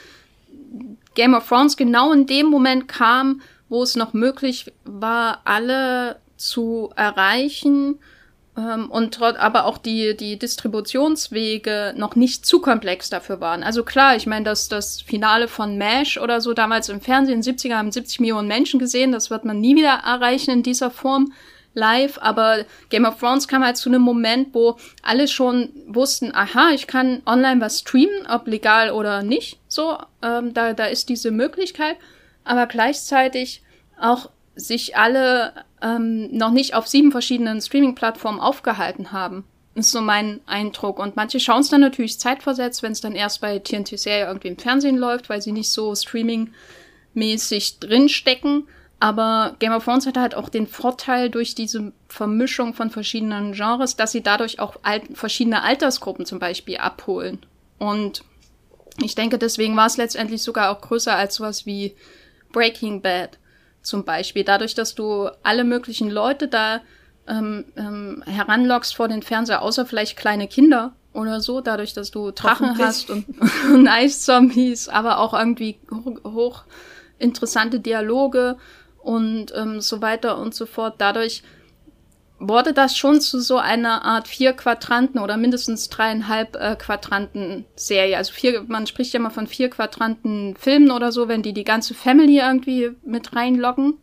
[1.14, 6.90] Game of Thrones genau in dem Moment kam, wo es noch möglich war, alle zu
[6.96, 7.98] erreichen
[8.56, 13.62] ähm, und aber auch die, die Distributionswege noch nicht zu komplex dafür waren.
[13.62, 17.42] Also klar, ich meine, dass das Finale von MASH oder so damals im Fernsehen in
[17.42, 20.90] den 70er haben 70 Millionen Menschen gesehen, das wird man nie wieder erreichen in dieser
[20.90, 21.32] Form
[21.74, 26.70] live, aber Game of Thrones kam halt zu einem Moment, wo alle schon wussten, aha,
[26.72, 31.32] ich kann online was streamen, ob legal oder nicht, so, ähm, da, da ist diese
[31.32, 31.96] Möglichkeit
[32.44, 33.62] aber gleichzeitig
[34.00, 35.52] auch sich alle
[35.82, 39.44] ähm, noch nicht auf sieben verschiedenen Streaming-Plattformen aufgehalten haben.
[39.74, 40.98] Ist so mein Eindruck.
[41.00, 44.58] Und manche schauen es dann natürlich zeitversetzt, wenn es dann erst bei TNT-Serie irgendwie im
[44.58, 48.68] Fernsehen läuft, weil sie nicht so streaming-mäßig drinstecken.
[49.00, 53.96] Aber Game of Thrones hat halt auch den Vorteil durch diese Vermischung von verschiedenen Genres,
[53.96, 57.44] dass sie dadurch auch alt verschiedene Altersgruppen zum Beispiel abholen.
[57.78, 58.22] Und
[59.02, 61.96] ich denke, deswegen war es letztendlich sogar auch größer als sowas wie
[62.54, 63.38] Breaking Bad
[63.82, 64.44] zum Beispiel.
[64.44, 66.80] Dadurch, dass du alle möglichen Leute da
[67.28, 72.30] ähm, ähm, heranlockst vor den Fernseher, außer vielleicht kleine Kinder oder so, dadurch, dass du
[72.30, 73.26] Drachen hast und,
[73.72, 76.64] und Eiszombies, aber auch irgendwie hoch, hoch
[77.18, 78.56] interessante Dialoge
[78.98, 80.94] und ähm, so weiter und so fort.
[80.98, 81.42] Dadurch
[82.38, 88.16] wurde das schon zu so einer Art vier Quadranten oder mindestens dreieinhalb äh, Quadranten Serie.
[88.16, 91.64] Also vier, man spricht ja mal von vier Quadranten Filmen oder so, wenn die die
[91.64, 93.98] ganze Family irgendwie mit reinloggen.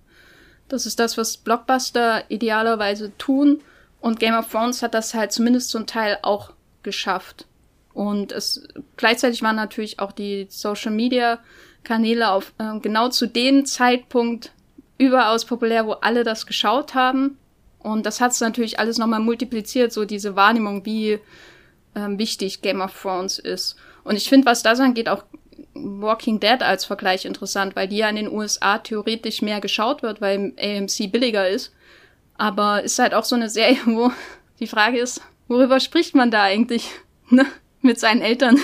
[0.69, 3.61] Das ist das, was Blockbuster idealerweise tun.
[3.99, 7.45] Und Game of Thrones hat das halt zumindest zum Teil auch geschafft.
[7.93, 11.39] Und es gleichzeitig waren natürlich auch die Social Media
[11.83, 14.53] Kanäle auf äh, genau zu dem Zeitpunkt
[14.97, 17.37] überaus populär, wo alle das geschaut haben.
[17.83, 21.19] Und das hat es natürlich alles nochmal multipliziert, so diese Wahrnehmung, wie
[21.95, 23.75] ähm, wichtig Game of Thrones ist.
[24.03, 25.23] Und ich finde, was das angeht, auch
[25.73, 30.21] Walking Dead als Vergleich interessant, weil die ja in den USA theoretisch mehr geschaut wird,
[30.21, 31.73] weil AMC billiger ist.
[32.37, 34.11] Aber ist halt auch so eine Serie, wo
[34.59, 36.89] die Frage ist, worüber spricht man da eigentlich
[37.29, 37.45] ne?
[37.81, 38.57] mit seinen Eltern?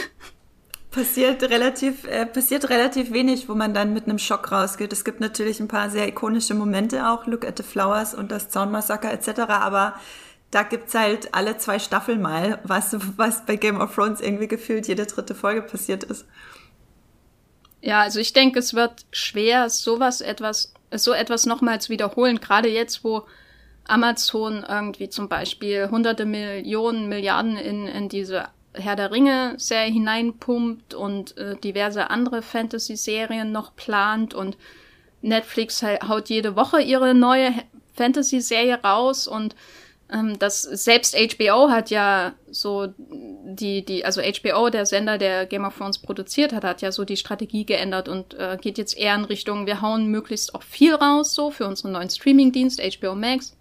[0.97, 4.91] Passiert relativ, äh, passiert relativ wenig, wo man dann mit einem Schock rausgeht.
[4.91, 8.49] Es gibt natürlich ein paar sehr ikonische Momente auch, Look at the Flowers und das
[8.49, 9.93] Zaunmassaker etc., aber
[10.49, 14.87] da gibt's halt alle zwei Staffeln mal, was, was bei Game of Thrones irgendwie gefühlt
[14.87, 16.25] jede dritte Folge passiert ist.
[17.81, 23.03] Ja, also ich denke, es wird schwer, sowas etwas, so etwas nochmals wiederholen, gerade jetzt,
[23.03, 23.27] wo
[23.85, 31.37] Amazon irgendwie zum Beispiel hunderte Millionen, Milliarden in, in diese Herr der Ringe-Serie hineinpumpt und
[31.37, 34.57] äh, diverse andere Fantasy-Serien noch plant und
[35.21, 37.53] Netflix haut jede Woche ihre neue
[37.95, 39.55] Fantasy-Serie raus und
[40.11, 45.65] ähm, das selbst HBO hat ja so die die also HBO der Sender der Game
[45.65, 49.15] of Thrones produziert hat hat ja so die Strategie geändert und äh, geht jetzt eher
[49.15, 53.55] in Richtung wir hauen möglichst auch viel raus so für unseren neuen Streaming-Dienst HBO Max.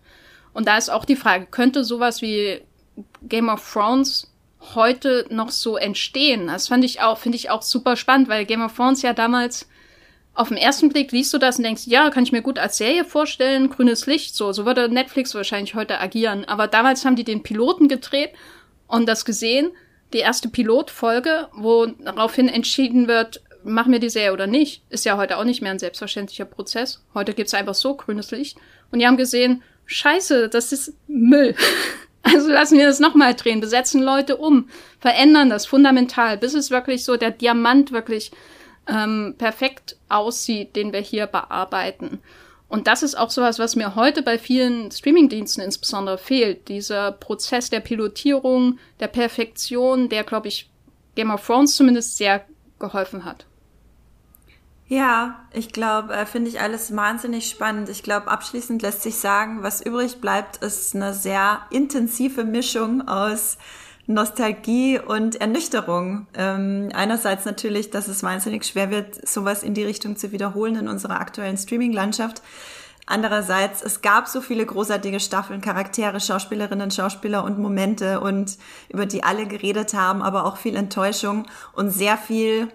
[0.53, 2.63] Und da ist auch die Frage könnte sowas wie
[3.23, 4.31] Game of Thrones
[4.75, 6.47] heute noch so entstehen.
[6.49, 9.69] Das fand ich auch, finde ich auch super spannend, weil Game of Thrones ja damals
[10.35, 12.77] auf den ersten Blick liest du das und denkst, ja, kann ich mir gut als
[12.77, 16.45] Serie vorstellen, grünes Licht, so, so würde Netflix wahrscheinlich heute agieren.
[16.45, 18.33] Aber damals haben die den Piloten gedreht
[18.87, 19.71] und das gesehen,
[20.13, 25.17] die erste Pilotfolge, wo daraufhin entschieden wird, machen wir die Serie oder nicht, ist ja
[25.17, 27.03] heute auch nicht mehr ein selbstverständlicher Prozess.
[27.15, 28.59] Heute gibt's einfach so grünes Licht.
[28.93, 31.55] Und die haben gesehen, scheiße, das ist Müll.
[32.33, 37.05] Also lassen wir das nochmal drehen, besetzen Leute um, verändern das fundamental, bis es wirklich
[37.05, 38.33] so der Diamant wirklich
[38.89, 42.21] ähm, perfekt aussieht, den wir hier bearbeiten.
[42.69, 46.67] Und das ist auch sowas, was mir heute bei vielen Streamingdiensten insbesondere fehlt.
[46.69, 50.69] Dieser Prozess der Pilotierung, der Perfektion, der, glaube ich,
[51.15, 52.45] Game of Thrones zumindest sehr
[52.81, 53.47] geholfen hat.
[54.89, 57.89] Ja, ich glaube, äh, finde ich alles wahnsinnig spannend.
[57.89, 63.59] Ich glaube, abschließend lässt sich sagen, was übrig bleibt, ist eine sehr intensive Mischung aus
[64.07, 66.29] Nostalgie und Ernüchterung.
[66.35, 70.89] Ähm, einerseits natürlich, dass es wahnsinnig schwer wird, sowas in die Richtung zu wiederholen in
[70.89, 72.41] unserer aktuellen Streaming-Landschaft.
[73.07, 78.57] Andererseits, es gab so viele großartige Staffeln, Charaktere, Schauspielerinnen, Schauspieler und Momente und
[78.89, 82.69] über die alle geredet haben, aber auch viel Enttäuschung und sehr viel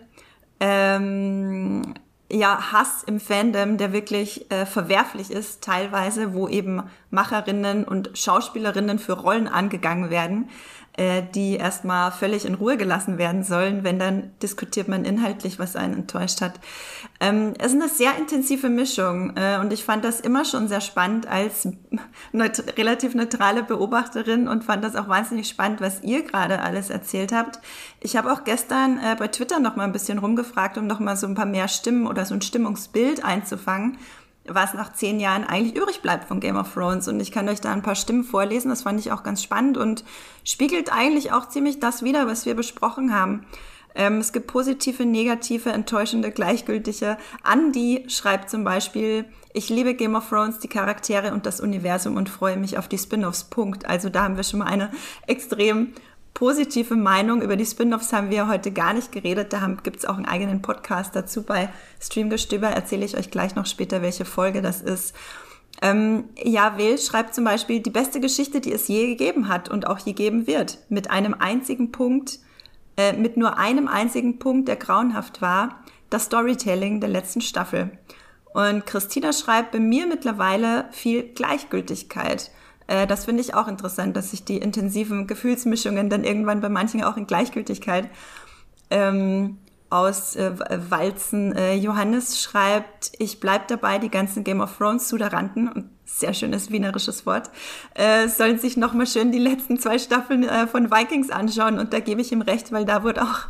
[0.61, 1.95] ähm,
[2.31, 8.99] ja, Hass im Fandom, der wirklich äh, verwerflich ist, teilweise, wo eben Macherinnen und Schauspielerinnen
[8.99, 10.49] für Rollen angegangen werden,
[10.97, 15.76] äh, die erstmal völlig in Ruhe gelassen werden sollen, wenn dann diskutiert man inhaltlich, was
[15.76, 16.59] einen enttäuscht hat.
[17.19, 20.81] Ähm, es ist eine sehr intensive Mischung äh, und ich fand das immer schon sehr
[20.81, 21.68] spannend als
[22.34, 27.31] neut relativ neutrale Beobachterin und fand das auch wahnsinnig spannend, was ihr gerade alles erzählt
[27.31, 27.59] habt.
[28.01, 31.15] Ich habe auch gestern äh, bei Twitter noch mal ein bisschen rumgefragt, um noch mal
[31.15, 33.97] so ein paar mehr Stimmen oder so ein Stimmungsbild einzufangen
[34.56, 37.07] was nach zehn Jahren eigentlich übrig bleibt von Game of Thrones.
[37.07, 38.69] Und ich kann euch da ein paar Stimmen vorlesen.
[38.69, 40.03] Das fand ich auch ganz spannend und
[40.44, 43.45] spiegelt eigentlich auch ziemlich das wider, was wir besprochen haben.
[43.94, 47.18] Ähm, es gibt positive, negative, enttäuschende, gleichgültige.
[47.49, 52.30] Andy schreibt zum Beispiel, ich liebe Game of Thrones, die Charaktere und das Universum und
[52.30, 53.45] freue mich auf die Spin-offs.
[53.45, 53.86] Punkt.
[53.86, 54.91] Also da haben wir schon mal eine
[55.28, 55.94] extrem
[56.33, 57.41] positive Meinung.
[57.41, 59.53] Über die Spin-offs haben wir heute gar nicht geredet.
[59.53, 61.43] Da gibt es auch einen eigenen Podcast dazu.
[61.43, 65.15] Bei Streamgestöber erzähle ich euch gleich noch später, welche Folge das ist.
[65.81, 69.87] Ähm, ja, Will schreibt zum Beispiel die beste Geschichte, die es je gegeben hat und
[69.87, 70.79] auch je geben wird.
[70.89, 72.39] Mit einem einzigen Punkt,
[72.97, 77.97] äh, mit nur einem einzigen Punkt, der grauenhaft war, das Storytelling der letzten Staffel.
[78.53, 82.51] Und Christina schreibt, bei mir mittlerweile viel Gleichgültigkeit.
[82.91, 87.03] Äh, das finde ich auch interessant, dass sich die intensiven Gefühlsmischungen dann irgendwann bei manchen
[87.03, 88.09] auch in Gleichgültigkeit
[88.89, 89.57] ähm,
[89.89, 90.51] aus äh,
[90.89, 91.55] Walzen.
[91.55, 97.26] Äh, Johannes schreibt, ich bleib dabei, die ganzen Game of Thrones Suderanten, sehr schönes wienerisches
[97.26, 97.49] Wort,
[97.93, 102.01] äh, sollen sich nochmal schön die letzten zwei Staffeln äh, von Vikings anschauen und da
[102.01, 103.47] gebe ich ihm recht, weil da wurde auch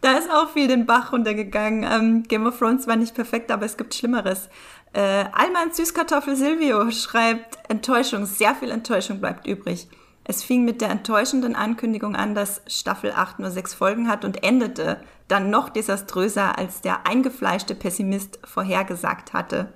[0.00, 1.84] da ist auch viel den Bach runtergegangen.
[1.84, 4.48] Ähm, Game of Thrones war nicht perfekt, aber es gibt Schlimmeres.
[4.92, 9.88] Äh, Alman Süßkartoffel Silvio schreibt, Enttäuschung, sehr viel Enttäuschung bleibt übrig.
[10.24, 14.44] Es fing mit der enttäuschenden Ankündigung an, dass Staffel 8 nur sechs Folgen hat und
[14.44, 19.72] endete dann noch desaströser, als der eingefleischte Pessimist vorhergesagt hatte.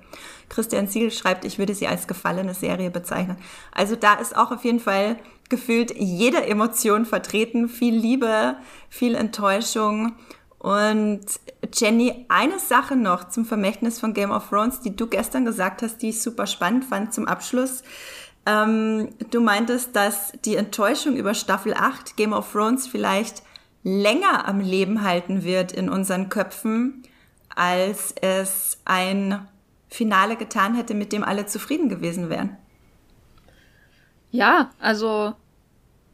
[0.49, 3.37] Christian Siegel schreibt, ich würde sie als gefallene Serie bezeichnen.
[3.71, 5.17] Also da ist auch auf jeden Fall
[5.49, 8.55] gefühlt jede Emotion vertreten, viel Liebe,
[8.89, 10.13] viel Enttäuschung.
[10.59, 11.25] Und
[11.73, 15.97] Jenny, eine Sache noch zum Vermächtnis von Game of Thrones, die du gestern gesagt hast,
[16.01, 17.83] die ich super spannend fand zum Abschluss.
[18.45, 23.43] Ähm, du meintest, dass die Enttäuschung über Staffel 8 Game of Thrones vielleicht
[23.83, 27.03] länger am Leben halten wird in unseren Köpfen,
[27.55, 29.47] als es ein
[29.87, 32.57] Finale getan hätte, mit dem alle zufrieden gewesen wären.
[34.31, 35.35] Ja, also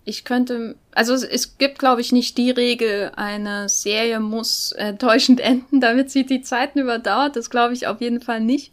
[0.03, 5.80] ich könnte, also es gibt, glaube ich, nicht die Regel, eine Serie muss enttäuschend enden,
[5.80, 7.36] damit sie die Zeiten überdauert.
[7.36, 8.72] Das glaube ich auf jeden Fall nicht.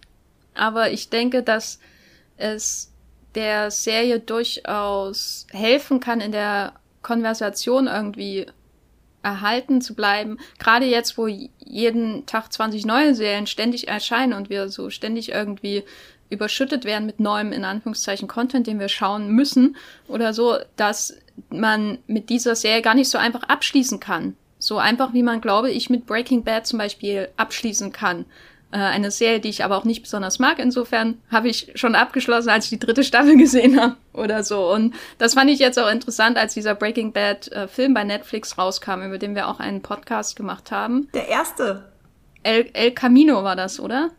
[0.55, 1.79] Aber ich denke, dass
[2.37, 2.93] es
[3.35, 6.73] der Serie durchaus helfen kann, in der
[7.03, 8.47] Konversation irgendwie
[9.23, 10.39] erhalten zu bleiben.
[10.59, 15.85] Gerade jetzt, wo jeden Tag 20 neue Serien ständig erscheinen und wir so ständig irgendwie
[16.31, 19.77] überschüttet werden mit neuem, in Anführungszeichen, Content, den wir schauen müssen
[20.09, 21.17] oder so, dass
[21.51, 24.37] man mit dieser Serie gar nicht so einfach abschließen kann.
[24.59, 28.25] So einfach, wie man, glaube ich, mit Breaking Bad zum Beispiel abschließen kann.
[28.73, 30.59] Äh, eine Serie, die ich aber auch nicht besonders mag.
[30.59, 34.71] Insofern habe ich schon abgeschlossen, als ich die dritte Staffel gesehen habe oder so.
[34.73, 38.59] Und das fand ich jetzt auch interessant, als dieser Breaking Bad äh, Film bei Netflix
[38.59, 41.09] rauskam, über den wir auch einen Podcast gemacht haben.
[41.15, 41.85] Der erste.
[42.43, 44.11] El, El Camino war das, oder?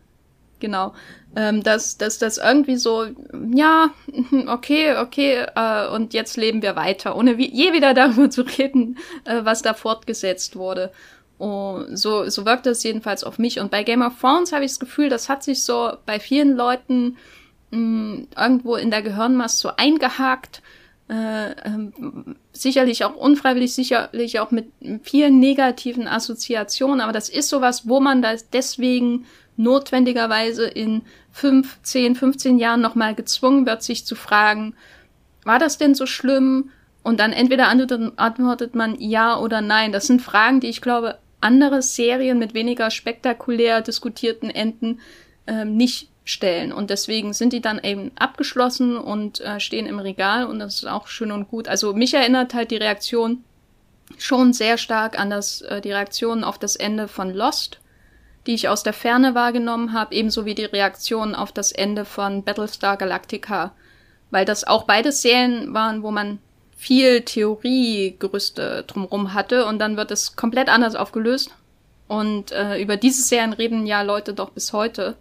[0.58, 0.94] Genau
[1.36, 3.06] ähm, dass, dass das irgendwie so,
[3.54, 3.90] ja,
[4.46, 8.98] okay, okay, äh, und jetzt leben wir weiter, ohne wie, je wieder darüber zu reden,
[9.24, 10.92] äh, was da fortgesetzt wurde.
[11.38, 13.60] Oh, so, so wirkt das jedenfalls auf mich.
[13.60, 16.54] Und bei Game of Thrones habe ich das Gefühl, das hat sich so bei vielen
[16.54, 17.16] Leuten
[17.70, 20.60] mh, hm, irgendwo in der Gehirnmasse so eingehakt.
[21.08, 24.70] Äh, ähm, sicherlich auch unfreiwillig, sicherlich auch mit
[25.02, 31.02] vielen negativen Assoziationen, aber das ist sowas, wo man das deswegen notwendigerweise in
[31.32, 34.74] fünf, zehn, 15 Jahren nochmal gezwungen wird, sich zu fragen,
[35.44, 36.70] war das denn so schlimm?
[37.02, 39.90] Und dann entweder antwortet man ja oder nein.
[39.92, 45.00] Das sind Fragen, die ich glaube, andere Serien mit weniger spektakulär diskutierten Enden
[45.46, 46.72] äh, nicht stellen.
[46.72, 50.86] Und deswegen sind die dann eben abgeschlossen und äh, stehen im Regal und das ist
[50.86, 51.68] auch schön und gut.
[51.68, 53.44] Also mich erinnert halt die Reaktion
[54.18, 57.80] schon sehr stark an das, äh, die Reaktion auf das Ende von Lost
[58.46, 62.42] die ich aus der Ferne wahrgenommen habe, ebenso wie die Reaktionen auf das Ende von
[62.42, 63.72] Battlestar Galactica,
[64.30, 66.38] weil das auch beide Serien waren, wo man
[66.76, 71.50] viel Theoriegerüste drumrum hatte und dann wird es komplett anders aufgelöst.
[72.08, 75.16] Und äh, über diese Serien reden ja Leute doch bis heute.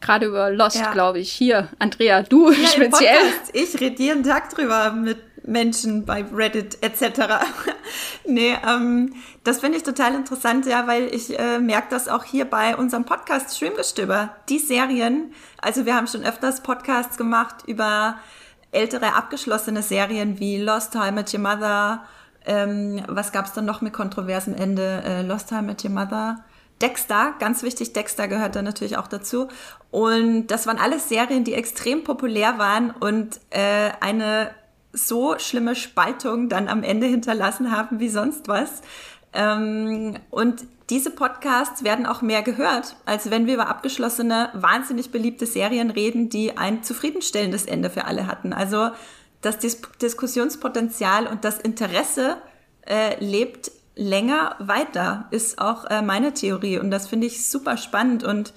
[0.00, 0.92] Gerade über Lost, ja.
[0.92, 1.32] glaube ich.
[1.32, 3.18] Hier, Andrea, du ja, speziell.
[3.54, 7.44] Ich rede jeden Tag drüber mit Menschen bei Reddit etc.
[8.26, 9.14] nee, ähm,
[9.44, 13.04] das finde ich total interessant, ja, weil ich äh, merke das auch hier bei unserem
[13.04, 14.36] Podcast Streamgestöber.
[14.48, 18.16] Die Serien, also wir haben schon öfters Podcasts gemacht über
[18.70, 22.04] ältere abgeschlossene Serien wie Lost Time at Your Mother.
[22.44, 25.02] Ähm, was gab es dann noch mit kontroversem Ende?
[25.04, 26.44] Äh, Lost Time at Your Mother.
[26.80, 29.46] Dexter, ganz wichtig, Dexter gehört da natürlich auch dazu.
[29.92, 34.50] Und das waren alles Serien, die extrem populär waren und äh, eine
[34.92, 38.82] so schlimme Spaltung dann am Ende hinterlassen haben wie sonst was.
[39.32, 45.46] Ähm, und diese Podcasts werden auch mehr gehört, als wenn wir über abgeschlossene, wahnsinnig beliebte
[45.46, 48.52] Serien reden, die ein zufriedenstellendes Ende für alle hatten.
[48.52, 48.90] Also
[49.40, 52.36] das Dis Diskussionspotenzial und das Interesse
[52.86, 56.78] äh, lebt länger weiter, ist auch äh, meine Theorie.
[56.78, 58.52] Und das finde ich super spannend und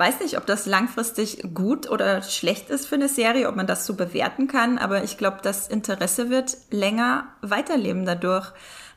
[0.00, 3.84] weiß nicht, ob das langfristig gut oder schlecht ist für eine Serie, ob man das
[3.84, 8.50] so bewerten kann, aber ich glaube, das Interesse wird länger weiterleben dadurch.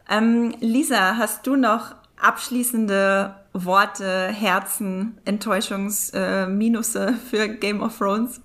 [0.09, 8.39] Ähm, Lisa, hast du noch abschließende Worte, Herzen, Enttäuschungsminusse äh, für Game of Thrones?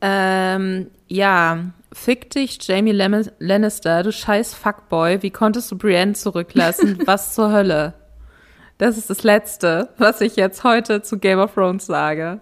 [0.00, 1.58] Ähm, ja,
[1.92, 5.22] fick dich, Jamie Lannister, du scheiß Fuckboy.
[5.22, 7.00] Wie konntest du Brienne zurücklassen?
[7.06, 7.94] Was zur Hölle?
[8.78, 12.40] Das ist das Letzte, was ich jetzt heute zu Game of Thrones sage.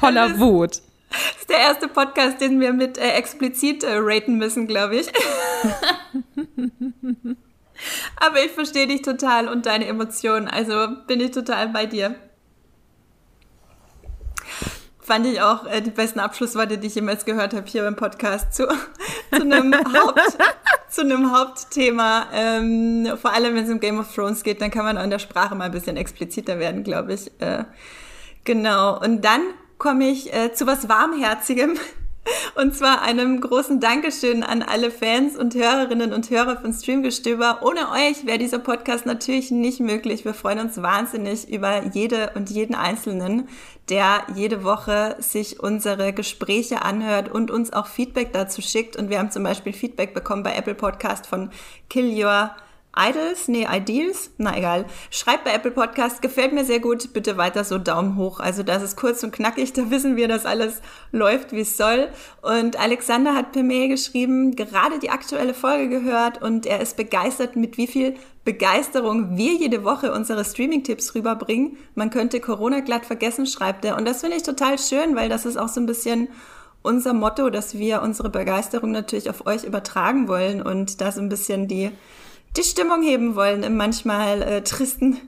[0.00, 0.70] Voller Das ist- Wut.
[1.10, 5.10] Das ist der erste Podcast, den wir mit äh, explizit äh, raten müssen, glaube ich.
[8.16, 12.14] Aber ich verstehe dich total und deine Emotionen, also bin ich total bei dir.
[15.08, 18.54] Fand ich auch äh, die besten Abschlussworte, die ich jemals gehört habe hier beim Podcast
[18.54, 18.66] zu,
[19.34, 20.20] zu, einem, Haupt,
[20.88, 22.26] zu einem Hauptthema.
[22.32, 25.10] Ähm, vor allem, wenn es um Game of Thrones geht, dann kann man auch in
[25.10, 27.32] der Sprache mal ein bisschen expliziter werden, glaube ich.
[27.40, 27.64] Äh,
[28.48, 28.98] Genau.
[28.98, 29.42] Und dann
[29.76, 31.78] komme ich äh, zu was Warmherzigem.
[32.54, 37.60] Und zwar einem großen Dankeschön an alle Fans und Hörerinnen und Hörer von Streamgestöber.
[37.62, 40.24] Ohne euch wäre dieser Podcast natürlich nicht möglich.
[40.24, 43.48] Wir freuen uns wahnsinnig über jede und jeden Einzelnen,
[43.88, 48.96] der jede Woche sich unsere Gespräche anhört und uns auch Feedback dazu schickt.
[48.96, 51.50] Und wir haben zum Beispiel Feedback bekommen bei Apple Podcast von
[51.88, 52.50] Kill Your
[52.96, 54.86] Idols, nee, Ideals, na egal.
[55.10, 58.40] Schreibt bei Apple Podcast, gefällt mir sehr gut, bitte weiter so Daumen hoch.
[58.40, 60.80] Also das ist kurz und knackig, da wissen wir, dass alles
[61.12, 62.08] läuft, wie es soll.
[62.42, 67.56] Und Alexander hat per Mail geschrieben, gerade die aktuelle Folge gehört und er ist begeistert,
[67.56, 71.76] mit wie viel Begeisterung wir jede Woche unsere Streaming-Tipps rüberbringen.
[71.94, 73.96] Man könnte Corona glatt vergessen, schreibt er.
[73.96, 76.28] Und das finde ich total schön, weil das ist auch so ein bisschen
[76.82, 81.28] unser Motto, dass wir unsere Begeisterung natürlich auf euch übertragen wollen und da so ein
[81.28, 81.90] bisschen die
[82.56, 85.18] die Stimmung heben wollen im manchmal äh, tristen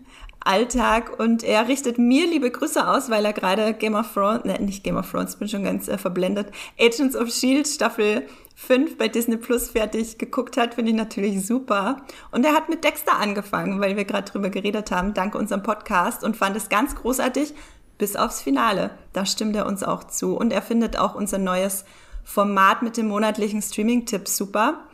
[0.41, 1.19] Alltag.
[1.19, 4.83] Und er richtet mir liebe Grüße aus, weil er gerade Game of Thrones, ne, nicht
[4.83, 6.49] Game of Thrones, bin schon ganz äh, verblendet,
[6.79, 8.27] Agents of Shield Staffel
[8.57, 12.03] 5 bei Disney Plus fertig geguckt hat, finde ich natürlich super.
[12.31, 16.25] Und er hat mit Dexter angefangen, weil wir gerade drüber geredet haben, dank unserem Podcast
[16.25, 17.55] und fand es ganz großartig
[17.97, 18.91] bis aufs Finale.
[19.13, 20.37] Da stimmt er uns auch zu.
[20.37, 21.85] Und er findet auch unser neues
[22.25, 24.85] Format mit den monatlichen Streaming-Tipps super.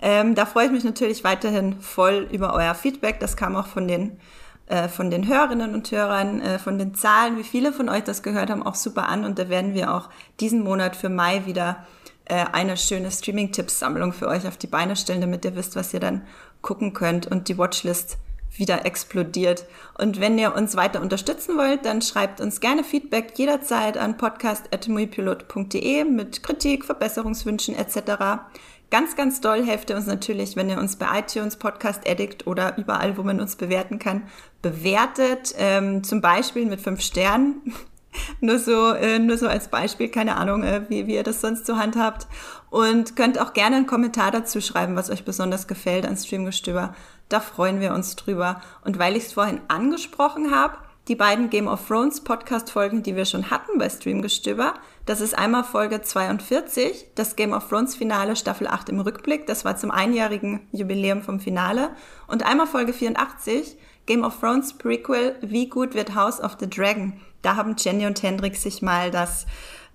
[0.00, 3.20] Ähm, da freue ich mich natürlich weiterhin voll über euer Feedback.
[3.20, 4.18] Das kam auch von den,
[4.66, 8.22] äh, von den Hörerinnen und Hörern, äh, von den Zahlen, wie viele von euch das
[8.22, 9.24] gehört haben, auch super an.
[9.24, 10.10] Und da werden wir auch
[10.40, 11.86] diesen Monat für Mai wieder
[12.26, 16.00] äh, eine schöne Streaming-Tipps-Sammlung für euch auf die Beine stellen, damit ihr wisst, was ihr
[16.00, 16.26] dann
[16.60, 18.18] gucken könnt und die Watchlist
[18.58, 19.66] wieder explodiert.
[19.98, 26.04] Und wenn ihr uns weiter unterstützen wollt, dann schreibt uns gerne Feedback jederzeit an podcast.muipilot.de
[26.04, 28.42] mit Kritik, Verbesserungswünschen etc.
[28.90, 32.78] Ganz, ganz doll helft ihr uns natürlich, wenn ihr uns bei iTunes, Podcast Addict oder
[32.78, 34.22] überall, wo man uns bewerten kann,
[34.62, 35.54] bewertet.
[35.58, 37.74] Ähm, zum Beispiel mit fünf Sternen.
[38.40, 41.66] nur so, äh, nur so als Beispiel, keine Ahnung, äh, wie, wie ihr das sonst
[41.66, 42.28] so handhabt.
[42.70, 46.94] Und könnt auch gerne einen Kommentar dazu schreiben, was euch besonders gefällt an Streamgestöber.
[47.28, 48.60] Da freuen wir uns drüber.
[48.84, 53.26] Und weil ich es vorhin angesprochen habe, die beiden Game of Thrones Podcast-Folgen, die wir
[53.26, 54.74] schon hatten bei Streamgestöber,
[55.04, 59.64] das ist einmal Folge 42, das Game of Thrones Finale Staffel 8 im Rückblick, das
[59.64, 61.90] war zum einjährigen Jubiläum vom Finale.
[62.26, 63.76] Und einmal Folge 84,
[64.06, 67.12] Game of Thrones Prequel, Wie gut wird House of the Dragon?
[67.42, 69.46] Da haben Jenny und Hendrik sich mal das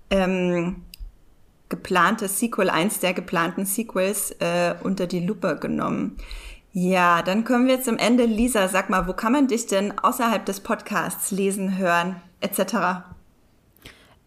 [0.08, 0.82] ähm,
[1.68, 6.16] geplante Sequel, eins der geplanten Sequels, äh, unter die Lupe genommen.
[6.72, 8.24] Ja, dann kommen wir zum Ende.
[8.24, 13.04] Lisa, sag mal, wo kann man dich denn außerhalb des Podcasts lesen, hören, etc.?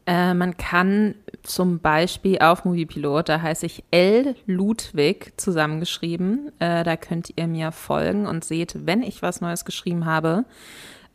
[0.06, 6.52] Äh, man kann zum Beispiel auf Moviepilot, da heiße ich L Ludwig zusammengeschrieben.
[6.60, 10.46] Äh, da könnt ihr mir folgen und seht, wenn ich was Neues geschrieben habe.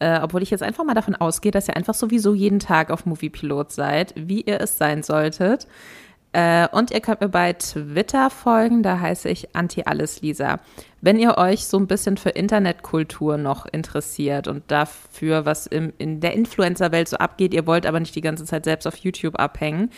[0.01, 3.07] Äh, obwohl ich jetzt einfach mal davon ausgehe, dass ihr einfach sowieso jeden Tag auf
[3.07, 5.69] Moviepilot seid, wie ihr es sein solltet.
[6.33, 10.61] Äh, und ihr könnt mir bei Twitter folgen, da heiße ich Anti-Alles-Lisa.
[11.01, 16.21] Wenn ihr euch so ein bisschen für Internetkultur noch interessiert und dafür, was im, in
[16.21, 19.91] der Influencer-Welt so abgeht, ihr wollt aber nicht die ganze Zeit selbst auf YouTube abhängen,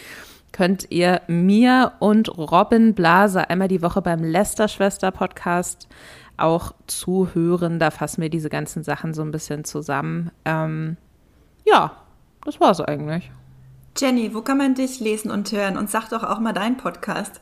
[0.53, 5.89] könnt ihr mir und Robin Blase einmal die Woche beim Lester-Schwester-Podcast
[6.39, 7.79] auch zuhören.
[7.79, 10.31] Da fassen wir diese ganzen Sachen so ein bisschen zusammen.
[10.45, 10.97] Ähm,
[11.67, 11.93] ja,
[12.45, 13.31] das war's eigentlich.
[13.97, 15.77] Jenny, wo kann man dich lesen und hören?
[15.77, 17.41] Und sag doch auch mal deinen Podcast.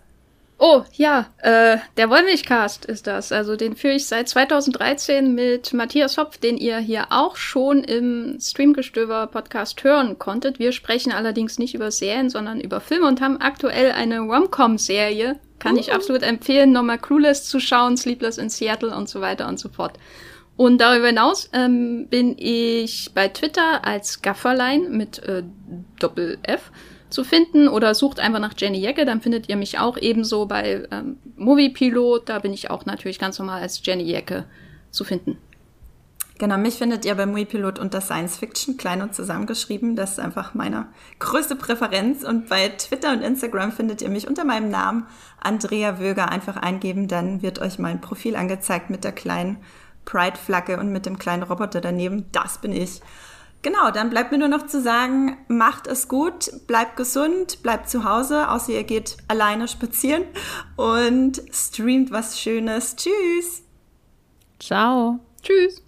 [0.62, 3.32] Oh, ja, äh, der Wollmilchcast ist das.
[3.32, 8.36] Also den führe ich seit 2013 mit Matthias Hopf, den ihr hier auch schon im
[8.38, 10.58] Streamgestöber-Podcast hören konntet.
[10.58, 15.40] Wir sprechen allerdings nicht über Serien, sondern über Filme und haben aktuell eine Rom-Com-Serie.
[15.58, 19.58] Kann ich absolut empfehlen, nochmal Clueless zu schauen, Sleepless in Seattle und so weiter und
[19.58, 19.98] so fort.
[20.56, 25.42] Und darüber hinaus ähm, bin ich bei Twitter als Gafferlein mit äh,
[25.98, 26.70] Doppel F
[27.08, 30.86] zu finden oder sucht einfach nach Jenny Jecke, dann findet ihr mich auch ebenso bei
[30.90, 34.44] ähm, Moviepilot, da bin ich auch natürlich ganz normal als Jenny Jecke
[34.90, 35.38] zu finden.
[36.40, 39.94] Genau, mich findet ihr bei Muipilot unter Science Fiction, klein und zusammengeschrieben.
[39.94, 40.86] Das ist einfach meine
[41.18, 42.24] größte Präferenz.
[42.24, 45.06] Und bei Twitter und Instagram findet ihr mich unter meinem Namen
[45.38, 46.30] Andrea Wöger.
[46.30, 49.58] Einfach eingeben, dann wird euch mein Profil angezeigt mit der kleinen
[50.10, 52.26] Pride-Flagge und mit dem kleinen Roboter daneben.
[52.32, 53.00] Das bin ich.
[53.62, 58.04] Genau, dann bleibt mir nur noch zu sagen, macht es gut, bleibt gesund, bleibt zu
[58.04, 60.24] Hause, außer ihr geht alleine spazieren
[60.76, 62.96] und streamt was Schönes.
[62.96, 63.62] Tschüss.
[64.58, 65.20] Ciao.
[65.42, 65.82] Tschüss.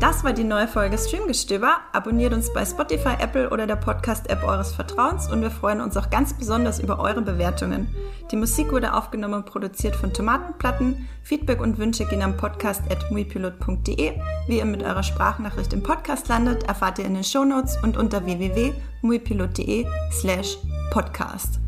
[0.00, 1.78] Das war die neue Folge Streamgestöber.
[1.92, 6.08] Abonniert uns bei Spotify, Apple oder der Podcast-App eures Vertrauens und wir freuen uns auch
[6.08, 7.88] ganz besonders über eure Bewertungen.
[8.30, 11.08] Die Musik wurde aufgenommen und produziert von Tomatenplatten.
[11.24, 14.12] Feedback und Wünsche gehen am podcast.muipilot.de.
[14.46, 18.24] Wie ihr mit eurer Sprachnachricht im Podcast landet, erfahrt ihr in den Shownotes und unter
[18.24, 20.58] www.muipilot.de slash
[20.92, 21.58] podcast.